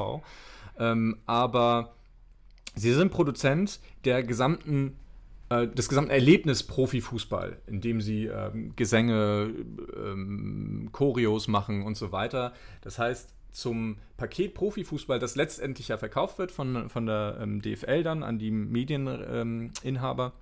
Ähm, 0.79 1.17
aber 1.25 1.95
sie 2.75 2.93
sind 2.93 3.11
Produzent 3.11 3.79
der 4.05 4.23
gesamten 4.23 4.97
äh, 5.49 5.67
des 5.67 5.87
gesamten 5.87 6.11
Erlebnis 6.11 6.63
Profifußball, 6.63 7.57
indem 7.67 8.01
sie 8.01 8.25
ähm, 8.25 8.73
Gesänge, 8.75 9.53
ähm, 9.95 10.89
Choreos 10.91 11.47
machen 11.47 11.83
und 11.83 11.95
so 11.95 12.11
weiter. 12.11 12.53
Das 12.81 12.99
heißt, 12.99 13.33
zum 13.51 13.97
Paket 14.17 14.53
Profifußball, 14.53 15.19
das 15.19 15.35
letztendlich 15.35 15.87
ja 15.87 15.97
verkauft 15.97 16.37
wird 16.37 16.51
von, 16.51 16.89
von 16.89 17.05
der 17.05 17.37
ähm, 17.41 17.61
DFL 17.61 18.03
dann 18.03 18.23
an 18.23 18.39
die 18.39 18.51
Medieninhaber, 18.51 20.33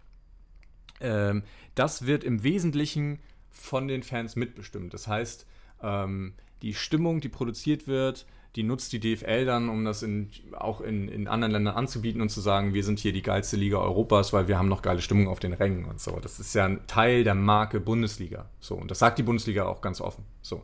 ähm, 0.99 1.43
das 1.75 2.07
wird 2.07 2.23
im 2.23 2.43
Wesentlichen 2.43 3.19
von 3.55 3.87
den 3.87 4.03
Fans 4.03 4.35
mitbestimmt. 4.35 4.93
Das 4.93 5.07
heißt, 5.07 5.47
ähm, 5.81 6.33
die 6.61 6.73
Stimmung, 6.73 7.21
die 7.21 7.29
produziert 7.29 7.87
wird, 7.87 8.25
die 8.55 8.63
nutzt 8.63 8.93
die 8.93 8.99
DFL 8.99 9.45
dann, 9.45 9.67
um 9.69 9.83
das 9.83 10.01
in, 10.01 10.29
auch 10.53 10.79
in, 10.79 11.09
in 11.09 11.27
anderen 11.27 11.51
Ländern 11.51 11.75
anzubieten 11.75 12.21
und 12.21 12.29
zu 12.29 12.39
sagen, 12.39 12.73
wir 12.73 12.83
sind 12.85 12.99
hier 12.99 13.11
die 13.11 13.21
geilste 13.21 13.57
Liga 13.57 13.77
Europas, 13.79 14.31
weil 14.31 14.47
wir 14.47 14.57
haben 14.57 14.69
noch 14.69 14.81
geile 14.81 15.01
Stimmung 15.01 15.27
auf 15.27 15.39
den 15.39 15.51
Rängen 15.51 15.85
und 15.85 15.99
so. 15.99 16.19
Das 16.21 16.39
ist 16.39 16.55
ja 16.55 16.65
ein 16.65 16.87
Teil 16.87 17.25
der 17.25 17.35
Marke 17.35 17.81
Bundesliga. 17.81 18.49
So, 18.61 18.75
und 18.75 18.89
das 18.89 18.99
sagt 18.99 19.17
die 19.17 19.23
Bundesliga 19.23 19.65
auch 19.65 19.81
ganz 19.81 19.99
offen. 19.99 20.23
So. 20.41 20.63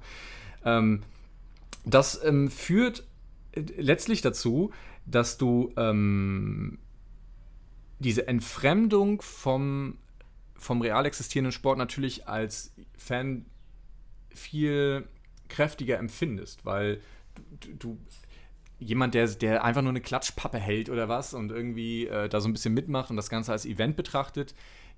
Ähm, 0.64 1.02
das 1.84 2.24
ähm, 2.24 2.50
führt 2.50 3.04
äh, 3.52 3.62
letztlich 3.78 4.22
dazu, 4.22 4.72
dass 5.06 5.38
du 5.38 5.74
ähm, 5.76 6.78
diese 8.00 8.28
Entfremdung 8.28 9.22
vom, 9.22 9.98
vom 10.62 10.82
real 10.82 11.05
existierenden 11.05 11.51
Sport 11.51 11.78
natürlich 11.80 12.28
als 12.28 12.72
Fan 12.97 13.45
viel 14.30 15.07
kräftiger 15.49 15.97
empfindest, 15.97 16.66
weil 16.66 17.01
du, 17.59 17.74
du 17.78 17.97
jemand, 18.80 19.16
der, 19.16 19.28
der 19.28 19.64
einfach 19.64 19.82
nur 19.82 19.89
eine 19.89 20.01
Klatschpappe 20.01 20.59
hält 20.59 20.89
oder 20.89 21.09
was 21.09 21.34
und 21.34 21.51
irgendwie 21.51 22.07
äh, 22.07 22.30
da 22.30 22.39
so 22.39 22.47
ein 22.47 22.53
bisschen 22.53 22.74
mitmacht 22.74 23.09
und 23.09 23.16
das 23.16 23.30
Ganze 23.30 23.51
als 23.51 23.66
Event 23.66 23.95
betrachtet, 23.95 24.53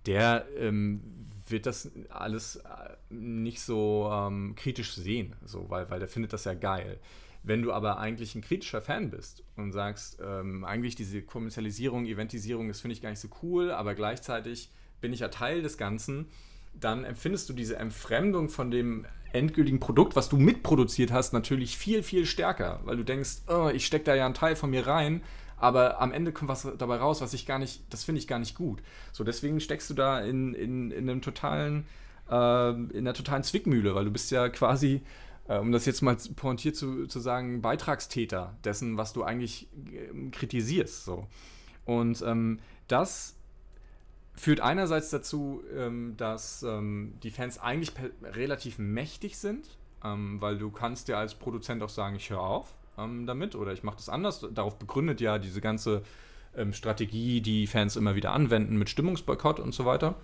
der 0.05 0.45
ähm, 0.57 1.01
wird 1.47 1.66
das 1.66 1.91
alles 2.09 2.57
äh, 2.57 3.14
nicht 3.14 3.61
so 3.61 4.09
ähm, 4.11 4.55
kritisch 4.55 4.93
sehen, 4.93 5.36
so, 5.45 5.70
weil, 5.70 5.89
weil 5.89 5.99
der 5.99 6.09
findet 6.09 6.34
das 6.34 6.43
ja 6.43 6.53
geil. 6.53 6.99
Wenn 7.41 7.61
du 7.61 7.74
aber 7.74 7.97
eigentlich 7.97 8.36
ein 8.36 8.41
kritischer 8.41 8.82
Fan 8.82 9.09
bist 9.11 9.43
und 9.55 9.72
sagst, 9.72 10.18
ähm, 10.24 10.64
eigentlich 10.66 10.95
diese 10.95 11.22
Kommerzialisierung, 11.22 12.05
Eventisierung, 12.05 12.68
das 12.68 12.82
finde 12.82 12.93
ich 12.93 13.01
gar 13.01 13.09
nicht 13.09 13.20
so 13.20 13.30
cool, 13.41 13.72
aber 13.72 13.95
gleichzeitig 13.95 14.70
bin 15.04 15.12
ich 15.12 15.20
ja 15.20 15.28
Teil 15.28 15.62
des 15.62 15.78
Ganzen, 15.78 16.28
dann 16.74 17.04
empfindest 17.04 17.49
du 17.49 17.54
diese 17.54 17.76
Entfremdung 17.76 18.47
von 18.47 18.72
dem 18.72 19.06
endgültigen 19.34 19.82
Produkt, 19.82 20.16
was 20.16 20.30
du 20.30 20.38
mitproduziert 20.38 21.12
hast, 21.12 21.34
natürlich 21.34 21.78
viel, 21.78 22.04
viel 22.04 22.26
stärker, 22.26 22.80
weil 22.86 22.95
du 22.95 23.04
denkst, 23.04 23.41
oh, 23.47 23.70
ich 23.74 23.86
stecke 23.86 24.06
da 24.06 24.16
ja 24.16 24.26
einen 24.26 24.34
Teil 24.34 24.56
von 24.56 24.70
mir 24.70 24.88
rein, 24.88 25.22
aber 25.58 25.99
am 25.99 26.14
Ende 26.14 26.32
kommt 26.32 26.49
was 26.49 26.66
dabei 26.78 26.95
raus, 26.95 27.20
was 27.20 27.34
ich 27.34 27.45
gar 27.45 27.60
nicht, 27.60 27.82
das 27.89 28.06
finde 28.06 28.20
ich 28.20 28.28
gar 28.30 28.39
nicht 28.39 28.56
gut. 28.56 28.82
So, 29.12 29.26
deswegen 29.26 29.60
steckst 29.60 29.89
du 29.89 29.93
da 29.93 30.22
in, 30.22 30.54
in, 30.54 30.91
in 30.91 31.10
einem 31.10 31.22
totalen, 31.22 31.86
äh, 32.30 32.70
in 32.70 32.99
einer 32.99 33.14
totalen 33.14 33.43
Zwickmühle, 33.43 33.93
weil 33.93 34.06
du 34.06 34.12
bist 34.12 34.32
ja 34.32 34.47
quasi, 34.47 35.01
äh, 35.49 35.58
um 35.58 35.74
das 35.74 35.86
jetzt 35.86 36.01
mal 36.01 36.16
pointiert 36.38 36.78
zu, 36.78 37.08
zu 37.08 37.20
sagen, 37.20 37.62
Beitragstäter 37.62 38.56
dessen, 38.64 38.95
was 38.95 39.12
du 39.12 39.24
eigentlich 39.24 39.68
äh, 39.91 40.30
kritisierst. 40.30 41.04
So. 41.04 41.28
Und 41.84 42.22
ähm, 42.22 42.60
das 42.88 43.36
führt 44.36 44.59
einerseits 44.59 45.09
dazu, 45.09 45.63
ähm, 45.75 46.15
dass 46.17 46.63
ähm, 46.63 47.13
die 47.23 47.31
Fans 47.31 47.59
eigentlich 47.59 47.91
relativ 48.23 48.79
mächtig 48.79 49.38
sind, 49.38 49.67
ähm, 50.03 50.41
weil 50.41 50.57
du 50.57 50.71
kannst 50.71 51.07
ja 51.07 51.17
als 51.17 51.36
Produzent 51.36 51.84
auch 51.84 51.89
sagen, 51.89 52.15
ich 52.15 52.29
höre 52.29 52.41
auf 52.41 52.73
ähm, 52.97 53.25
damit 53.25 53.55
oder 53.55 53.73
ich 53.73 53.84
mache 53.84 53.97
das 53.97 54.09
anders. 54.09 54.45
Darauf 54.53 54.77
begründet 54.77 55.21
ja 55.21 55.38
diese 55.38 55.61
ganze 55.61 56.03
ähm, 56.55 56.73
Strategie, 56.73 57.41
die 57.41 57.67
Fans 57.67 57.95
immer 57.95 58.15
wieder 58.15 58.31
anwenden 58.31 58.77
mit 58.77 58.89
Stimmungsboykott 58.89 59.59
und 59.59 59.73
so 59.73 59.86
weiter. 59.86 60.15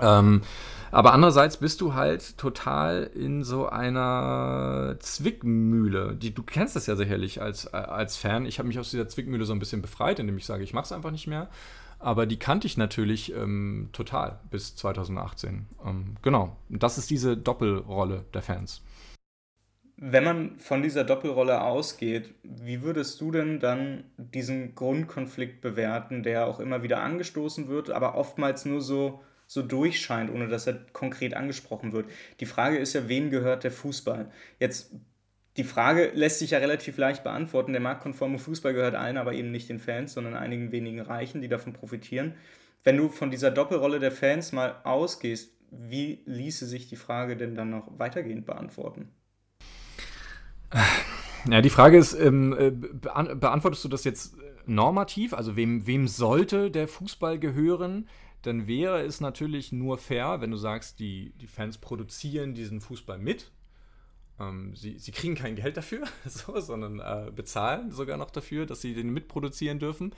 Ähm, 0.00 0.42
aber 0.90 1.12
andererseits 1.12 1.56
bist 1.56 1.80
du 1.80 1.94
halt 1.94 2.38
total 2.38 3.10
in 3.14 3.42
so 3.42 3.68
einer 3.68 4.96
Zwickmühle. 5.00 6.14
Die, 6.14 6.32
du 6.32 6.42
kennst 6.44 6.76
das 6.76 6.86
ja 6.86 6.94
sicherlich 6.94 7.42
als, 7.42 7.66
äh, 7.66 7.76
als 7.76 8.16
Fan. 8.16 8.46
Ich 8.46 8.58
habe 8.58 8.68
mich 8.68 8.78
aus 8.78 8.90
dieser 8.90 9.08
Zwickmühle 9.08 9.44
so 9.44 9.52
ein 9.52 9.58
bisschen 9.58 9.82
befreit, 9.82 10.20
indem 10.20 10.38
ich 10.38 10.46
sage, 10.46 10.62
ich 10.62 10.72
mache 10.72 10.84
es 10.84 10.92
einfach 10.92 11.10
nicht 11.10 11.26
mehr 11.26 11.48
aber 11.98 12.26
die 12.26 12.38
kannte 12.38 12.66
ich 12.66 12.76
natürlich 12.76 13.34
ähm, 13.34 13.90
total 13.92 14.40
bis 14.50 14.76
2018. 14.76 15.66
Ähm, 15.84 16.16
genau, 16.22 16.56
das 16.68 16.98
ist 16.98 17.10
diese 17.10 17.36
Doppelrolle 17.36 18.24
der 18.34 18.42
Fans. 18.42 18.82
Wenn 20.00 20.22
man 20.22 20.60
von 20.60 20.82
dieser 20.82 21.02
Doppelrolle 21.02 21.60
ausgeht, 21.60 22.32
wie 22.44 22.82
würdest 22.82 23.20
du 23.20 23.32
denn 23.32 23.58
dann 23.58 24.04
diesen 24.16 24.76
Grundkonflikt 24.76 25.60
bewerten, 25.60 26.22
der 26.22 26.46
auch 26.46 26.60
immer 26.60 26.84
wieder 26.84 27.02
angestoßen 27.02 27.66
wird, 27.66 27.90
aber 27.90 28.14
oftmals 28.14 28.64
nur 28.64 28.80
so, 28.80 29.20
so 29.48 29.62
durchscheint, 29.62 30.30
ohne 30.30 30.46
dass 30.46 30.68
er 30.68 30.74
konkret 30.92 31.34
angesprochen 31.34 31.92
wird? 31.92 32.08
Die 32.38 32.46
Frage 32.46 32.78
ist 32.78 32.92
ja, 32.92 33.08
wem 33.08 33.30
gehört 33.30 33.64
der 33.64 33.72
Fußball? 33.72 34.30
Jetzt 34.60 34.92
die 35.58 35.64
Frage 35.64 36.12
lässt 36.14 36.38
sich 36.38 36.52
ja 36.52 36.58
relativ 36.58 36.96
leicht 36.96 37.24
beantworten. 37.24 37.72
Der 37.72 37.82
marktkonforme 37.82 38.38
Fußball 38.38 38.72
gehört 38.72 38.94
allen, 38.94 39.16
aber 39.16 39.32
eben 39.32 39.50
nicht 39.50 39.68
den 39.68 39.80
Fans, 39.80 40.14
sondern 40.14 40.34
einigen 40.34 40.70
wenigen 40.70 41.00
Reichen, 41.00 41.42
die 41.42 41.48
davon 41.48 41.72
profitieren. 41.72 42.34
Wenn 42.84 42.96
du 42.96 43.08
von 43.08 43.32
dieser 43.32 43.50
Doppelrolle 43.50 43.98
der 43.98 44.12
Fans 44.12 44.52
mal 44.52 44.76
ausgehst, 44.84 45.52
wie 45.70 46.22
ließe 46.26 46.64
sich 46.64 46.88
die 46.88 46.96
Frage 46.96 47.36
denn 47.36 47.56
dann 47.56 47.70
noch 47.70 47.98
weitergehend 47.98 48.46
beantworten? 48.46 49.10
Ja, 51.50 51.60
die 51.60 51.70
Frage 51.70 51.98
ist, 51.98 52.14
ähm, 52.14 52.56
äh, 52.56 52.70
beantwortest 52.70 53.84
du 53.84 53.88
das 53.88 54.04
jetzt 54.04 54.36
normativ? 54.66 55.34
Also 55.34 55.56
wem, 55.56 55.86
wem 55.86 56.06
sollte 56.06 56.70
der 56.70 56.88
Fußball 56.88 57.38
gehören? 57.38 58.08
Dann 58.42 58.66
wäre 58.66 59.02
es 59.02 59.20
natürlich 59.20 59.72
nur 59.72 59.98
fair, 59.98 60.40
wenn 60.40 60.50
du 60.50 60.56
sagst, 60.56 61.00
die, 61.00 61.32
die 61.40 61.46
Fans 61.46 61.78
produzieren 61.78 62.54
diesen 62.54 62.80
Fußball 62.80 63.18
mit 63.18 63.50
ähm, 64.40 64.74
sie, 64.74 64.98
sie 64.98 65.12
kriegen 65.12 65.34
kein 65.34 65.56
Geld 65.56 65.76
dafür, 65.76 66.04
so, 66.26 66.60
sondern 66.60 67.00
äh, 67.00 67.30
bezahlen 67.34 67.90
sogar 67.90 68.16
noch 68.16 68.30
dafür, 68.30 68.66
dass 68.66 68.80
sie 68.80 68.94
den 68.94 69.10
mitproduzieren 69.10 69.78
dürfen. 69.78 70.14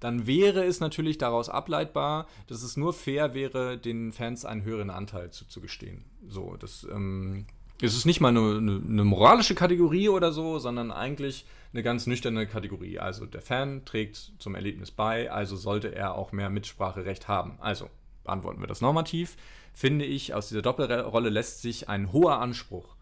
Dann 0.00 0.26
wäre 0.26 0.64
es 0.64 0.80
natürlich 0.80 1.18
daraus 1.18 1.48
ableitbar, 1.48 2.26
dass 2.46 2.62
es 2.62 2.76
nur 2.76 2.92
fair 2.92 3.34
wäre, 3.34 3.78
den 3.78 4.12
Fans 4.12 4.44
einen 4.44 4.62
höheren 4.62 4.90
Anteil 4.90 5.30
zuzugestehen. 5.30 6.04
So, 6.28 6.56
das 6.56 6.86
ähm, 6.90 7.46
es 7.82 7.96
ist 7.96 8.06
nicht 8.06 8.20
mal 8.20 8.28
eine, 8.28 8.58
eine, 8.58 8.82
eine, 8.88 9.04
moralische 9.04 9.54
Kategorie 9.54 10.08
oder 10.08 10.32
so, 10.32 10.58
sondern 10.58 10.92
eigentlich 10.92 11.44
eine 11.72 11.82
ganz 11.82 12.06
nüchterne 12.06 12.46
Kategorie. 12.46 13.00
Also 13.00 13.26
der 13.26 13.42
Fan 13.42 13.84
trägt 13.84 14.32
zum 14.38 14.54
Erlebnis 14.54 14.92
bei, 14.92 15.30
also 15.30 15.56
sollte 15.56 15.94
er 15.94 16.14
auch 16.14 16.30
mehr 16.30 16.50
Mitspracherecht 16.50 17.26
haben. 17.26 17.58
Also 17.60 17.90
beantworten 18.22 18.60
wir 18.60 18.68
das 18.68 18.80
normativ. 18.80 19.36
Finde 19.72 20.04
ich, 20.04 20.34
aus 20.34 20.48
dieser 20.48 20.62
Doppelrolle 20.62 21.30
lässt 21.30 21.62
sich 21.62 21.88
ein 21.88 22.12
hoher 22.12 22.38
Anspruch 22.38 22.93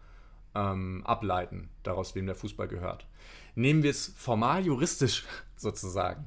ähm, 0.55 1.03
ableiten, 1.05 1.69
daraus, 1.83 2.15
wem 2.15 2.25
der 2.25 2.35
Fußball 2.35 2.67
gehört. 2.67 3.07
Nehmen 3.55 3.83
wir 3.83 3.91
es 3.91 4.13
formal 4.15 4.65
juristisch 4.65 5.25
sozusagen. 5.55 6.25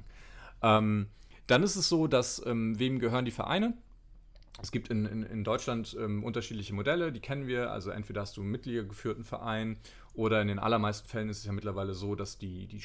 Ähm, 0.62 1.08
dann 1.46 1.62
ist 1.62 1.76
es 1.76 1.88
so, 1.88 2.06
dass 2.06 2.44
ähm, 2.44 2.78
wem 2.78 2.98
gehören 2.98 3.24
die 3.24 3.30
Vereine? 3.30 3.74
Es 4.62 4.72
gibt 4.72 4.88
in, 4.88 5.04
in, 5.04 5.22
in 5.22 5.44
Deutschland 5.44 5.96
ähm, 6.00 6.24
unterschiedliche 6.24 6.74
Modelle, 6.74 7.12
die 7.12 7.20
kennen 7.20 7.46
wir. 7.46 7.70
Also 7.70 7.90
entweder 7.90 8.22
hast 8.22 8.36
du 8.36 8.40
einen 8.40 8.50
mitgliedergeführten 8.50 9.24
Verein 9.24 9.76
oder 10.14 10.40
in 10.40 10.48
den 10.48 10.58
allermeisten 10.58 11.08
Fällen 11.08 11.28
ist 11.28 11.38
es 11.38 11.44
ja 11.44 11.52
mittlerweile 11.52 11.94
so, 11.94 12.14
dass 12.14 12.38
die, 12.38 12.66
die 12.66 12.82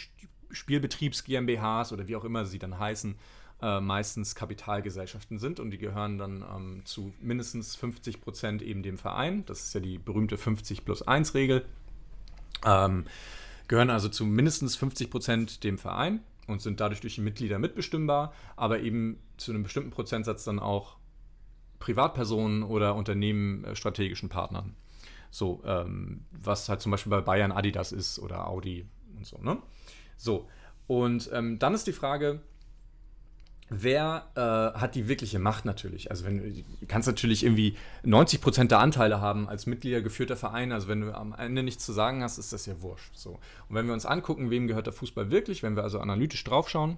Spielbetriebs 0.51 1.23
GmbHs 1.23 1.93
oder 1.93 2.07
wie 2.07 2.15
auch 2.17 2.25
immer 2.25 2.45
sie 2.45 2.59
dann 2.59 2.77
heißen, 2.77 3.15
äh, 3.61 3.79
meistens 3.79 4.35
Kapitalgesellschaften 4.35 5.37
sind 5.37 5.59
und 5.59 5.71
die 5.71 5.77
gehören 5.77 6.17
dann 6.17 6.43
ähm, 6.55 6.81
zu 6.85 7.13
mindestens 7.21 7.75
50 7.75 8.21
Prozent 8.21 8.61
eben 8.61 8.83
dem 8.83 8.97
Verein. 8.97 9.45
Das 9.45 9.61
ist 9.61 9.73
ja 9.73 9.79
die 9.79 9.97
berühmte 9.97 10.37
50 10.37 10.83
plus 10.83 11.07
1 11.07 11.33
Regel. 11.35 11.65
Ähm, 12.65 13.05
gehören 13.67 13.89
also 13.89 14.09
zu 14.09 14.25
mindestens 14.25 14.75
50 14.75 15.09
Prozent 15.09 15.63
dem 15.63 15.77
Verein 15.77 16.21
und 16.47 16.61
sind 16.61 16.79
dadurch 16.79 17.01
durch 17.01 17.15
die 17.15 17.21
Mitglieder 17.21 17.59
mitbestimmbar, 17.59 18.33
aber 18.55 18.81
eben 18.81 19.19
zu 19.37 19.51
einem 19.51 19.63
bestimmten 19.63 19.91
Prozentsatz 19.91 20.43
dann 20.43 20.59
auch 20.59 20.97
Privatpersonen 21.79 22.63
oder 22.63 22.95
Unternehmen 22.95 23.63
äh, 23.63 23.75
strategischen 23.75 24.29
Partnern. 24.29 24.75
So, 25.29 25.61
ähm, 25.65 26.25
was 26.31 26.67
halt 26.67 26.81
zum 26.81 26.91
Beispiel 26.91 27.09
bei 27.09 27.21
Bayern 27.21 27.51
Adidas 27.51 27.91
ist 27.91 28.19
oder 28.19 28.47
Audi 28.47 28.85
und 29.15 29.25
so, 29.25 29.37
ne? 29.37 29.57
So, 30.17 30.47
und 30.87 31.29
ähm, 31.31 31.57
dann 31.57 31.73
ist 31.73 31.87
die 31.87 31.93
Frage, 31.93 32.41
wer 33.73 34.27
äh, 34.35 34.77
hat 34.77 34.95
die 34.95 35.07
wirkliche 35.07 35.39
Macht 35.39 35.63
natürlich? 35.63 36.11
Also 36.11 36.25
wenn 36.25 36.37
du 36.53 36.85
kannst 36.87 37.07
natürlich 37.07 37.43
irgendwie 37.43 37.77
90 38.03 38.41
Prozent 38.41 38.71
der 38.71 38.79
Anteile 38.79 39.21
haben 39.21 39.47
als 39.47 39.65
Mitglieder 39.65 40.01
geführter 40.01 40.35
Verein. 40.35 40.73
Also 40.73 40.89
wenn 40.89 41.01
du 41.01 41.15
am 41.15 41.33
Ende 41.33 41.63
nichts 41.63 41.85
zu 41.85 41.93
sagen 41.93 42.21
hast, 42.21 42.37
ist 42.37 42.51
das 42.51 42.65
ja 42.65 42.81
wurscht. 42.81 43.15
So. 43.15 43.39
Und 43.69 43.75
wenn 43.75 43.87
wir 43.87 43.93
uns 43.93 44.05
angucken, 44.05 44.49
wem 44.49 44.67
gehört 44.67 44.87
der 44.87 44.93
Fußball 44.93 45.31
wirklich, 45.31 45.63
wenn 45.63 45.77
wir 45.77 45.83
also 45.83 46.01
analytisch 46.01 46.43
draufschauen, 46.43 46.97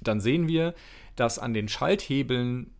dann 0.00 0.20
sehen 0.20 0.48
wir, 0.48 0.74
dass 1.14 1.38
an 1.38 1.54
den 1.54 1.68
Schalthebeln 1.68 2.72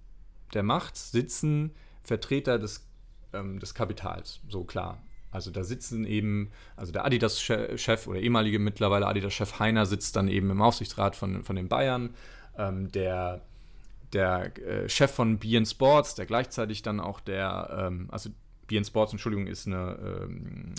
der 0.52 0.64
Macht 0.64 0.96
sitzen 0.96 1.70
Vertreter 2.02 2.58
des, 2.58 2.88
ähm, 3.32 3.60
des 3.60 3.72
Kapitals. 3.74 4.40
So 4.48 4.64
klar. 4.64 5.00
Also 5.30 5.50
da 5.52 5.62
sitzen 5.62 6.04
eben, 6.04 6.50
also 6.76 6.92
der 6.92 7.04
Adidas-Chef 7.06 8.06
oder 8.08 8.20
ehemalige 8.20 8.58
mittlerweile 8.58 9.06
Adidas-Chef 9.06 9.60
Heiner 9.60 9.86
sitzt 9.86 10.16
dann 10.16 10.26
eben 10.28 10.50
im 10.50 10.60
Aufsichtsrat 10.60 11.14
von, 11.14 11.44
von 11.44 11.54
den 11.54 11.68
Bayern. 11.68 12.10
Ähm, 12.58 12.92
der 12.92 13.42
der 14.12 14.58
äh, 14.58 14.88
Chef 14.88 15.10
von 15.10 15.38
BN 15.38 15.66
Sports, 15.66 16.14
der 16.14 16.26
gleichzeitig 16.26 16.82
dann 16.82 17.00
auch 17.00 17.20
der, 17.20 17.88
ähm, 17.88 18.08
also 18.10 18.30
BN 18.66 18.84
Sports, 18.84 19.12
Entschuldigung, 19.12 19.46
ist 19.46 19.66
eine 19.66 19.98
ähm, 20.22 20.74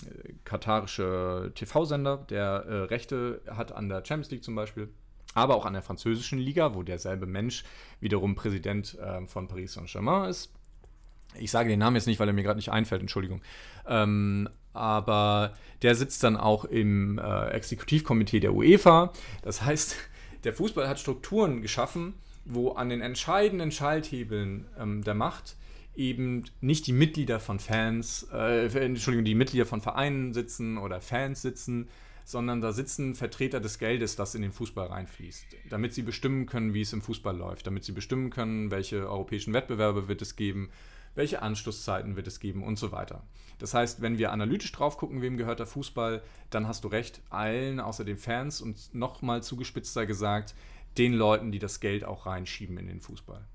katarische 0.46 1.52
TV-Sender, 1.56 2.18
der 2.30 2.66
äh, 2.68 2.76
Rechte 2.84 3.42
hat 3.48 3.72
an 3.72 3.90
der 3.90 4.04
Champions 4.06 4.32
League 4.32 4.44
zum 4.44 4.56
Beispiel, 4.56 4.90
aber 5.34 5.56
auch 5.56 5.66
an 5.66 5.74
der 5.74 5.82
französischen 5.82 6.40
Liga, 6.40 6.76
wo 6.76 6.84
derselbe 6.84 7.26
Mensch 7.26 7.64
wiederum 8.00 8.36
Präsident 8.36 8.98
äh, 9.00 9.26
von 9.28 9.48
Paris 9.48 9.74
Saint-Germain 9.74 10.30
ist. 10.30 10.52
Ich 11.40 11.50
sage 11.50 11.70
den 11.70 11.80
Namen 11.80 11.96
jetzt 11.96 12.06
nicht, 12.06 12.20
weil 12.20 12.28
er 12.28 12.34
mir 12.34 12.44
gerade 12.44 12.58
nicht 12.58 12.72
einfällt, 12.72 13.02
Entschuldigung. 13.02 13.42
Ähm, 13.88 14.48
aber 14.74 15.54
der 15.82 15.96
sitzt 15.96 16.24
dann 16.24 16.38
auch 16.38 16.66
im 16.66 17.18
äh, 17.18 17.50
Exekutivkomitee 17.50 18.40
der 18.40 18.54
UEFA. 18.54 19.12
Das 19.42 19.64
heißt, 19.64 19.96
der 20.44 20.54
Fußball 20.54 20.88
hat 20.88 21.00
Strukturen 21.00 21.62
geschaffen, 21.62 22.14
wo 22.46 22.72
an 22.72 22.89
den 22.89 23.02
entscheidenden 23.02 23.72
Schalthebeln 23.72 24.66
ähm, 24.78 25.04
der 25.04 25.14
Macht 25.14 25.56
eben 25.96 26.46
nicht 26.62 26.88
die 26.88 26.94
Mitglieder 26.94 27.39
von 27.39 27.60
Fans, 27.60 28.28
äh, 28.34 28.66
Entschuldigung, 28.66 29.26
die 29.26 29.36
Mitglieder 29.36 29.66
von 29.66 29.82
Vereinen 29.82 30.34
sitzen 30.34 30.78
oder 30.78 31.02
Fans 31.02 31.41
sitzen, 31.41 31.88
sondern 32.26 32.62
da 32.62 32.72
sitzen 32.72 33.16
Vertreter 33.16 33.60
des 33.60 33.80
Geldes, 33.80 34.16
das 34.16 34.34
in 34.34 34.41
den 34.41 34.52
Fußball 34.52 34.88
reinfließt, 34.88 35.46
damit 35.70 35.94
sie 35.94 36.04
bestimmen 36.04 36.46
können, 36.46 36.74
wie 36.74 36.82
es 36.82 36.94
im 36.94 37.02
Fußball 37.02 37.36
läuft, 37.36 37.68
damit 37.68 37.84
sie 37.84 37.91
bestimmen 37.91 38.30
können, 38.30 38.72
welche 38.72 39.08
europäischen 39.08 39.54
Wettbewerbe 39.54 40.08
wird 40.08 40.22
es 40.22 40.36
geben, 40.36 40.70
welche 41.16 41.41
Anschlusszeiten 41.41 42.16
wird 42.16 42.28
es 42.28 42.39
geben 42.39 42.64
und 42.64 42.78
so 42.78 42.91
weiter. 42.91 43.24
Das 43.59 43.74
heißt, 43.74 44.01
wenn 44.01 44.18
wir 44.18 44.32
analytisch 44.32 44.72
drauf 44.72 44.97
gucken, 44.97 45.22
wem 45.22 45.38
gehört 45.38 45.59
der 45.59 45.68
Fußball, 45.68 46.22
dann 46.49 46.68
hast 46.68 46.84
du 46.84 46.88
recht, 46.88 47.22
allen 47.30 47.80
außer 47.80 48.03
den 48.03 48.18
Fans 48.18 48.61
und 48.61 48.93
nochmal 48.93 49.43
zugespitzter 49.43 50.05
gesagt, 50.05 50.55
den 50.97 51.14
Leuten, 51.14 51.51
die 51.51 51.59
das 51.59 51.80
Geld 51.80 52.03
auch 52.03 52.26
reinschieben 52.26 52.78
in 52.78 52.88
den 52.88 53.01
Fußball. 53.01 53.45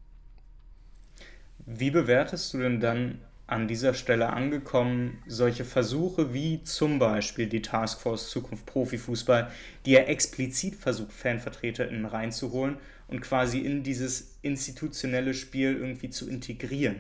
Wie 1.67 1.91
bewertest 1.91 2.55
du 2.55 2.59
denn 2.59 2.81
dann 2.81 3.21
an 3.47 3.67
dieser 3.67 3.95
Stelle 3.95 4.29
angekommen 4.29 5.23
solche 5.27 5.65
Versuche 5.65 6.35
wie 6.35 6.63
zum 6.63 6.99
Beispiel 6.99 7.47
die 7.47 7.63
Taskforce 7.63 8.31
Zukunft 8.31 8.67
Profifußball, 8.67 9.51
die 9.87 9.93
ja 9.93 10.01
explizit 10.01 10.75
versucht, 10.75 11.13
FanvertreterInnen 11.13 12.05
reinzuholen 12.05 12.77
und 13.09 13.21
quasi 13.21 13.61
in 13.61 13.83
dieses 13.83 14.39
institutionelle 14.43 15.33
Spiel 15.33 15.75
irgendwie 15.77 16.11
zu 16.11 16.29
integrieren? 16.29 16.97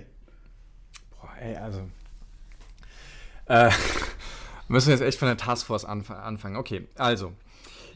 Ey, 1.40 1.56
also. 1.56 1.88
Äh, 3.46 3.70
müssen 4.68 4.88
wir 4.88 4.94
jetzt 4.94 5.02
echt 5.02 5.18
von 5.18 5.28
der 5.28 5.36
Taskforce 5.36 5.84
anf 5.84 6.10
anfangen. 6.10 6.56
Okay, 6.56 6.88
also. 6.96 7.32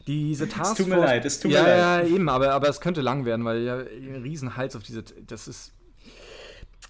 Diese 0.07 0.49
Taskforce. 0.49 0.79
Es 0.79 0.85
tut 0.85 0.87
mir 0.87 0.99
leid, 0.99 1.25
es 1.25 1.39
tut 1.39 1.51
ja, 1.51 1.63
mir 1.63 1.69
leid. 1.69 2.07
Ja, 2.07 2.15
eben, 2.15 2.29
aber, 2.29 2.53
aber 2.53 2.67
es 2.67 2.81
könnte 2.81 3.01
lang 3.01 3.25
werden, 3.25 3.45
weil 3.45 3.61
ja 3.61 3.77
ein 3.77 4.21
Riesenhals 4.21 4.75
auf 4.75 4.83
diese. 4.83 5.03
Das 5.03 5.47
ist. 5.47 5.73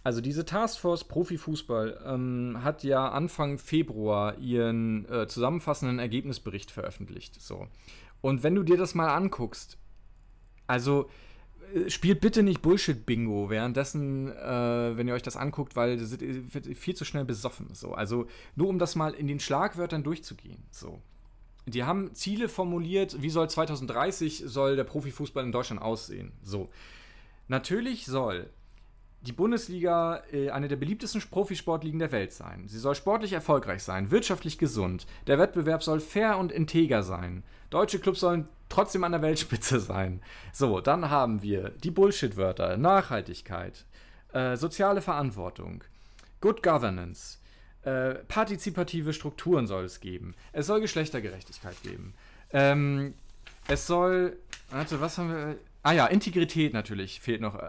Also 0.05 0.19
diese 0.19 0.43
Taskforce 0.43 1.05
Profifußball 1.05 2.01
ähm, 2.05 2.59
hat 2.61 2.83
ja 2.83 3.07
Anfang 3.09 3.57
Februar 3.57 4.37
ihren 4.37 5.09
äh, 5.09 5.27
zusammenfassenden 5.27 5.99
Ergebnisbericht 5.99 6.71
veröffentlicht. 6.71 7.41
So. 7.41 7.67
Und 8.19 8.43
wenn 8.43 8.53
du 8.53 8.63
dir 8.63 8.75
das 8.75 8.95
mal 8.95 9.15
anguckst, 9.15 9.77
also 10.67 11.09
spielt 11.87 12.21
bitte 12.21 12.43
nicht 12.43 12.61
Bullshit-Bingo 12.61 13.49
währenddessen, 13.49 14.31
äh, 14.31 14.97
wenn 14.97 15.07
ihr 15.07 15.13
euch 15.13 15.23
das 15.23 15.37
anguckt, 15.37 15.75
weil 15.75 15.97
das 15.97 16.19
wird 16.19 16.77
viel 16.77 16.95
zu 16.95 17.05
schnell 17.05 17.25
besoffen. 17.25 17.67
So. 17.73 17.93
Also 17.93 18.27
nur 18.55 18.69
um 18.69 18.79
das 18.79 18.95
mal 18.95 19.13
in 19.13 19.27
den 19.27 19.39
Schlagwörtern 19.39 20.03
durchzugehen. 20.03 20.63
So 20.71 21.01
die 21.65 21.83
haben 21.83 22.13
Ziele 22.13 22.49
formuliert, 22.49 23.21
wie 23.21 23.29
soll 23.29 23.49
2030 23.49 24.43
soll 24.45 24.75
der 24.75 24.83
Profifußball 24.83 25.43
in 25.43 25.51
Deutschland 25.51 25.81
aussehen. 25.81 26.33
So. 26.43 26.69
Natürlich 27.47 28.05
soll 28.05 28.49
die 29.23 29.31
Bundesliga 29.31 30.21
äh, 30.31 30.49
eine 30.49 30.67
der 30.67 30.75
beliebtesten 30.75 31.21
Profisportligen 31.21 31.99
der 31.99 32.11
Welt 32.11 32.33
sein. 32.33 32.67
Sie 32.67 32.77
soll 32.77 32.95
sportlich 32.95 33.33
erfolgreich 33.33 33.83
sein, 33.83 34.11
wirtschaftlich 34.11 34.57
gesund. 34.57 35.07
Der 35.27 35.39
Wettbewerb 35.39 35.81
soll 35.83 35.99
fair 35.99 36.37
und 36.37 36.51
integer 36.51 37.03
sein. 37.03 37.43
Deutsche 37.69 37.99
Clubs 37.99 38.19
sollen 38.19 38.47
trotzdem 38.69 39.03
an 39.03 39.13
der 39.13 39.21
Weltspitze 39.21 39.79
sein. 39.79 40.21
So, 40.51 40.81
dann 40.81 41.09
haben 41.09 41.41
wir 41.41 41.69
die 41.69 41.91
Bullshit-Wörter, 41.91 42.77
Nachhaltigkeit, 42.77 43.85
äh, 44.33 44.57
soziale 44.57 45.01
Verantwortung, 45.01 45.83
Good 46.41 46.61
Governance, 46.61 47.37
äh, 47.83 48.15
partizipative 48.27 49.13
Strukturen 49.13 49.67
soll 49.67 49.85
es 49.85 49.99
geben. 50.01 50.35
Es 50.51 50.67
soll 50.67 50.81
Geschlechtergerechtigkeit 50.81 51.81
geben. 51.83 52.13
Ähm, 52.51 53.13
es 53.67 53.87
soll. 53.87 54.37
Warte, 54.69 54.99
was 55.01 55.17
haben 55.17 55.29
wir. 55.29 55.55
Ah 55.83 55.91
ja, 55.91 56.07
Integrität 56.07 56.73
natürlich 56.73 57.19
fehlt 57.19 57.41
noch. 57.41 57.59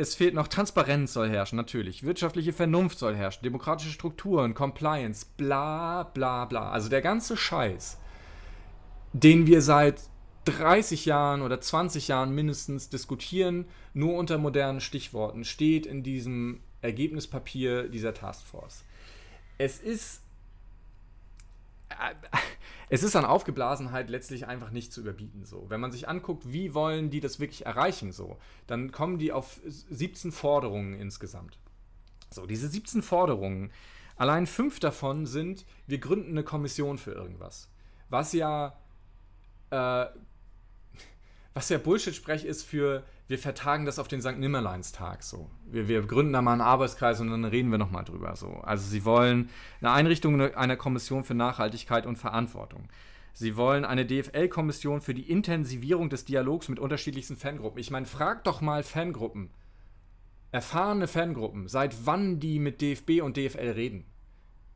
Es 0.00 0.14
fehlt 0.14 0.34
noch 0.34 0.48
Transparenz 0.48 1.12
soll 1.12 1.28
herrschen, 1.28 1.56
natürlich. 1.56 2.02
Wirtschaftliche 2.02 2.52
Vernunft 2.52 2.98
soll 2.98 3.14
herrschen, 3.14 3.44
demokratische 3.44 3.90
Strukturen, 3.90 4.54
Compliance, 4.54 5.26
bla 5.36 6.04
bla 6.04 6.46
bla. 6.46 6.70
Also 6.70 6.88
der 6.88 7.02
ganze 7.02 7.36
Scheiß, 7.36 7.98
den 9.12 9.46
wir 9.46 9.60
seit 9.60 10.00
30 10.46 11.04
Jahren 11.04 11.42
oder 11.42 11.60
20 11.60 12.08
Jahren 12.08 12.34
mindestens 12.34 12.88
diskutieren, 12.88 13.66
nur 13.92 14.16
unter 14.16 14.38
modernen 14.38 14.80
Stichworten, 14.80 15.44
steht 15.44 15.84
in 15.84 16.02
diesem 16.02 16.60
Ergebnispapier 16.80 17.88
dieser 17.88 18.14
Taskforce 18.14 18.84
es 19.60 19.78
ist. 19.78 20.22
Es 22.92 23.04
ist 23.04 23.14
an 23.14 23.24
Aufgeblasenheit 23.24 24.10
letztlich 24.10 24.48
einfach 24.48 24.72
nicht 24.72 24.92
zu 24.92 25.00
überbieten. 25.00 25.44
So. 25.44 25.66
Wenn 25.68 25.80
man 25.80 25.92
sich 25.92 26.08
anguckt, 26.08 26.52
wie 26.52 26.74
wollen 26.74 27.08
die 27.08 27.20
das 27.20 27.38
wirklich 27.38 27.64
erreichen, 27.64 28.10
so, 28.10 28.36
dann 28.66 28.90
kommen 28.90 29.18
die 29.18 29.30
auf 29.30 29.60
17 29.64 30.32
Forderungen 30.32 30.94
insgesamt. 30.94 31.56
So, 32.30 32.46
diese 32.46 32.68
17 32.68 33.02
Forderungen, 33.02 33.70
allein 34.16 34.48
fünf 34.48 34.80
davon 34.80 35.26
sind, 35.26 35.64
wir 35.86 35.98
gründen 35.98 36.32
eine 36.32 36.42
Kommission 36.42 36.98
für 36.98 37.12
irgendwas. 37.12 37.70
Was 38.08 38.32
ja, 38.32 38.76
äh, 39.70 40.06
was 41.54 41.68
ja 41.68 41.78
Bullshit-Sprech 41.78 42.44
ist 42.44 42.64
für, 42.64 43.04
wir 43.30 43.38
vertagen 43.38 43.84
das 43.84 44.00
auf 44.00 44.08
den 44.08 44.20
St. 44.20 44.38
Nimmerleins-Tag 44.38 45.22
so. 45.22 45.48
Wir, 45.64 45.86
wir, 45.86 46.02
gründen 46.02 46.32
da 46.32 46.42
mal 46.42 46.50
einen 46.50 46.60
Arbeitskreis 46.62 47.20
und 47.20 47.30
dann 47.30 47.44
reden 47.44 47.70
wir 47.70 47.78
nochmal 47.78 48.04
drüber 48.04 48.34
so. 48.34 48.48
Also 48.64 48.88
sie 48.88 49.04
wollen 49.04 49.50
eine 49.80 49.92
Einrichtung 49.92 50.40
einer 50.40 50.76
Kommission 50.76 51.22
für 51.22 51.34
Nachhaltigkeit 51.34 52.06
und 52.06 52.16
Verantwortung. 52.16 52.88
Sie 53.32 53.56
wollen 53.56 53.84
eine 53.84 54.04
DFL-Kommission 54.04 55.00
für 55.00 55.14
die 55.14 55.30
Intensivierung 55.30 56.10
des 56.10 56.24
Dialogs 56.24 56.68
mit 56.68 56.80
unterschiedlichsten 56.80 57.36
Fangruppen. 57.36 57.78
Ich 57.78 57.92
meine, 57.92 58.06
frag 58.06 58.42
doch 58.42 58.62
mal 58.62 58.82
Fangruppen, 58.82 59.50
erfahrene 60.50 61.06
Fangruppen, 61.06 61.68
seit 61.68 62.04
wann 62.06 62.40
die 62.40 62.58
mit 62.58 62.80
DFB 62.80 63.22
und 63.22 63.36
DFL 63.36 63.70
reden. 63.70 64.06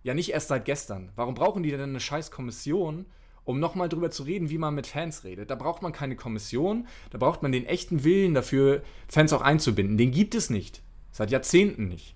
Ja, 0.05 0.15
nicht 0.15 0.31
erst 0.31 0.47
seit 0.47 0.65
gestern. 0.65 1.11
Warum 1.17 1.35
brauchen 1.35 1.65
die 1.65 1.73
denn 1.73 1.81
eine 1.81 1.99
scheiß 1.99 2.31
Kommission, 2.31 3.07
um 3.45 3.61
nochmal 3.61 3.89
drüber 3.89 4.11
zu 4.11 4.23
reden, 4.23 4.51
wie 4.51 4.59
man 4.59 4.75
mit 4.75 4.87
Fans 4.87 5.25
redet. 5.25 5.51
Da 5.51 5.55
braucht 5.55 5.83
man 5.83 5.93
keine 5.93 6.17
Kommission, 6.17 6.87
da 7.11 7.19
braucht 7.19 7.43
man 7.43 7.53
den 7.53 7.67
echten 7.67 8.05
Willen 8.05 8.35
dafür, 8.35 8.83
Fans 9.09 9.33
auch 9.33 9.43
einzubinden. 9.43 9.99
Den 9.99 10.11
gibt 10.11 10.35
es 10.35 10.51
nicht. 10.51 10.83
Seit 11.13 11.31
Jahrzehnten 11.31 11.89
nicht. 11.89 12.15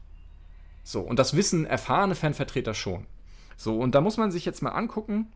So, 0.82 1.00
und 1.00 1.18
das 1.18 1.36
wissen 1.36 1.66
erfahrene 1.66 2.14
Fanvertreter 2.14 2.74
schon. 2.74 3.06
So, 3.56 3.78
und 3.78 3.94
da 3.94 4.00
muss 4.00 4.16
man 4.16 4.30
sich 4.30 4.44
jetzt 4.44 4.62
mal 4.62 4.70
angucken, 4.70 5.30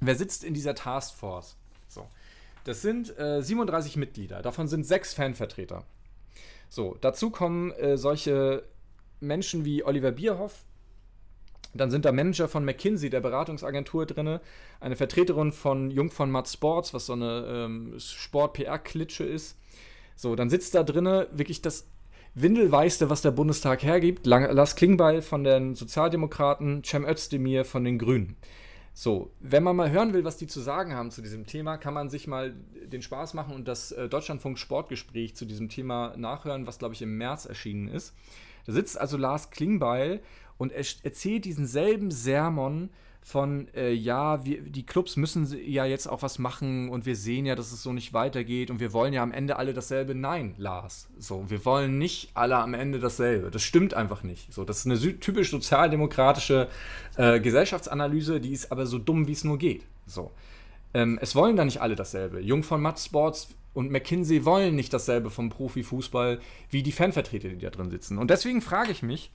wer 0.00 0.14
sitzt 0.14 0.44
in 0.44 0.54
dieser 0.54 0.74
Taskforce. 0.74 1.56
So, 1.88 2.06
das 2.64 2.82
sind 2.82 3.16
äh, 3.18 3.42
37 3.42 3.96
Mitglieder, 3.96 4.42
davon 4.42 4.68
sind 4.68 4.84
sechs 4.84 5.14
Fanvertreter. 5.14 5.84
So, 6.68 6.96
dazu 7.00 7.30
kommen 7.30 7.70
äh, 7.72 7.96
solche 7.96 8.64
Menschen 9.20 9.64
wie 9.64 9.84
Oliver 9.84 10.12
Bierhoff, 10.12 10.64
dann 11.74 11.90
sind 11.90 12.04
da 12.04 12.12
Manager 12.12 12.48
von 12.48 12.64
McKinsey, 12.64 13.10
der 13.10 13.20
Beratungsagentur, 13.20 14.06
drin, 14.06 14.40
eine 14.80 14.96
Vertreterin 14.96 15.52
von 15.52 15.90
Jung 15.90 16.10
von 16.10 16.30
Matt 16.30 16.48
Sports, 16.48 16.94
was 16.94 17.06
so 17.06 17.12
eine 17.14 17.46
ähm, 17.48 17.94
Sport-PR-Klitsche 17.98 19.24
ist. 19.24 19.58
So, 20.16 20.36
dann 20.36 20.50
sitzt 20.50 20.74
da 20.74 20.82
drin 20.82 21.06
wirklich 21.32 21.60
das 21.62 21.88
Windelweißte, 22.34 23.10
was 23.10 23.22
der 23.22 23.30
Bundestag 23.30 23.82
hergibt. 23.82 24.26
Lars 24.26 24.76
Klingbeil 24.76 25.22
von 25.22 25.44
den 25.44 25.74
Sozialdemokraten, 25.74 26.82
Cem 26.84 27.04
Özdemir 27.04 27.64
von 27.64 27.84
den 27.84 27.98
Grünen. 27.98 28.36
So, 28.96 29.32
wenn 29.40 29.64
man 29.64 29.74
mal 29.74 29.90
hören 29.90 30.12
will, 30.12 30.24
was 30.24 30.36
die 30.36 30.46
zu 30.46 30.60
sagen 30.60 30.94
haben 30.94 31.10
zu 31.10 31.20
diesem 31.20 31.46
Thema, 31.46 31.78
kann 31.78 31.94
man 31.94 32.10
sich 32.10 32.28
mal 32.28 32.54
den 32.86 33.02
Spaß 33.02 33.34
machen 33.34 33.52
und 33.52 33.66
das 33.66 33.90
äh, 33.90 34.08
Deutschlandfunk 34.08 34.56
Sportgespräch 34.56 35.34
zu 35.34 35.46
diesem 35.46 35.68
Thema 35.68 36.14
nachhören, 36.16 36.68
was 36.68 36.78
glaube 36.78 36.94
ich 36.94 37.02
im 37.02 37.18
März 37.18 37.44
erschienen 37.44 37.88
ist. 37.88 38.14
Da 38.66 38.72
sitzt 38.72 38.98
also 38.98 39.16
Lars 39.16 39.50
Klingbeil 39.50 40.20
und 40.58 40.72
er 40.72 40.84
erzählt 41.02 41.44
diesen 41.44 41.66
selben 41.66 42.10
Sermon 42.10 42.90
von, 43.24 43.68
äh, 43.74 43.90
ja, 43.90 44.44
wir, 44.44 44.60
die 44.60 44.84
Clubs 44.84 45.16
müssen 45.16 45.48
ja 45.64 45.86
jetzt 45.86 46.06
auch 46.06 46.20
was 46.20 46.38
machen 46.38 46.90
und 46.90 47.06
wir 47.06 47.16
sehen 47.16 47.46
ja, 47.46 47.54
dass 47.54 47.72
es 47.72 47.82
so 47.82 47.90
nicht 47.94 48.12
weitergeht 48.12 48.70
und 48.70 48.80
wir 48.80 48.92
wollen 48.92 49.14
ja 49.14 49.22
am 49.22 49.32
Ende 49.32 49.56
alle 49.56 49.72
dasselbe. 49.72 50.14
Nein, 50.14 50.54
Lars. 50.58 51.08
So, 51.18 51.48
wir 51.48 51.64
wollen 51.64 51.96
nicht 51.96 52.32
alle 52.34 52.56
am 52.56 52.74
Ende 52.74 52.98
dasselbe. 52.98 53.50
Das 53.50 53.62
stimmt 53.62 53.94
einfach 53.94 54.24
nicht. 54.24 54.52
So, 54.52 54.64
das 54.64 54.84
ist 54.84 54.86
eine 54.86 54.98
typisch 55.20 55.50
sozialdemokratische 55.50 56.68
äh, 57.16 57.40
Gesellschaftsanalyse, 57.40 58.42
die 58.42 58.52
ist 58.52 58.70
aber 58.70 58.84
so 58.84 58.98
dumm, 58.98 59.26
wie 59.26 59.32
es 59.32 59.42
nur 59.42 59.56
geht. 59.56 59.86
So. 60.06 60.30
Ähm, 60.92 61.18
es 61.22 61.34
wollen 61.34 61.56
da 61.56 61.64
nicht 61.64 61.80
alle 61.80 61.96
dasselbe. 61.96 62.40
Jung 62.40 62.62
von 62.62 62.82
Matt 62.82 63.00
Sports 63.00 63.48
und 63.72 63.90
McKinsey 63.90 64.44
wollen 64.44 64.76
nicht 64.76 64.92
dasselbe 64.92 65.30
vom 65.30 65.48
Profifußball 65.48 66.40
wie 66.68 66.82
die 66.82 66.92
Fanvertreter, 66.92 67.48
die 67.48 67.58
da 67.58 67.70
drin 67.70 67.90
sitzen. 67.90 68.18
Und 68.18 68.30
deswegen 68.30 68.60
frage 68.60 68.92
ich 68.92 69.02
mich, 69.02 69.30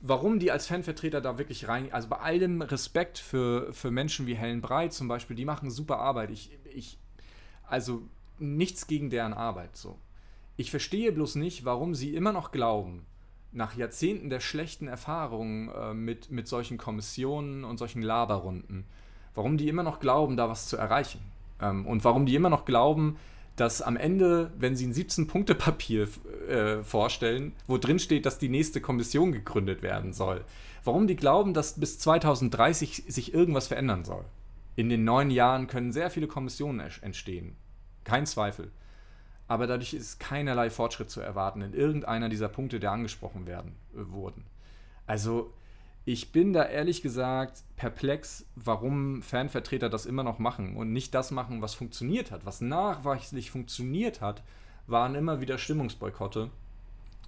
warum 0.00 0.38
die 0.38 0.50
als 0.50 0.66
Fanvertreter 0.66 1.20
da 1.20 1.38
wirklich 1.38 1.68
rein, 1.68 1.92
also 1.92 2.08
bei 2.08 2.18
allem 2.18 2.62
Respekt 2.62 3.18
für, 3.18 3.72
für 3.72 3.90
Menschen 3.90 4.26
wie 4.26 4.34
Helen 4.34 4.60
Breit 4.60 4.92
zum 4.92 5.08
Beispiel, 5.08 5.36
die 5.36 5.44
machen 5.44 5.70
super 5.70 5.98
Arbeit. 5.98 6.30
Ich, 6.30 6.50
ich, 6.72 6.98
also 7.66 8.02
nichts 8.38 8.86
gegen 8.86 9.10
deren 9.10 9.32
Arbeit 9.32 9.76
so. 9.76 9.98
Ich 10.56 10.70
verstehe 10.70 11.12
bloß 11.12 11.36
nicht, 11.36 11.64
warum 11.64 11.94
sie 11.94 12.14
immer 12.14 12.32
noch 12.32 12.52
glauben, 12.52 13.06
nach 13.52 13.76
Jahrzehnten 13.76 14.30
der 14.30 14.40
schlechten 14.40 14.88
Erfahrungen 14.88 15.68
äh, 15.68 15.94
mit, 15.94 16.30
mit 16.30 16.48
solchen 16.48 16.76
Kommissionen 16.76 17.64
und 17.64 17.78
solchen 17.78 18.02
Laberrunden, 18.02 18.84
warum 19.34 19.56
die 19.56 19.68
immer 19.68 19.82
noch 19.82 20.00
glauben, 20.00 20.36
da 20.36 20.48
was 20.48 20.66
zu 20.66 20.76
erreichen. 20.76 21.20
Ähm, 21.60 21.86
und 21.86 22.04
warum 22.04 22.26
die 22.26 22.34
immer 22.34 22.50
noch 22.50 22.64
glauben, 22.64 23.16
dass 23.56 23.82
am 23.82 23.96
Ende, 23.96 24.50
wenn 24.58 24.76
sie 24.76 24.86
ein 24.86 24.94
17-Punkte-Papier 24.94 26.08
äh, 26.48 26.82
vorstellen, 26.82 27.52
wo 27.66 27.78
drin 27.78 27.98
steht, 27.98 28.26
dass 28.26 28.38
die 28.38 28.48
nächste 28.48 28.80
Kommission 28.80 29.32
gegründet 29.32 29.82
werden 29.82 30.12
soll, 30.12 30.44
warum 30.82 31.06
die 31.06 31.16
glauben, 31.16 31.54
dass 31.54 31.78
bis 31.78 31.98
2030 31.98 33.04
sich 33.06 33.32
irgendwas 33.32 33.68
verändern 33.68 34.04
soll. 34.04 34.24
In 34.76 34.88
den 34.88 35.04
neun 35.04 35.30
Jahren 35.30 35.68
können 35.68 35.92
sehr 35.92 36.10
viele 36.10 36.26
Kommissionen 36.26 36.80
entstehen. 36.80 37.56
Kein 38.02 38.26
Zweifel. 38.26 38.72
Aber 39.46 39.66
dadurch 39.66 39.94
ist 39.94 40.18
keinerlei 40.18 40.70
Fortschritt 40.70 41.10
zu 41.10 41.20
erwarten 41.20 41.60
in 41.60 41.74
irgendeiner 41.74 42.28
dieser 42.28 42.48
Punkte, 42.48 42.80
die 42.80 42.86
angesprochen 42.86 43.46
werden, 43.46 43.76
äh, 43.94 44.10
wurden. 44.10 44.44
Also, 45.06 45.52
ich 46.04 46.32
bin 46.32 46.52
da 46.52 46.64
ehrlich 46.64 47.00
gesagt 47.00 47.62
perplex, 47.76 48.44
warum 48.56 49.22
Fanvertreter 49.22 49.88
das 49.88 50.04
immer 50.04 50.22
noch 50.22 50.38
machen 50.38 50.76
und 50.76 50.92
nicht 50.92 51.14
das 51.14 51.30
machen, 51.30 51.62
was 51.62 51.74
funktioniert 51.74 52.30
hat. 52.30 52.44
Was 52.44 52.60
nachweislich 52.60 53.50
funktioniert 53.50 54.20
hat, 54.20 54.42
waren 54.86 55.14
immer 55.14 55.40
wieder 55.40 55.56
Stimmungsboykotte 55.56 56.50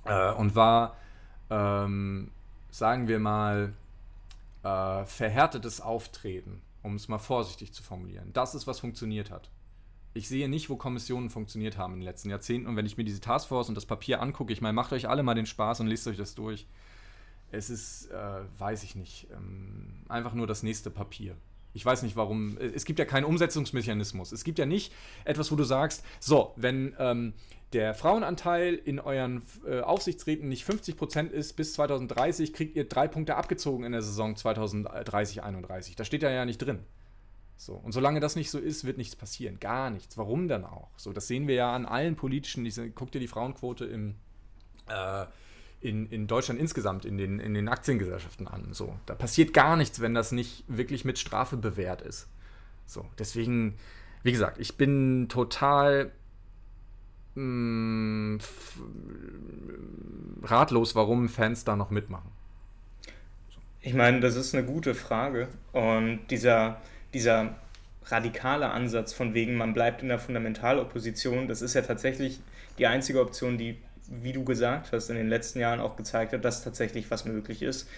äh, 0.05 0.33
und 0.33 0.55
war, 0.55 0.97
ähm, 1.49 2.31
sagen 2.71 3.09
wir 3.09 3.19
mal, 3.19 3.73
äh, 4.63 5.05
verhärtetes 5.07 5.81
Auftreten, 5.81 6.61
um 6.83 6.97
es 6.97 7.09
mal 7.09 7.19
vorsichtig 7.19 7.73
zu 7.73 7.83
formulieren. 7.83 8.31
Das 8.35 8.55
ist, 8.55 8.67
was 8.67 8.81
funktioniert 8.81 9.31
hat. 9.31 9.49
Ich 10.13 10.29
sehe 10.29 10.51
nicht, 10.51 10.69
wo 10.69 10.77
Kommissionen 10.77 11.31
funktioniert 11.31 11.79
haben 11.79 11.95
in 11.95 12.01
den 12.01 12.07
letzten 12.07 12.29
Jahrzehnten. 12.29 12.69
Und 12.69 12.77
wenn 12.77 12.87
ich 12.87 12.99
mir 12.99 13.05
diese 13.05 13.21
Taskforce 13.21 13.71
und 13.71 13.75
das 13.75 13.87
Papier 13.87 14.21
angucke, 14.21 14.53
ich 14.53 14.61
meine, 14.61 14.73
macht 14.75 14.93
euch 14.93 15.09
alle 15.09 15.23
mal 15.23 15.35
den 15.35 15.47
Spaß 15.47 15.81
und 15.81 15.87
lest 15.87 16.07
euch 16.09 16.17
das 16.19 16.35
durch 16.35 16.67
es 17.51 17.71
ist, 17.71 18.11
äh, 18.11 18.41
weiß 18.59 18.83
ich 18.83 18.97
nicht, 18.97 19.29
ähm, 19.33 20.05
einfach 20.09 20.35
nur 20.35 20.47
das 20.47 20.63
nächste 20.63 20.91
Papier. 20.91 21.37
Ich 21.73 21.85
weiß 21.85 22.03
nicht 22.03 22.17
warum. 22.17 22.57
Es 22.59 22.87
gibt 22.87 22.99
ja 22.99 23.05
keinen 23.05 23.25
Umsetzungsmechanismus. 23.25 24.33
Es 24.33 24.45
gibt 24.45 24.59
ja 24.59 24.65
nicht 24.65 24.95
etwas, 25.27 25.53
wo 25.53 25.57
du 25.57 25.65
sagst, 25.65 26.03
so, 26.21 26.55
wenn 26.57 26.97
ähm, 26.99 27.35
der 27.75 27.93
Frauenanteil 27.93 28.75
in 28.75 28.99
euren 28.99 29.43
äh, 29.67 29.81
Aufsichtsräten 29.81 30.49
nicht 30.49 30.67
50% 30.67 31.29
ist 31.29 31.53
bis 31.53 31.75
2030, 31.75 32.55
kriegt 32.55 32.77
ihr 32.77 32.89
drei 32.89 33.09
Punkte 33.09 33.37
abgezogen 33.37 33.85
in 33.85 33.93
der 33.93 34.01
Saison 34.01 34.35
2030-31. 34.37 35.97
Da 35.97 36.05
steht 36.05 36.23
ja 36.23 36.31
ja 36.31 36.47
nicht 36.47 36.59
drin. 36.59 36.79
So, 37.59 37.75
und 37.75 37.93
solange 37.93 38.21
das 38.21 38.37
nicht 38.37 38.51
so 38.51 38.59
ist, 38.59 38.85
wird 38.85 38.99
nichts 38.99 39.17
passieren. 39.17 39.61
Gar 39.61 39.91
nichts. 39.91 40.17
Warum 40.17 40.49
dann 40.49 40.65
auch? 40.65 40.91
So, 40.97 41.13
das 41.13 41.27
sehen 41.27 41.47
wir 41.47 41.57
ja 41.57 41.75
an 41.75 41.85
allen 41.85 42.17
politischen. 42.17 42.67
Guck 42.95 43.13
dir 43.13 43.21
die 43.21 43.29
Frauenquote 43.29 43.85
im 43.85 44.15
äh, 44.89 45.27
in, 45.87 46.07
in 46.07 46.27
Deutschland 46.27 46.61
insgesamt 46.61 47.05
in 47.05 47.17
den, 47.17 47.39
in 47.39 47.55
den 47.55 47.69
Aktiengesellschaften 47.69 48.49
an. 48.49 48.73
So, 48.73 48.97
da 49.07 49.15
passiert 49.15 49.55
gar 49.55 49.77
nichts, 49.77 50.01
wenn 50.01 50.15
das 50.15 50.33
nicht 50.33 50.65
wirklich 50.69 51.05
mit 51.05 51.19
Strafe 51.19 51.57
bewährt 51.57 52.03
ist. 52.03 52.29
So, 52.87 53.07
deswegen, 53.19 53.75
wie 54.23 54.33
gesagt, 54.33 54.59
ich 54.59 54.77
bin 54.77 55.29
total 55.29 56.11
mh, 57.37 57.43
mm, 57.43 58.41
ratlos, 60.43 60.95
warum 60.95 61.29
Fans 61.29 61.65
da 61.65 61.77
noch 61.77 61.91
mitmachen. 61.91 62.31
Ich 63.81 63.95
meine, 63.95 64.21
das 64.21 64.35
ist 64.35 64.55
eine 64.55 64.65
gute 64.65 64.95
Frage. 64.95 65.49
Und 65.73 66.21
dieser, 66.31 66.81
dieser 67.15 67.55
radikale 68.07 68.71
Ansatz 68.71 69.13
von 69.13 69.35
wegen, 69.35 69.57
man 69.57 69.75
bleibt 69.75 70.03
in 70.03 70.09
der 70.09 70.19
Fundamentalopposition, 70.19 71.47
das 71.47 71.63
ist 71.63 71.75
ja 71.75 71.83
tatsächlich 71.83 72.41
die 72.79 72.87
einzige 72.87 73.21
Option, 73.21 73.59
die 73.59 73.79
wie 74.09 74.33
du 74.33 74.45
gesagt 74.45 74.93
hast, 74.93 75.11
in 75.11 75.17
den 75.17 75.29
letzten 75.29 75.59
Jahren 75.59 75.81
auch 75.81 75.97
gezeigt 75.97 76.33
hat, 76.33 76.45
dass 76.45 76.65
tatsächlich 76.65 77.11
was 77.11 77.25
möglich 77.25 77.63
ist. 77.63 77.89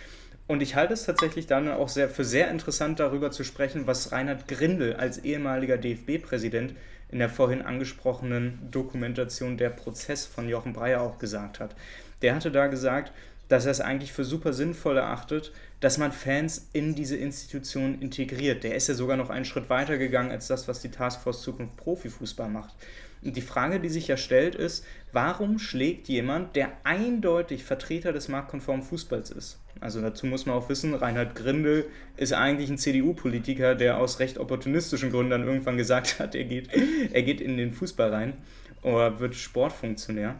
Und 0.46 0.62
ich 0.62 0.74
halte 0.76 0.94
es 0.94 1.04
tatsächlich 1.04 1.46
dann 1.46 1.68
auch 1.68 1.88
sehr, 1.90 2.08
für 2.08 2.24
sehr 2.24 2.50
interessant, 2.50 3.00
darüber 3.00 3.30
zu 3.30 3.44
sprechen, 3.44 3.86
was 3.86 4.12
Reinhard 4.12 4.48
Grindel 4.48 4.94
als 4.94 5.18
ehemaliger 5.18 5.76
DFB-Präsident 5.76 6.74
in 7.10 7.18
der 7.18 7.28
vorhin 7.28 7.62
angesprochenen 7.62 8.58
Dokumentation 8.70 9.58
Der 9.58 9.70
Prozess 9.70 10.26
von 10.26 10.48
Jochen 10.48 10.72
Breyer 10.72 11.02
auch 11.02 11.18
gesagt 11.18 11.60
hat. 11.60 11.74
Der 12.22 12.34
hatte 12.34 12.50
da 12.50 12.66
gesagt, 12.66 13.12
dass 13.48 13.64
er 13.64 13.72
es 13.72 13.80
eigentlich 13.80 14.12
für 14.12 14.24
super 14.24 14.52
sinnvoll 14.52 14.96
erachtet, 14.98 15.52
dass 15.80 15.98
man 15.98 16.12
Fans 16.12 16.68
in 16.72 16.94
diese 16.94 17.16
Institution 17.16 18.00
integriert. 18.00 18.64
Der 18.64 18.74
ist 18.74 18.88
ja 18.88 18.94
sogar 18.94 19.16
noch 19.16 19.30
einen 19.30 19.44
Schritt 19.44 19.70
weiter 19.70 19.96
gegangen 19.96 20.30
als 20.30 20.48
das, 20.48 20.68
was 20.68 20.80
die 20.80 20.90
Taskforce 20.90 21.42
Zukunft 21.42 21.76
Profifußball 21.76 22.48
macht. 22.48 22.74
Und 23.22 23.36
die 23.36 23.42
Frage, 23.42 23.80
die 23.80 23.88
sich 23.88 24.08
ja 24.08 24.16
stellt, 24.16 24.54
ist, 24.54 24.84
warum 25.12 25.58
schlägt 25.58 26.08
jemand, 26.08 26.54
der 26.56 26.72
eindeutig 26.84 27.64
Vertreter 27.64 28.12
des 28.12 28.28
marktkonformen 28.28 28.84
Fußballs 28.84 29.30
ist? 29.30 29.58
Also 29.80 30.00
dazu 30.00 30.26
muss 30.26 30.46
man 30.46 30.56
auch 30.56 30.68
wissen, 30.68 30.94
Reinhard 30.94 31.34
Grindel 31.34 31.86
ist 32.16 32.32
eigentlich 32.32 32.70
ein 32.70 32.78
CDU-Politiker, 32.78 33.74
der 33.74 33.98
aus 33.98 34.18
recht 34.18 34.38
opportunistischen 34.38 35.10
Gründen 35.10 35.30
dann 35.30 35.46
irgendwann 35.46 35.76
gesagt 35.76 36.18
hat, 36.18 36.34
er 36.34 36.44
geht, 36.44 36.68
er 37.12 37.22
geht 37.22 37.40
in 37.40 37.56
den 37.56 37.72
Fußball 37.72 38.10
rein 38.10 38.34
oder 38.82 39.20
wird 39.20 39.34
Sportfunktionär. 39.34 40.36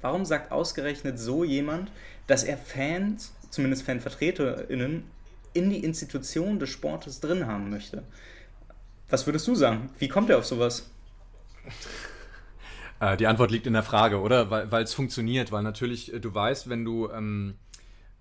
Warum 0.00 0.24
sagt 0.24 0.52
ausgerechnet 0.52 1.18
so 1.18 1.44
jemand, 1.44 1.90
dass 2.26 2.44
er 2.44 2.56
Fans, 2.56 3.34
zumindest 3.50 3.82
FanvertreterInnen, 3.82 5.04
in 5.52 5.70
die 5.70 5.84
Institution 5.84 6.58
des 6.58 6.68
Sportes 6.70 7.20
drin 7.20 7.46
haben 7.46 7.70
möchte? 7.70 8.02
Was 9.08 9.26
würdest 9.26 9.46
du 9.48 9.54
sagen? 9.54 9.90
Wie 9.98 10.08
kommt 10.08 10.30
er 10.30 10.38
auf 10.38 10.46
sowas? 10.46 10.90
Äh, 12.98 13.16
die 13.16 13.26
Antwort 13.26 13.50
liegt 13.50 13.66
in 13.66 13.74
der 13.74 13.82
Frage, 13.82 14.20
oder? 14.20 14.50
Weil 14.50 14.82
es 14.82 14.94
funktioniert, 14.94 15.52
weil 15.52 15.62
natürlich 15.62 16.14
äh, 16.14 16.18
du 16.18 16.34
weißt, 16.34 16.70
wenn 16.70 16.82
du 16.82 17.10
ähm, 17.10 17.56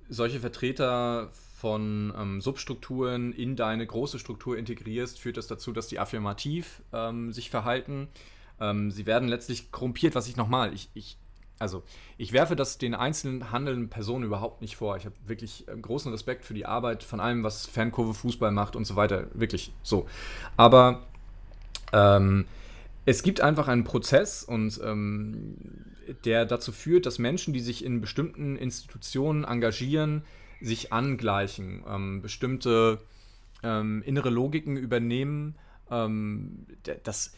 solche 0.09 0.39
Vertreter 0.39 1.29
von 1.57 2.13
ähm, 2.17 2.41
Substrukturen 2.41 3.31
in 3.31 3.55
deine 3.55 3.87
große 3.87 4.19
Struktur 4.19 4.57
integrierst, 4.57 5.19
führt 5.19 5.37
das 5.37 5.47
dazu, 5.47 5.71
dass 5.71 5.87
die 5.87 5.99
affirmativ 5.99 6.81
ähm, 6.93 7.31
sich 7.31 7.49
verhalten. 7.49 8.09
Ähm, 8.59 8.91
sie 8.91 9.05
werden 9.05 9.27
letztlich 9.27 9.71
korrumpiert, 9.71 10.15
was 10.15 10.27
ich 10.27 10.35
nochmal, 10.35 10.73
ich, 10.73 10.89
ich, 10.93 11.17
also 11.57 11.83
ich 12.17 12.33
werfe 12.33 12.55
das 12.55 12.77
den 12.77 12.93
einzelnen 12.93 13.51
handelnden 13.51 13.89
Personen 13.89 14.25
überhaupt 14.25 14.61
nicht 14.61 14.75
vor. 14.75 14.97
Ich 14.97 15.05
habe 15.05 15.15
wirklich 15.25 15.67
äh, 15.67 15.75
großen 15.75 16.11
Respekt 16.11 16.45
für 16.45 16.53
die 16.53 16.65
Arbeit 16.65 17.03
von 17.03 17.19
allem, 17.19 17.43
was 17.43 17.65
Fankurve 17.65 18.13
Fußball 18.13 18.51
macht 18.51 18.75
und 18.75 18.85
so 18.85 18.95
weiter. 18.95 19.27
Wirklich 19.33 19.71
so. 19.81 20.07
Aber 20.57 21.07
ähm, 21.93 22.45
es 23.05 23.21
gibt 23.21 23.41
einfach 23.41 23.67
einen 23.67 23.83
Prozess 23.83 24.43
und 24.43 24.79
ähm, 24.83 25.57
der 26.25 26.45
dazu 26.45 26.71
führt, 26.71 27.05
dass 27.05 27.19
Menschen, 27.19 27.53
die 27.53 27.59
sich 27.59 27.85
in 27.85 28.01
bestimmten 28.01 28.55
Institutionen 28.55 29.43
engagieren, 29.43 30.23
sich 30.59 30.91
angleichen, 30.91 31.83
ähm, 31.87 32.21
bestimmte 32.21 32.99
ähm, 33.63 34.01
innere 34.05 34.29
Logiken 34.29 34.75
übernehmen. 34.77 35.55
Ähm, 35.91 36.65
das, 37.03 37.33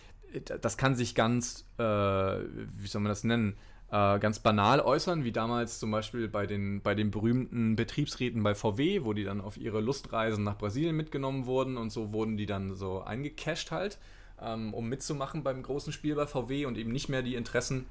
das 0.61 0.77
kann 0.77 0.95
sich 0.95 1.15
ganz, 1.15 1.65
äh, 1.77 1.83
wie 1.83 2.87
soll 2.87 3.01
man 3.01 3.09
das 3.09 3.25
nennen, 3.25 3.55
äh, 3.91 4.19
ganz 4.19 4.39
banal 4.39 4.79
äußern, 4.79 5.25
wie 5.25 5.31
damals 5.31 5.79
zum 5.79 5.91
Beispiel 5.91 6.29
bei 6.29 6.45
den, 6.45 6.81
bei 6.81 6.95
den 6.95 7.11
berühmten 7.11 7.75
Betriebsräten 7.75 8.41
bei 8.41 8.55
VW, 8.55 9.03
wo 9.03 9.13
die 9.13 9.23
dann 9.23 9.41
auf 9.41 9.57
ihre 9.57 9.81
Lustreisen 9.81 10.43
nach 10.43 10.57
Brasilien 10.57 10.95
mitgenommen 10.95 11.45
wurden 11.45 11.75
und 11.75 11.89
so 11.89 12.13
wurden 12.13 12.37
die 12.37 12.45
dann 12.45 12.75
so 12.75 13.01
eingecasht 13.01 13.71
halt 13.71 13.97
ähm, 14.41 14.73
um 14.73 14.87
mitzumachen 14.87 15.43
beim 15.43 15.63
großen 15.63 15.93
Spiel 15.93 16.15
bei 16.15 16.27
VW 16.27 16.65
und 16.65 16.77
eben 16.77 16.91
nicht 16.91 17.09
mehr 17.09 17.21
die 17.21 17.35
Interessen 17.35 17.85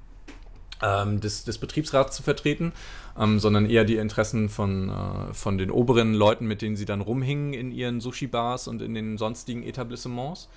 ähm, 0.81 1.19
des, 1.19 1.43
des, 1.43 1.57
Betriebsrats 1.57 2.15
zu 2.15 2.23
vertreten, 2.23 2.71
ähm, 3.17 3.39
sondern 3.39 3.65
eher 3.65 3.83
die 3.83 3.95
Interessen 3.95 4.49
von, 4.49 4.89
äh, 4.89 5.33
von 5.33 5.57
den 5.57 5.71
oberen 5.71 6.13
Leuten, 6.13 6.45
mit 6.45 6.61
denen 6.61 6.75
sie 6.75 6.85
dann 6.85 7.01
rumhingen 7.01 7.53
in 7.53 7.71
ihren 7.71 7.99
Sushi-Bars 7.99 8.67
und 8.67 8.81
in 8.81 8.93
den 8.93 9.17
sonstigen 9.17 9.63
Etablissements. 9.63 10.49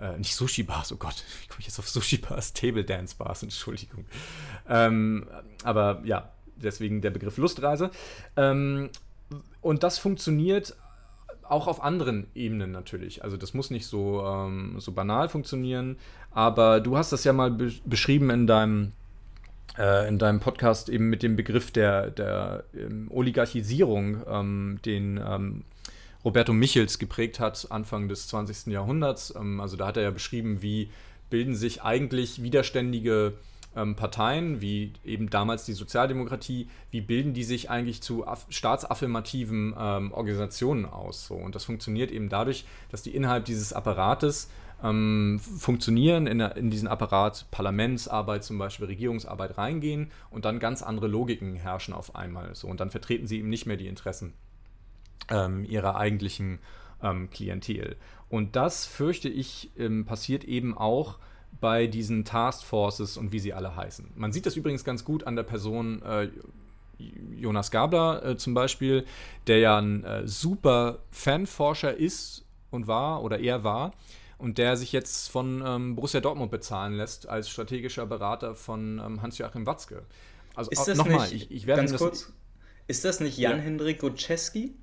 Äh, 0.00 0.18
nicht 0.18 0.34
Sushi-Bars, 0.34 0.92
oh 0.92 0.96
Gott, 0.96 1.24
wie 1.42 1.48
komme 1.48 1.60
ich 1.60 1.66
jetzt 1.66 1.78
auf 1.78 1.88
Sushi-Bars? 1.88 2.52
Table-Dance-Bars, 2.52 3.42
Entschuldigung. 3.42 4.04
Ähm, 4.68 5.26
aber 5.64 6.02
ja, 6.04 6.30
deswegen 6.56 7.00
der 7.00 7.10
Begriff 7.10 7.36
Lustreise. 7.36 7.90
Ähm, 8.36 8.90
und 9.60 9.82
das 9.82 9.98
funktioniert 9.98 10.76
auch 11.50 11.66
auf 11.66 11.82
anderen 11.82 12.26
Ebenen 12.34 12.70
natürlich. 12.72 13.24
Also 13.24 13.36
das 13.36 13.54
muss 13.54 13.70
nicht 13.70 13.86
so, 13.86 14.24
ähm, 14.24 14.76
so 14.78 14.92
banal 14.92 15.28
funktionieren, 15.28 15.96
aber 16.30 16.80
du 16.80 16.96
hast 16.96 17.12
das 17.12 17.24
ja 17.24 17.32
mal 17.32 17.50
be 17.50 17.72
beschrieben 17.84 18.30
in 18.30 18.46
deinem, 18.46 18.92
äh, 19.78 20.08
in 20.08 20.18
deinem 20.18 20.40
Podcast 20.40 20.88
eben 20.88 21.08
mit 21.08 21.22
dem 21.22 21.36
Begriff 21.36 21.70
der, 21.70 22.10
der 22.10 22.64
ähm, 22.74 23.08
Oligarchisierung, 23.10 24.22
ähm, 24.28 24.78
den 24.84 25.20
ähm, 25.24 25.64
Roberto 26.24 26.52
Michels 26.52 26.98
geprägt 26.98 27.38
hat 27.38 27.68
Anfang 27.70 28.08
des 28.08 28.28
20. 28.28 28.72
Jahrhunderts. 28.72 29.34
Ähm, 29.36 29.60
also 29.60 29.76
da 29.76 29.86
hat 29.86 29.96
er 29.96 30.02
ja 30.02 30.10
beschrieben, 30.10 30.62
wie 30.62 30.90
bilden 31.30 31.54
sich 31.54 31.82
eigentlich 31.82 32.42
widerständige 32.42 33.34
ähm, 33.76 33.94
Parteien, 33.94 34.60
wie 34.60 34.92
eben 35.04 35.30
damals 35.30 35.64
die 35.64 35.74
Sozialdemokratie, 35.74 36.68
wie 36.90 37.00
bilden 37.00 37.34
die 37.34 37.44
sich 37.44 37.70
eigentlich 37.70 38.02
zu 38.02 38.24
staatsaffirmativen 38.48 39.74
ähm, 39.78 40.12
Organisationen 40.12 40.86
aus? 40.86 41.26
So? 41.26 41.34
Und 41.34 41.54
das 41.54 41.64
funktioniert 41.64 42.10
eben 42.10 42.28
dadurch, 42.28 42.64
dass 42.90 43.02
die 43.02 43.14
innerhalb 43.14 43.44
dieses 43.44 43.72
Apparates 43.72 44.50
ähm, 44.82 45.38
funktionieren, 45.38 46.26
in, 46.26 46.40
in, 46.40 46.70
diesen 46.70 46.88
Apparat 46.88 47.46
Parlamentsarbeit 47.50 48.44
zum 48.44 48.58
Beispiel, 48.58 48.86
Regierungsarbeit 48.86 49.56
reingehen 49.56 50.10
und 50.30 50.44
dann 50.44 50.58
ganz 50.58 50.82
andere 50.82 51.06
Logiken 51.06 51.54
herrschen 51.54 51.94
auf 51.94 52.14
einmal. 52.14 52.54
So, 52.54 52.68
und 52.68 52.80
dann 52.80 52.90
vertreten 52.90 53.26
sie 53.26 53.38
eben 53.38 53.48
nicht 53.48 53.66
mehr 53.66 53.76
die 53.76 53.88
Interessen 53.88 54.32
ähm, 55.30 55.64
ihrer 55.64 55.96
eigentlichen 55.96 56.58
ähm, 57.02 57.30
Klientel. 57.30 57.96
Und 58.28 58.56
das, 58.56 58.86
fürchte 58.86 59.28
ich, 59.28 59.70
ähm, 59.78 60.04
passiert 60.04 60.44
eben 60.44 60.76
auch 60.76 61.18
bei 61.60 61.86
diesen 61.86 62.24
Taskforces 62.24 63.16
und 63.16 63.32
wie 63.32 63.38
sie 63.38 63.52
alle 63.52 63.76
heißen. 63.76 64.12
Man 64.14 64.32
sieht 64.32 64.46
das 64.46 64.56
übrigens 64.56 64.84
ganz 64.84 65.04
gut 65.04 65.24
an 65.24 65.36
der 65.36 65.42
Person 65.42 66.02
äh, 66.02 66.28
Jonas 66.98 67.70
Gabler 67.70 68.24
äh, 68.24 68.36
zum 68.36 68.54
Beispiel, 68.54 69.04
der 69.46 69.58
ja 69.58 69.78
ein 69.78 70.04
äh, 70.04 70.26
super 70.26 71.00
Fanforscher 71.10 71.94
ist 71.94 72.44
und 72.70 72.86
war 72.86 73.22
oder 73.22 73.38
er 73.38 73.64
war 73.64 73.92
und 74.38 74.58
der 74.58 74.76
sich 74.76 74.92
jetzt 74.92 75.30
von 75.30 75.62
ähm, 75.64 75.96
Borussia 75.96 76.20
Dortmund 76.20 76.50
bezahlen 76.50 76.94
lässt 76.94 77.28
als 77.28 77.48
strategischer 77.48 78.06
Berater 78.06 78.54
von 78.54 79.00
ähm, 79.04 79.22
Hans-Joachim 79.22 79.66
Watzke. 79.66 80.02
Also 80.54 80.70
nochmal, 80.94 81.32
ich, 81.32 81.50
ich 81.50 81.66
werde 81.66 81.82
ganz 81.82 81.96
kurz, 81.96 82.32
ist 82.86 83.04
das 83.04 83.20
nicht 83.20 83.36
Jan-Hendrik 83.36 84.02
ja. 84.02 84.08
Gutschewski? 84.08 84.74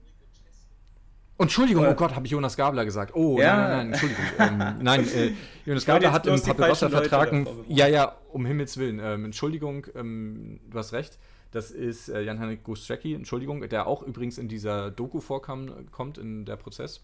Entschuldigung, 1.38 1.88
oh 1.88 1.94
Gott, 1.96 2.16
habe 2.16 2.26
ich 2.26 2.32
Jonas 2.32 2.56
Gabler 2.56 2.86
gesagt. 2.86 3.16
Oh, 3.16 3.40
ja. 3.40 3.56
nein, 3.56 3.68
nein, 3.68 3.78
nein, 3.80 3.92
Entschuldigung. 3.92 4.26
ähm, 4.40 4.84
nein, 4.84 5.08
äh, 5.16 5.34
Jonas 5.66 5.86
Gabler 5.86 6.12
hat 6.12 6.28
im 6.28 6.42
Papyrosser-Vertrag, 6.42 7.48
ja, 7.68 7.88
ja, 7.88 8.16
um 8.32 8.46
Himmels 8.46 8.78
Willen, 8.78 9.00
ähm, 9.00 9.26
Entschuldigung, 9.26 9.88
ähm, 9.96 10.60
du 10.70 10.78
hast 10.78 10.94
recht, 10.94 11.18
das 11.52 11.72
ist 11.72 12.10
äh, 12.10 12.22
Jan-Henrik 12.22 12.64
Gustrecki, 12.64 13.16
Entschuldigung, 13.16 13.68
der 13.68 13.88
auch 13.88 14.04
übrigens 14.04 14.38
in 14.38 14.48
dieser 14.48 14.92
Doku 14.92 15.22
vorkam, 15.22 15.90
kommt 15.92 16.18
in 16.18 16.46
der 16.46 16.56
Prozess. 16.56 17.04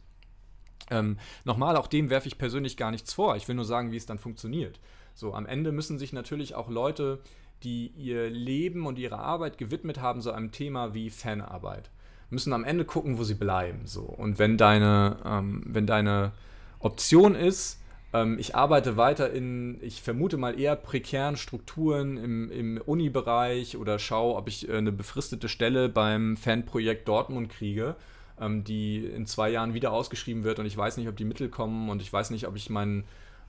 Ähm, 0.91 1.17
nochmal, 1.43 1.75
auch 1.75 1.87
dem 1.87 2.09
werfe 2.09 2.27
ich 2.27 2.37
persönlich 2.37 2.77
gar 2.77 2.91
nichts 2.91 3.13
vor. 3.13 3.35
Ich 3.35 3.47
will 3.47 3.55
nur 3.55 3.65
sagen, 3.65 3.91
wie 3.91 3.97
es 3.97 4.05
dann 4.05 4.19
funktioniert. 4.19 4.79
So, 5.13 5.33
am 5.33 5.45
Ende 5.45 5.71
müssen 5.71 5.99
sich 5.99 6.13
natürlich 6.13 6.55
auch 6.55 6.69
Leute, 6.69 7.19
die 7.63 7.87
ihr 7.87 8.29
Leben 8.29 8.85
und 8.85 8.97
ihre 8.97 9.19
Arbeit 9.19 9.57
gewidmet 9.57 9.99
haben, 9.99 10.21
so 10.21 10.31
einem 10.31 10.51
Thema 10.51 10.93
wie 10.93 11.09
Fanarbeit 11.09 11.91
müssen 12.29 12.53
am 12.53 12.63
Ende 12.63 12.85
gucken, 12.85 13.17
wo 13.17 13.23
sie 13.23 13.35
bleiben. 13.35 13.81
So. 13.85 14.01
Und 14.01 14.39
wenn 14.39 14.57
deine, 14.57 15.17
ähm, 15.25 15.63
wenn 15.65 15.87
deine 15.87 16.31
Option 16.79 17.35
ist, 17.35 17.79
ähm, 18.13 18.37
ich 18.39 18.55
arbeite 18.55 18.97
weiter 18.97 19.31
in, 19.31 19.77
ich 19.81 20.01
vermute 20.01 20.37
mal 20.37 20.59
eher 20.59 20.75
prekären 20.75 21.37
Strukturen 21.37 22.17
im, 22.17 22.51
im 22.51 22.81
Uni-Bereich 22.83 23.77
oder 23.77 23.99
schaue, 23.99 24.35
ob 24.35 24.47
ich 24.47 24.67
äh, 24.67 24.77
eine 24.77 24.91
befristete 24.91 25.49
Stelle 25.49 25.89
beim 25.89 26.35
Fanprojekt 26.37 27.07
Dortmund 27.07 27.49
kriege, 27.49 27.95
ähm, 28.39 28.63
die 28.63 29.05
in 29.05 29.25
zwei 29.25 29.49
Jahren 29.49 29.73
wieder 29.73 29.91
ausgeschrieben 29.91 30.43
wird 30.43 30.59
und 30.59 30.65
ich 30.65 30.77
weiß 30.77 30.97
nicht, 30.97 31.07
ob 31.07 31.17
die 31.17 31.25
Mittel 31.25 31.49
kommen 31.49 31.89
und 31.89 32.01
ich 32.01 32.11
weiß 32.11 32.31
nicht, 32.31 32.47
ob 32.47 32.55
ich 32.55 32.69
mein, 32.69 33.03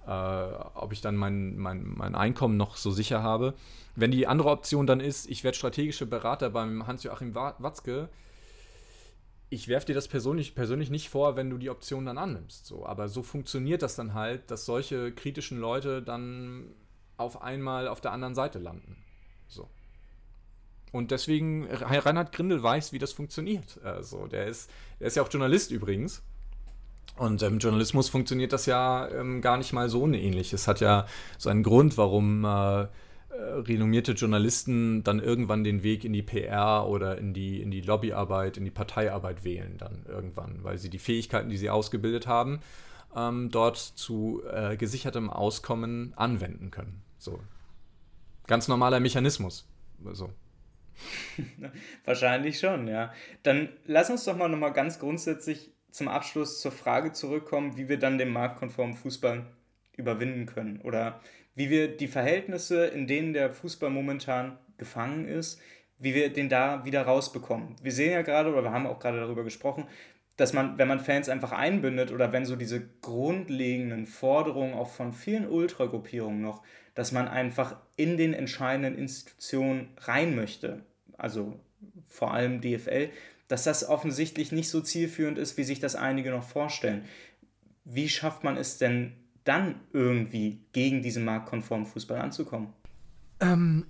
äh, 0.06 0.10
ob 0.10 0.92
ich 0.92 1.00
dann 1.00 1.16
mein, 1.16 1.56
mein, 1.56 1.94
mein 1.96 2.14
Einkommen 2.14 2.58
noch 2.58 2.76
so 2.76 2.90
sicher 2.90 3.22
habe. 3.22 3.54
Wenn 3.96 4.10
die 4.10 4.26
andere 4.26 4.50
Option 4.50 4.86
dann 4.86 5.00
ist, 5.00 5.30
ich 5.30 5.42
werde 5.42 5.56
strategische 5.56 6.06
Berater 6.06 6.50
beim 6.50 6.86
Hans-Joachim 6.86 7.34
Watzke, 7.34 8.10
ich 9.50 9.66
werfe 9.66 9.86
dir 9.86 9.94
das 9.94 10.06
persönlich, 10.06 10.54
persönlich 10.54 10.90
nicht 10.90 11.10
vor, 11.10 11.34
wenn 11.34 11.50
du 11.50 11.58
die 11.58 11.70
Option 11.70 12.06
dann 12.06 12.18
annimmst. 12.18 12.66
So. 12.66 12.86
Aber 12.86 13.08
so 13.08 13.22
funktioniert 13.24 13.82
das 13.82 13.96
dann 13.96 14.14
halt, 14.14 14.50
dass 14.50 14.64
solche 14.64 15.12
kritischen 15.12 15.58
Leute 15.58 16.02
dann 16.02 16.70
auf 17.16 17.42
einmal 17.42 17.88
auf 17.88 18.00
der 18.00 18.12
anderen 18.12 18.36
Seite 18.36 18.60
landen. 18.60 18.96
So. 19.48 19.68
Und 20.92 21.10
deswegen, 21.10 21.66
Reinhard 21.66 22.32
Grindel 22.32 22.62
weiß, 22.62 22.92
wie 22.92 22.98
das 22.98 23.12
funktioniert. 23.12 23.80
Also, 23.82 24.26
der, 24.28 24.46
ist, 24.46 24.70
der 25.00 25.08
ist 25.08 25.16
ja 25.16 25.22
auch 25.22 25.30
Journalist 25.30 25.72
übrigens. 25.72 26.22
Und 27.16 27.42
im 27.42 27.54
ähm, 27.54 27.58
Journalismus 27.58 28.08
funktioniert 28.08 28.52
das 28.52 28.66
ja 28.66 29.08
ähm, 29.08 29.40
gar 29.40 29.56
nicht 29.58 29.72
mal 29.72 29.88
so 29.88 30.02
unähnlich. 30.02 30.52
Es 30.52 30.68
hat 30.68 30.80
ja 30.80 31.06
so 31.38 31.50
einen 31.50 31.64
Grund, 31.64 31.98
warum 31.98 32.44
äh, 32.44 32.86
renommierte 33.32 34.12
Journalisten 34.12 35.02
dann 35.04 35.20
irgendwann 35.20 35.64
den 35.64 35.82
Weg 35.82 36.04
in 36.04 36.12
die 36.12 36.22
PR 36.22 36.86
oder 36.88 37.18
in 37.18 37.32
die, 37.32 37.62
in 37.62 37.70
die 37.70 37.80
Lobbyarbeit, 37.80 38.56
in 38.56 38.64
die 38.64 38.70
Parteiarbeit 38.70 39.44
wählen 39.44 39.78
dann 39.78 40.04
irgendwann, 40.08 40.62
weil 40.64 40.78
sie 40.78 40.90
die 40.90 40.98
Fähigkeiten, 40.98 41.48
die 41.48 41.56
sie 41.56 41.70
ausgebildet 41.70 42.26
haben, 42.26 42.60
ähm, 43.16 43.50
dort 43.50 43.78
zu 43.78 44.42
äh, 44.50 44.76
gesichertem 44.76 45.30
Auskommen 45.30 46.12
anwenden 46.16 46.70
können. 46.70 47.02
So. 47.18 47.40
Ganz 48.46 48.68
normaler 48.68 49.00
Mechanismus. 49.00 49.68
So. 50.12 50.30
Wahrscheinlich 52.04 52.58
schon, 52.58 52.88
ja. 52.88 53.12
Dann 53.42 53.68
lass 53.86 54.10
uns 54.10 54.24
doch 54.24 54.36
mal 54.36 54.48
nochmal 54.48 54.72
ganz 54.72 54.98
grundsätzlich 54.98 55.72
zum 55.90 56.08
Abschluss 56.08 56.60
zur 56.60 56.72
Frage 56.72 57.12
zurückkommen, 57.12 57.76
wie 57.76 57.88
wir 57.88 57.98
dann 57.98 58.18
den 58.18 58.32
marktkonformen 58.32 58.96
Fußball 58.96 59.46
überwinden 59.96 60.46
können. 60.46 60.80
Oder 60.80 61.20
wie 61.60 61.68
wir 61.68 61.94
die 61.94 62.08
Verhältnisse, 62.08 62.86
in 62.86 63.06
denen 63.06 63.34
der 63.34 63.52
Fußball 63.52 63.90
momentan 63.90 64.56
gefangen 64.78 65.28
ist, 65.28 65.60
wie 65.98 66.14
wir 66.14 66.32
den 66.32 66.48
da 66.48 66.86
wieder 66.86 67.02
rausbekommen. 67.02 67.76
Wir 67.82 67.92
sehen 67.92 68.12
ja 68.12 68.22
gerade, 68.22 68.50
oder 68.50 68.62
wir 68.62 68.72
haben 68.72 68.86
auch 68.86 68.98
gerade 68.98 69.20
darüber 69.20 69.44
gesprochen, 69.44 69.86
dass 70.38 70.54
man, 70.54 70.78
wenn 70.78 70.88
man 70.88 71.00
Fans 71.00 71.28
einfach 71.28 71.52
einbindet 71.52 72.12
oder 72.12 72.32
wenn 72.32 72.46
so 72.46 72.56
diese 72.56 72.88
grundlegenden 73.02 74.06
Forderungen 74.06 74.72
auch 74.72 74.88
von 74.88 75.12
vielen 75.12 75.46
Ultragruppierungen 75.46 76.40
noch, 76.40 76.62
dass 76.94 77.12
man 77.12 77.28
einfach 77.28 77.76
in 77.94 78.16
den 78.16 78.32
entscheidenden 78.32 78.96
Institutionen 78.96 79.90
rein 79.98 80.34
möchte, 80.34 80.80
also 81.18 81.60
vor 82.06 82.32
allem 82.32 82.62
DFL, 82.62 83.10
dass 83.48 83.64
das 83.64 83.86
offensichtlich 83.86 84.50
nicht 84.50 84.70
so 84.70 84.80
zielführend 84.80 85.36
ist, 85.36 85.58
wie 85.58 85.64
sich 85.64 85.78
das 85.78 85.94
einige 85.94 86.30
noch 86.30 86.44
vorstellen. 86.44 87.04
Wie 87.84 88.08
schafft 88.08 88.44
man 88.44 88.56
es 88.56 88.78
denn 88.78 89.12
dann 89.44 89.76
irgendwie 89.92 90.60
gegen 90.72 91.02
diesen 91.02 91.24
marktkonformen 91.24 91.86
Fußball 91.86 92.20
anzukommen? 92.20 92.72
Ähm, 93.40 93.86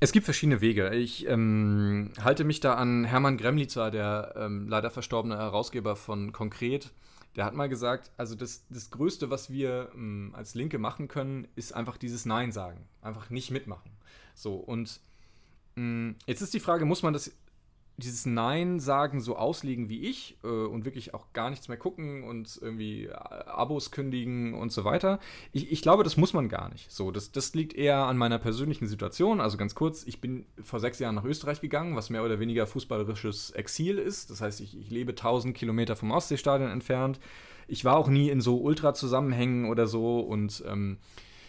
es 0.00 0.12
gibt 0.12 0.24
verschiedene 0.24 0.60
Wege. 0.60 0.94
Ich 0.94 1.26
ähm, 1.28 2.10
halte 2.20 2.44
mich 2.44 2.60
da 2.60 2.74
an 2.74 3.04
Hermann 3.04 3.36
Gremlitzer, 3.36 3.90
der 3.90 4.34
ähm, 4.36 4.68
leider 4.68 4.90
verstorbene 4.90 5.36
Herausgeber 5.36 5.96
von 5.96 6.32
Konkret. 6.32 6.90
Der 7.36 7.44
hat 7.44 7.54
mal 7.54 7.68
gesagt, 7.68 8.10
also 8.16 8.34
das, 8.34 8.66
das 8.68 8.90
Größte, 8.90 9.30
was 9.30 9.50
wir 9.50 9.90
ähm, 9.94 10.32
als 10.36 10.54
Linke 10.54 10.78
machen 10.78 11.08
können, 11.08 11.48
ist 11.56 11.72
einfach 11.74 11.96
dieses 11.96 12.26
Nein 12.26 12.52
sagen. 12.52 12.86
Einfach 13.00 13.30
nicht 13.30 13.50
mitmachen. 13.50 13.90
So, 14.34 14.56
und 14.56 15.00
mm, 15.76 16.10
jetzt 16.26 16.42
ist 16.42 16.52
die 16.52 16.60
Frage, 16.60 16.84
muss 16.84 17.02
man 17.02 17.12
das 17.12 17.32
dieses 17.96 18.26
Nein 18.26 18.80
sagen 18.80 19.20
so 19.20 19.36
auslegen 19.36 19.88
wie 19.88 20.02
ich 20.02 20.36
äh, 20.42 20.46
und 20.46 20.84
wirklich 20.84 21.14
auch 21.14 21.32
gar 21.32 21.50
nichts 21.50 21.68
mehr 21.68 21.76
gucken 21.76 22.24
und 22.24 22.58
irgendwie 22.60 23.06
äh, 23.06 23.12
Abos 23.12 23.90
kündigen 23.90 24.54
und 24.54 24.72
so 24.72 24.84
weiter. 24.84 25.18
Ich, 25.52 25.70
ich, 25.70 25.82
glaube, 25.82 26.02
das 26.02 26.16
muss 26.16 26.32
man 26.32 26.48
gar 26.48 26.70
nicht. 26.70 26.90
So, 26.90 27.10
das, 27.10 27.32
das 27.32 27.54
liegt 27.54 27.74
eher 27.74 27.98
an 27.98 28.16
meiner 28.16 28.38
persönlichen 28.38 28.86
Situation. 28.86 29.40
Also 29.40 29.58
ganz 29.58 29.74
kurz, 29.74 30.04
ich 30.04 30.20
bin 30.20 30.46
vor 30.62 30.80
sechs 30.80 30.98
Jahren 30.98 31.14
nach 31.14 31.24
Österreich 31.24 31.60
gegangen, 31.60 31.94
was 31.94 32.10
mehr 32.10 32.24
oder 32.24 32.40
weniger 32.40 32.66
fußballerisches 32.66 33.50
Exil 33.50 33.98
ist. 33.98 34.30
Das 34.30 34.40
heißt, 34.40 34.60
ich, 34.60 34.78
ich 34.78 34.90
lebe 34.90 35.12
1000 35.12 35.56
Kilometer 35.56 35.94
vom 35.94 36.10
Ostseestadion 36.10 36.70
entfernt. 36.70 37.20
Ich 37.68 37.84
war 37.84 37.96
auch 37.96 38.08
nie 38.08 38.30
in 38.30 38.40
so 38.40 38.56
Ultra-Zusammenhängen 38.58 39.70
oder 39.70 39.86
so 39.86 40.20
und 40.20 40.64
ähm, 40.66 40.98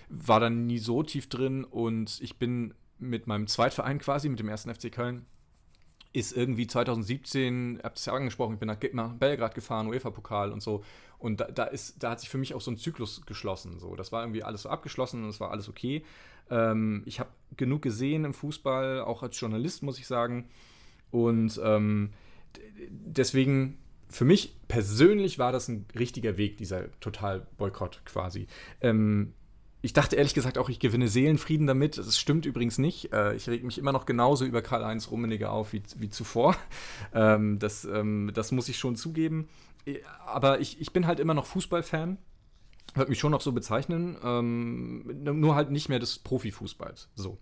war 0.09 0.39
dann 0.39 0.67
nie 0.67 0.77
so 0.77 1.03
tief 1.03 1.27
drin 1.27 1.63
und 1.63 2.19
ich 2.21 2.37
bin 2.37 2.73
mit 2.99 3.27
meinem 3.27 3.47
Zweitverein 3.47 3.99
quasi, 3.99 4.29
mit 4.29 4.39
dem 4.39 4.47
ersten 4.47 4.73
FC 4.73 4.91
Köln, 4.91 5.25
ist 6.13 6.37
irgendwie 6.37 6.67
2017, 6.67 7.77
ihr 7.77 7.83
habt 7.83 7.97
es 7.97 8.05
ja 8.05 8.13
angesprochen, 8.13 8.53
ich 8.53 8.59
bin 8.59 8.67
nach 8.93 9.13
Belgrad 9.13 9.55
gefahren, 9.55 9.87
UEFA-Pokal 9.87 10.51
und 10.51 10.61
so. 10.61 10.83
Und 11.17 11.39
da, 11.39 11.45
da, 11.45 11.63
ist, 11.63 12.03
da 12.03 12.11
hat 12.11 12.19
sich 12.19 12.29
für 12.29 12.37
mich 12.37 12.53
auch 12.53 12.61
so 12.61 12.69
ein 12.69 12.77
Zyklus 12.77 13.25
geschlossen. 13.25 13.79
So. 13.79 13.95
Das 13.95 14.11
war 14.11 14.23
irgendwie 14.23 14.43
alles 14.43 14.63
so 14.63 14.69
abgeschlossen 14.69 15.23
und 15.23 15.29
es 15.29 15.39
war 15.39 15.51
alles 15.51 15.69
okay. 15.69 16.03
Ähm, 16.49 17.01
ich 17.05 17.19
habe 17.19 17.29
genug 17.57 17.81
gesehen 17.81 18.25
im 18.25 18.33
Fußball, 18.33 19.01
auch 19.01 19.23
als 19.23 19.39
Journalist, 19.39 19.81
muss 19.81 19.97
ich 19.97 20.05
sagen. 20.05 20.49
Und 21.09 21.59
ähm, 21.63 22.11
deswegen, 22.89 23.79
für 24.09 24.25
mich 24.25 24.55
persönlich 24.67 25.39
war 25.39 25.51
das 25.51 25.67
ein 25.67 25.85
richtiger 25.97 26.37
Weg, 26.37 26.57
dieser 26.57 26.91
Total-Boykott 26.99 28.01
quasi. 28.05 28.47
Ähm, 28.81 29.33
ich 29.83 29.91
dachte 29.91 30.15
ehrlich 30.15 30.33
gesagt 30.33 30.57
auch, 30.57 30.69
ich 30.69 30.79
gewinne 30.79 31.09
Seelenfrieden 31.09 31.67
damit. 31.67 31.97
Das 31.97 32.17
stimmt 32.17 32.45
übrigens 32.45 32.77
nicht. 32.77 33.11
Äh, 33.11 33.35
ich 33.35 33.49
reg 33.49 33.65
mich 33.65 33.77
immer 33.77 33.91
noch 33.91 34.05
genauso 34.05 34.45
über 34.45 34.61
Karl-Heinz 34.61 35.11
Rummenigge 35.11 35.49
auf 35.49 35.73
wie, 35.73 35.83
wie 35.97 36.09
zuvor. 36.09 36.55
Ähm, 37.15 37.59
das, 37.59 37.85
ähm, 37.85 38.31
das 38.33 38.51
muss 38.51 38.69
ich 38.69 38.77
schon 38.77 38.95
zugeben. 38.95 39.49
Äh, 39.85 39.99
aber 40.25 40.61
ich, 40.61 40.81
ich 40.81 40.93
bin 40.93 41.05
halt 41.05 41.19
immer 41.19 41.33
noch 41.33 41.45
Fußballfan. 41.45 42.17
Würde 42.95 43.09
mich 43.09 43.19
schon 43.19 43.31
noch 43.31 43.41
so 43.41 43.51
bezeichnen. 43.51 44.17
Ähm, 44.23 45.23
nur 45.23 45.53
halt 45.53 45.69
nicht 45.69 45.89
mehr 45.89 45.99
des 45.99 46.19
Profifußballs. 46.19 47.09
So. 47.15 47.37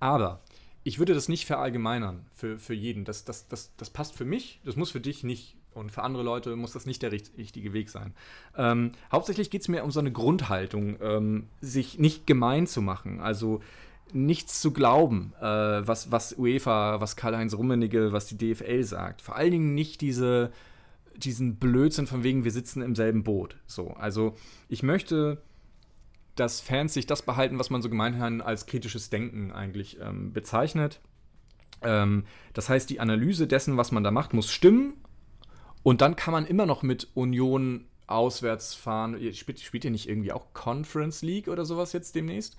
Aber 0.00 0.42
ich 0.82 0.98
würde 0.98 1.14
das 1.14 1.28
nicht 1.28 1.46
verallgemeinern 1.46 2.26
für, 2.34 2.58
für 2.58 2.74
jeden. 2.74 3.04
Das, 3.04 3.24
das, 3.24 3.48
das, 3.48 3.74
das 3.76 3.90
passt 3.90 4.14
für 4.14 4.26
mich, 4.26 4.60
das 4.64 4.76
muss 4.76 4.90
für 4.90 5.00
dich 5.00 5.24
nicht 5.24 5.56
und 5.74 5.92
für 5.92 6.02
andere 6.02 6.22
Leute 6.22 6.56
muss 6.56 6.72
das 6.72 6.86
nicht 6.86 7.02
der 7.02 7.12
richtige 7.12 7.72
Weg 7.72 7.90
sein. 7.90 8.14
Ähm, 8.56 8.92
hauptsächlich 9.10 9.50
geht 9.50 9.62
es 9.62 9.68
mir 9.68 9.84
um 9.84 9.90
so 9.90 10.00
eine 10.00 10.12
Grundhaltung, 10.12 10.96
ähm, 11.00 11.48
sich 11.60 11.98
nicht 11.98 12.26
gemein 12.26 12.66
zu 12.66 12.82
machen. 12.82 13.20
Also 13.20 13.60
nichts 14.12 14.60
zu 14.60 14.72
glauben, 14.72 15.32
äh, 15.40 15.44
was, 15.44 16.12
was 16.12 16.38
UEFA, 16.38 17.00
was 17.00 17.16
Karl-Heinz 17.16 17.54
Rummenigge, 17.54 18.12
was 18.12 18.26
die 18.26 18.38
DFL 18.38 18.84
sagt. 18.84 19.22
Vor 19.22 19.36
allen 19.36 19.50
Dingen 19.50 19.74
nicht 19.74 20.00
diese, 20.00 20.52
diesen 21.16 21.56
Blödsinn 21.56 22.06
von 22.06 22.22
wegen, 22.22 22.44
wir 22.44 22.52
sitzen 22.52 22.82
im 22.82 22.94
selben 22.94 23.24
Boot. 23.24 23.56
So, 23.66 23.90
also 23.90 24.34
ich 24.68 24.82
möchte, 24.82 25.42
dass 26.36 26.60
Fans 26.60 26.94
sich 26.94 27.06
das 27.06 27.22
behalten, 27.22 27.58
was 27.58 27.70
man 27.70 27.82
so 27.82 27.88
gemeinhin 27.88 28.40
als 28.40 28.66
kritisches 28.66 29.10
Denken 29.10 29.52
eigentlich 29.52 29.98
ähm, 30.00 30.32
bezeichnet. 30.32 31.00
Ähm, 31.82 32.24
das 32.52 32.68
heißt, 32.68 32.88
die 32.90 33.00
Analyse 33.00 33.46
dessen, 33.46 33.76
was 33.76 33.92
man 33.92 34.04
da 34.04 34.10
macht, 34.10 34.32
muss 34.32 34.50
stimmen 34.50 34.94
und 35.84 36.00
dann 36.00 36.16
kann 36.16 36.32
man 36.32 36.46
immer 36.46 36.66
noch 36.66 36.82
mit 36.82 37.08
Union 37.14 37.86
auswärts 38.06 38.74
fahren. 38.74 39.16
Spielt, 39.34 39.60
spielt 39.60 39.84
ihr 39.84 39.90
nicht 39.90 40.08
irgendwie 40.08 40.32
auch 40.32 40.46
Conference 40.54 41.22
League 41.22 41.46
oder 41.46 41.64
sowas 41.64 41.92
jetzt 41.92 42.16
demnächst? 42.16 42.56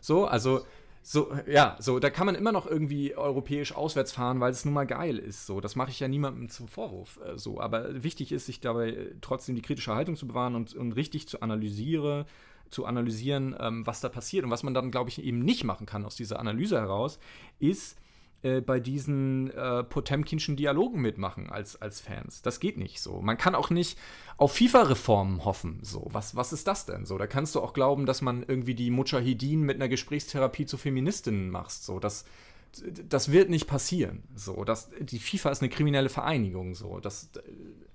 So, 0.00 0.26
also 0.26 0.66
so, 1.06 1.32
ja, 1.46 1.76
so, 1.78 1.98
da 2.00 2.10
kann 2.10 2.26
man 2.26 2.34
immer 2.34 2.50
noch 2.50 2.66
irgendwie 2.66 3.14
europäisch 3.14 3.74
auswärts 3.74 4.12
fahren, 4.12 4.40
weil 4.40 4.50
es 4.50 4.64
nun 4.64 4.74
mal 4.74 4.86
geil 4.86 5.18
ist. 5.18 5.46
So, 5.46 5.60
das 5.60 5.76
mache 5.76 5.90
ich 5.90 6.00
ja 6.00 6.08
niemandem 6.08 6.48
zum 6.48 6.66
Vorwurf. 6.66 7.20
Äh, 7.24 7.38
so, 7.38 7.60
aber 7.60 8.02
wichtig 8.02 8.32
ist, 8.32 8.46
sich 8.46 8.60
dabei 8.60 9.12
trotzdem 9.20 9.54
die 9.54 9.62
kritische 9.62 9.94
Haltung 9.94 10.16
zu 10.16 10.26
bewahren 10.26 10.56
und, 10.56 10.74
und 10.74 10.92
richtig 10.92 11.28
zu 11.28 11.42
analysieren, 11.42 12.24
zu 12.70 12.86
analysieren, 12.86 13.54
ähm, 13.60 13.86
was 13.86 14.00
da 14.00 14.08
passiert. 14.08 14.44
Und 14.44 14.50
was 14.50 14.64
man 14.64 14.74
dann, 14.74 14.90
glaube 14.90 15.10
ich, 15.10 15.22
eben 15.22 15.40
nicht 15.40 15.62
machen 15.62 15.86
kann 15.86 16.04
aus 16.04 16.16
dieser 16.16 16.40
Analyse 16.40 16.80
heraus, 16.80 17.20
ist 17.60 17.98
äh, 18.44 18.60
bei 18.60 18.78
diesen 18.78 19.50
äh, 19.52 19.82
Potemkinschen 19.82 20.54
Dialogen 20.54 21.00
mitmachen 21.00 21.48
als, 21.48 21.80
als 21.80 22.00
Fans. 22.00 22.42
Das 22.42 22.60
geht 22.60 22.76
nicht 22.76 23.00
so. 23.00 23.22
Man 23.22 23.38
kann 23.38 23.54
auch 23.54 23.70
nicht 23.70 23.98
auf 24.36 24.52
FIFA-Reformen 24.52 25.46
hoffen. 25.46 25.78
So, 25.82 26.08
was, 26.12 26.36
was 26.36 26.52
ist 26.52 26.68
das 26.68 26.84
denn? 26.84 27.06
So, 27.06 27.16
da 27.16 27.26
kannst 27.26 27.54
du 27.54 27.60
auch 27.60 27.72
glauben, 27.72 28.04
dass 28.04 28.20
man 28.20 28.44
irgendwie 28.46 28.74
die 28.74 28.90
Mujahideen 28.90 29.62
mit 29.62 29.76
einer 29.76 29.88
Gesprächstherapie 29.88 30.66
zu 30.66 30.76
Feministinnen 30.76 31.48
machst. 31.48 31.86
So, 31.86 31.98
das, 31.98 32.26
das 33.08 33.32
wird 33.32 33.48
nicht 33.48 33.66
passieren. 33.66 34.22
So, 34.34 34.64
das, 34.64 34.90
die 35.00 35.20
FIFA 35.20 35.50
ist 35.50 35.62
eine 35.62 35.70
kriminelle 35.70 36.10
Vereinigung. 36.10 36.74
So, 36.74 37.00
das, 37.00 37.30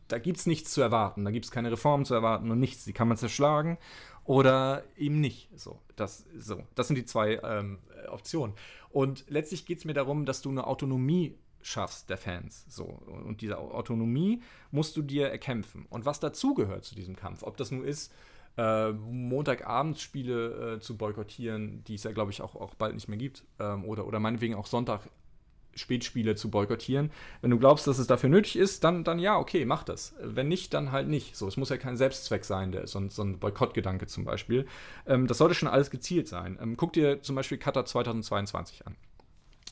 da 0.08 0.18
gibt 0.18 0.38
es 0.40 0.48
nichts 0.48 0.72
zu 0.72 0.82
erwarten. 0.82 1.26
Da 1.26 1.32
gibt 1.32 1.46
es 1.46 1.52
keine 1.52 1.72
Reformen 1.72 2.06
zu 2.06 2.16
erwarten 2.16 2.50
und 2.50 2.60
nichts. 2.60 2.86
Die 2.86 2.94
kann 2.94 3.08
man 3.08 3.18
zerschlagen 3.18 3.78
oder 4.24 4.84
eben 4.98 5.20
nicht. 5.20 5.50
So, 5.56 5.80
das, 5.96 6.26
so, 6.38 6.64
das 6.76 6.88
sind 6.88 6.98
die 6.98 7.06
zwei 7.06 7.40
ähm, 7.44 7.80
Optionen. 8.10 8.56
Und 8.90 9.26
letztlich 9.30 9.66
geht 9.66 9.80
es 9.80 9.86
mir 9.86 9.94
darum, 9.94 10.26
dass 10.26 10.42
du 10.42 10.50
eine 10.50 10.68
Autonomie 10.68 11.36
schaffst 11.62 12.10
der 12.10 12.18
Fans. 12.18 12.66
So. 12.70 12.84
Und 12.84 13.42
diese 13.42 13.58
Autonomie 13.58 14.42
musst 14.72 14.96
du 14.98 15.02
dir 15.02 15.28
erkämpfen. 15.28 15.86
Und 15.90 16.06
was 16.06 16.20
dazugehört 16.20 16.86
zu 16.86 16.96
diesem 16.96 17.16
Kampf, 17.16 17.44
ob 17.44 17.58
das 17.58 17.72
nun 17.72 17.84
ist, 17.84 18.14
äh, 18.58 18.92
Montagabendspiele 18.92 20.76
äh, 20.76 20.80
zu 20.80 20.98
boykottieren, 20.98 21.84
die 21.86 21.96
es 21.96 22.04
ja, 22.04 22.12
glaube 22.12 22.32
ich, 22.32 22.42
auch, 22.42 22.56
auch 22.56 22.76
bald 22.76 22.94
nicht 22.94 23.08
mehr 23.08 23.18
gibt, 23.18 23.46
ähm, 23.60 23.86
oder, 23.86 24.06
oder 24.08 24.20
meinetwegen 24.20 24.56
auch 24.56 24.66
Sonntag 24.66 25.10
Spätspiele 25.80 26.36
zu 26.36 26.50
boykottieren. 26.52 27.12
Wenn 27.42 27.52
du 27.52 27.58
glaubst, 27.58 27.88
dass 27.88 27.98
es 27.98 28.08
dafür 28.08 28.30
nötig 28.30 28.58
ist, 28.58 28.84
dann, 28.84 29.04
dann 29.04 29.20
ja, 29.20 29.38
okay, 29.38 29.66
mach 29.66 29.84
das. 29.84 30.14
Wenn 30.22 30.48
nicht, 30.48 30.74
dann 30.74 30.92
halt 30.92 31.08
nicht. 31.08 31.36
So, 31.36 31.48
es 31.48 31.58
muss 31.58 31.70
ja 31.70 31.78
kein 31.78 31.98
Selbstzweck 31.98 32.46
sein, 32.46 32.72
der, 32.72 32.88
so, 32.88 33.08
so 33.10 33.24
ein 33.24 33.40
Boykottgedanke 33.40 34.08
zum 34.08 34.26
Beispiel. 34.26 34.68
Ähm, 35.08 35.28
das 35.28 35.38
sollte 35.38 35.56
schon 35.56 35.70
alles 35.70 35.90
gezielt 35.90 36.28
sein. 36.28 36.58
Ähm, 36.62 36.78
guck 36.78 36.94
dir 36.94 37.22
zum 37.22 37.36
Beispiel 37.36 37.58
Qatar 37.58 37.86
2022 37.86 38.86
an. 38.86 38.96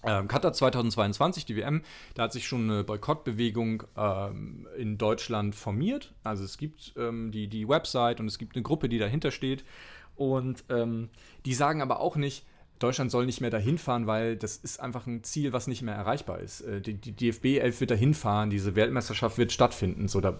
Ähm, 0.03 0.27
Qatar 0.27 0.53
2022, 0.53 1.45
die 1.45 1.55
WM, 1.55 1.81
da 2.13 2.23
hat 2.23 2.33
sich 2.33 2.47
schon 2.47 2.69
eine 2.69 2.83
Boykottbewegung 2.83 3.83
ähm, 3.97 4.67
in 4.77 4.97
Deutschland 4.97 5.55
formiert. 5.55 6.13
Also 6.23 6.43
es 6.43 6.57
gibt 6.57 6.93
ähm, 6.97 7.31
die, 7.31 7.47
die 7.47 7.67
Website 7.67 8.19
und 8.19 8.27
es 8.27 8.37
gibt 8.37 8.55
eine 8.55 8.63
Gruppe, 8.63 8.89
die 8.89 8.99
dahinter 8.99 9.31
steht. 9.31 9.65
Und 10.15 10.63
ähm, 10.69 11.09
die 11.45 11.53
sagen 11.53 11.81
aber 11.81 11.99
auch 11.99 12.15
nicht, 12.15 12.45
Deutschland 12.79 13.11
soll 13.11 13.25
nicht 13.25 13.41
mehr 13.41 13.49
dahin 13.49 13.77
fahren, 13.77 14.07
weil 14.07 14.35
das 14.37 14.57
ist 14.57 14.79
einfach 14.79 15.07
ein 15.07 15.23
Ziel, 15.23 15.53
was 15.53 15.67
nicht 15.67 15.81
mehr 15.81 15.95
erreichbar 15.95 16.39
ist. 16.39 16.61
Äh, 16.61 16.81
die, 16.81 16.95
die 16.95 17.13
DFB 17.13 17.59
11 17.59 17.79
wird 17.81 17.91
dahin 17.91 18.13
fahren, 18.13 18.49
diese 18.49 18.75
Weltmeisterschaft 18.75 19.37
wird 19.37 19.51
stattfinden. 19.51 20.07
So, 20.07 20.21
da, 20.21 20.39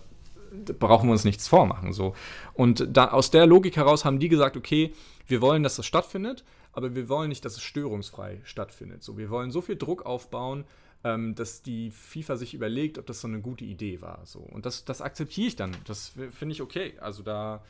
da, 0.52 0.74
brauchen 0.78 1.08
wir 1.08 1.14
uns 1.14 1.24
nichts 1.24 1.48
vormachen. 1.48 1.94
So. 1.94 2.14
Und 2.54 2.88
da, 2.96 3.10
aus 3.10 3.32
der 3.32 3.46
Logik 3.46 3.76
heraus 3.76 4.06
haben 4.06 4.20
die 4.20 4.30
gesagt, 4.30 4.58
okay, 4.58 4.94
wir 5.26 5.42
wollen, 5.42 5.64
dass 5.64 5.76
das 5.76 5.86
stattfindet, 5.86 6.44
aber 6.74 6.96
wir 6.96 7.10
wollen 7.10 7.30
nicht, 7.30 7.44
dass 7.44 7.56
es 7.56 7.64
störungsfrei 7.64 8.42
stattfindet. 8.44 9.04
So, 9.04 9.18
wir 9.18 9.30
wollen 9.30 9.52
so 9.52 9.62
viel 9.62 9.76
Druck 9.76 10.06
aufbauen, 10.06 10.66
ähm, 11.04 11.36
dass 11.36 11.64
die 11.64 11.92
FIFA 11.92 12.38
sich 12.38 12.54
überlegt, 12.54 12.98
ob 12.98 13.06
das 13.08 13.22
so 13.22 13.28
eine 13.28 13.42
gute 13.42 13.66
Idee 13.66 14.02
war. 14.02 14.22
So. 14.26 14.40
Und 14.40 14.66
das, 14.66 14.86
das 14.86 15.02
akzeptiere 15.02 15.48
ich 15.48 15.56
dann. 15.56 15.76
Das 15.86 16.14
finde 16.32 16.54
ich 16.54 16.62
okay. 16.62 16.94
Also 17.00 17.24
da, 17.24 17.64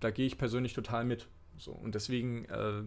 da 0.00 0.10
gehe 0.10 0.26
ich 0.26 0.38
persönlich 0.38 0.72
total 0.72 1.04
mit. 1.04 1.26
So, 1.60 1.72
und 1.72 1.94
deswegen 1.94 2.46
äh, 2.46 2.82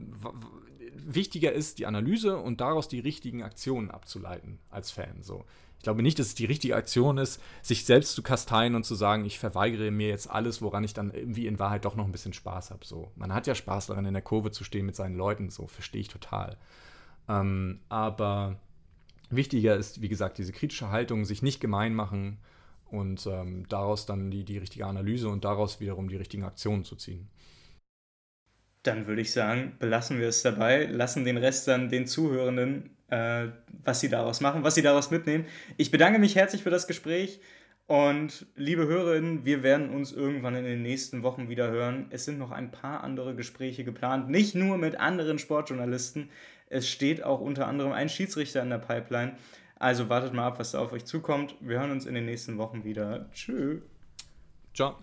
wichtiger 0.95 1.51
ist 1.51 1.79
die 1.79 1.85
Analyse 1.85 2.37
und 2.37 2.59
daraus 2.59 2.87
die 2.87 2.99
richtigen 2.99 3.43
Aktionen 3.43 3.91
abzuleiten 3.91 4.59
als 4.69 4.91
Fan. 4.91 5.21
So. 5.21 5.45
Ich 5.77 5.83
glaube 5.83 6.01
nicht, 6.01 6.17
dass 6.17 6.27
es 6.27 6.35
die 6.35 6.45
richtige 6.45 6.75
Aktion 6.75 7.17
ist, 7.17 7.41
sich 7.61 7.85
selbst 7.85 8.13
zu 8.15 8.23
kasteien 8.23 8.75
und 8.75 8.85
zu 8.85 8.95
sagen, 8.95 9.25
ich 9.25 9.37
verweigere 9.37 9.91
mir 9.91 10.07
jetzt 10.07 10.29
alles, 10.29 10.61
woran 10.61 10.83
ich 10.83 10.93
dann 10.93 11.11
irgendwie 11.11 11.45
in 11.45 11.59
Wahrheit 11.59 11.85
doch 11.85 11.95
noch 11.95 12.05
ein 12.05 12.11
bisschen 12.11 12.33
Spaß 12.33 12.71
habe. 12.71 12.85
So. 12.85 13.11
Man 13.15 13.33
hat 13.33 13.47
ja 13.47 13.53
Spaß 13.53 13.87
daran, 13.87 14.05
in 14.05 14.13
der 14.13 14.23
Kurve 14.23 14.51
zu 14.51 14.63
stehen 14.63 14.85
mit 14.85 14.95
seinen 14.95 15.17
Leuten, 15.17 15.49
so 15.49 15.67
verstehe 15.67 16.01
ich 16.01 16.07
total. 16.07 16.57
Ähm, 17.27 17.79
aber 17.89 18.59
wichtiger 19.29 19.75
ist, 19.75 20.01
wie 20.01 20.09
gesagt, 20.09 20.37
diese 20.37 20.51
kritische 20.51 20.89
Haltung, 20.89 21.25
sich 21.25 21.41
nicht 21.41 21.59
gemein 21.59 21.93
machen 21.93 22.37
und 22.85 23.27
ähm, 23.27 23.67
daraus 23.67 24.05
dann 24.05 24.31
die, 24.31 24.45
die 24.45 24.57
richtige 24.57 24.85
Analyse 24.85 25.27
und 25.29 25.43
daraus 25.43 25.79
wiederum 25.79 26.09
die 26.09 26.15
richtigen 26.15 26.43
Aktionen 26.43 26.85
zu 26.85 26.95
ziehen. 26.95 27.27
Dann 28.83 29.07
würde 29.07 29.21
ich 29.21 29.31
sagen, 29.31 29.73
belassen 29.79 30.19
wir 30.19 30.27
es 30.27 30.41
dabei, 30.41 30.85
lassen 30.85 31.25
den 31.25 31.37
Rest 31.37 31.67
dann 31.67 31.89
den 31.89 32.05
Zuhörenden, 32.05 32.91
äh, 33.09 33.47
was 33.83 34.01
sie 34.01 34.09
daraus 34.09 34.41
machen, 34.41 34.63
was 34.63 34.75
sie 34.75 34.81
daraus 34.81 35.09
mitnehmen. 35.09 35.45
Ich 35.77 35.91
bedanke 35.91 36.19
mich 36.19 36.35
herzlich 36.35 36.63
für 36.63 36.69
das 36.69 36.87
Gespräch 36.87 37.39
und 37.87 38.45
liebe 38.55 38.87
Hörerinnen, 38.87 39.45
wir 39.45 39.61
werden 39.61 39.89
uns 39.89 40.13
irgendwann 40.13 40.55
in 40.55 40.63
den 40.63 40.81
nächsten 40.81 41.21
Wochen 41.21 41.49
wieder 41.49 41.69
hören. 41.69 42.07
Es 42.11 42.25
sind 42.25 42.39
noch 42.39 42.51
ein 42.51 42.71
paar 42.71 43.03
andere 43.03 43.35
Gespräche 43.35 43.83
geplant, 43.83 44.29
nicht 44.29 44.55
nur 44.55 44.77
mit 44.77 44.99
anderen 44.99 45.37
Sportjournalisten. 45.37 46.29
Es 46.69 46.89
steht 46.89 47.23
auch 47.23 47.41
unter 47.41 47.67
anderem 47.67 47.91
ein 47.91 48.09
Schiedsrichter 48.09 48.61
in 48.63 48.69
der 48.69 48.79
Pipeline. 48.79 49.35
Also 49.75 50.07
wartet 50.07 50.33
mal 50.33 50.47
ab, 50.47 50.59
was 50.59 50.71
da 50.71 50.79
auf 50.79 50.93
euch 50.93 51.05
zukommt. 51.05 51.55
Wir 51.59 51.79
hören 51.79 51.91
uns 51.91 52.05
in 52.05 52.15
den 52.15 52.25
nächsten 52.25 52.57
Wochen 52.57 52.85
wieder. 52.85 53.29
Tschö. 53.33 53.81
Ciao. 54.73 54.95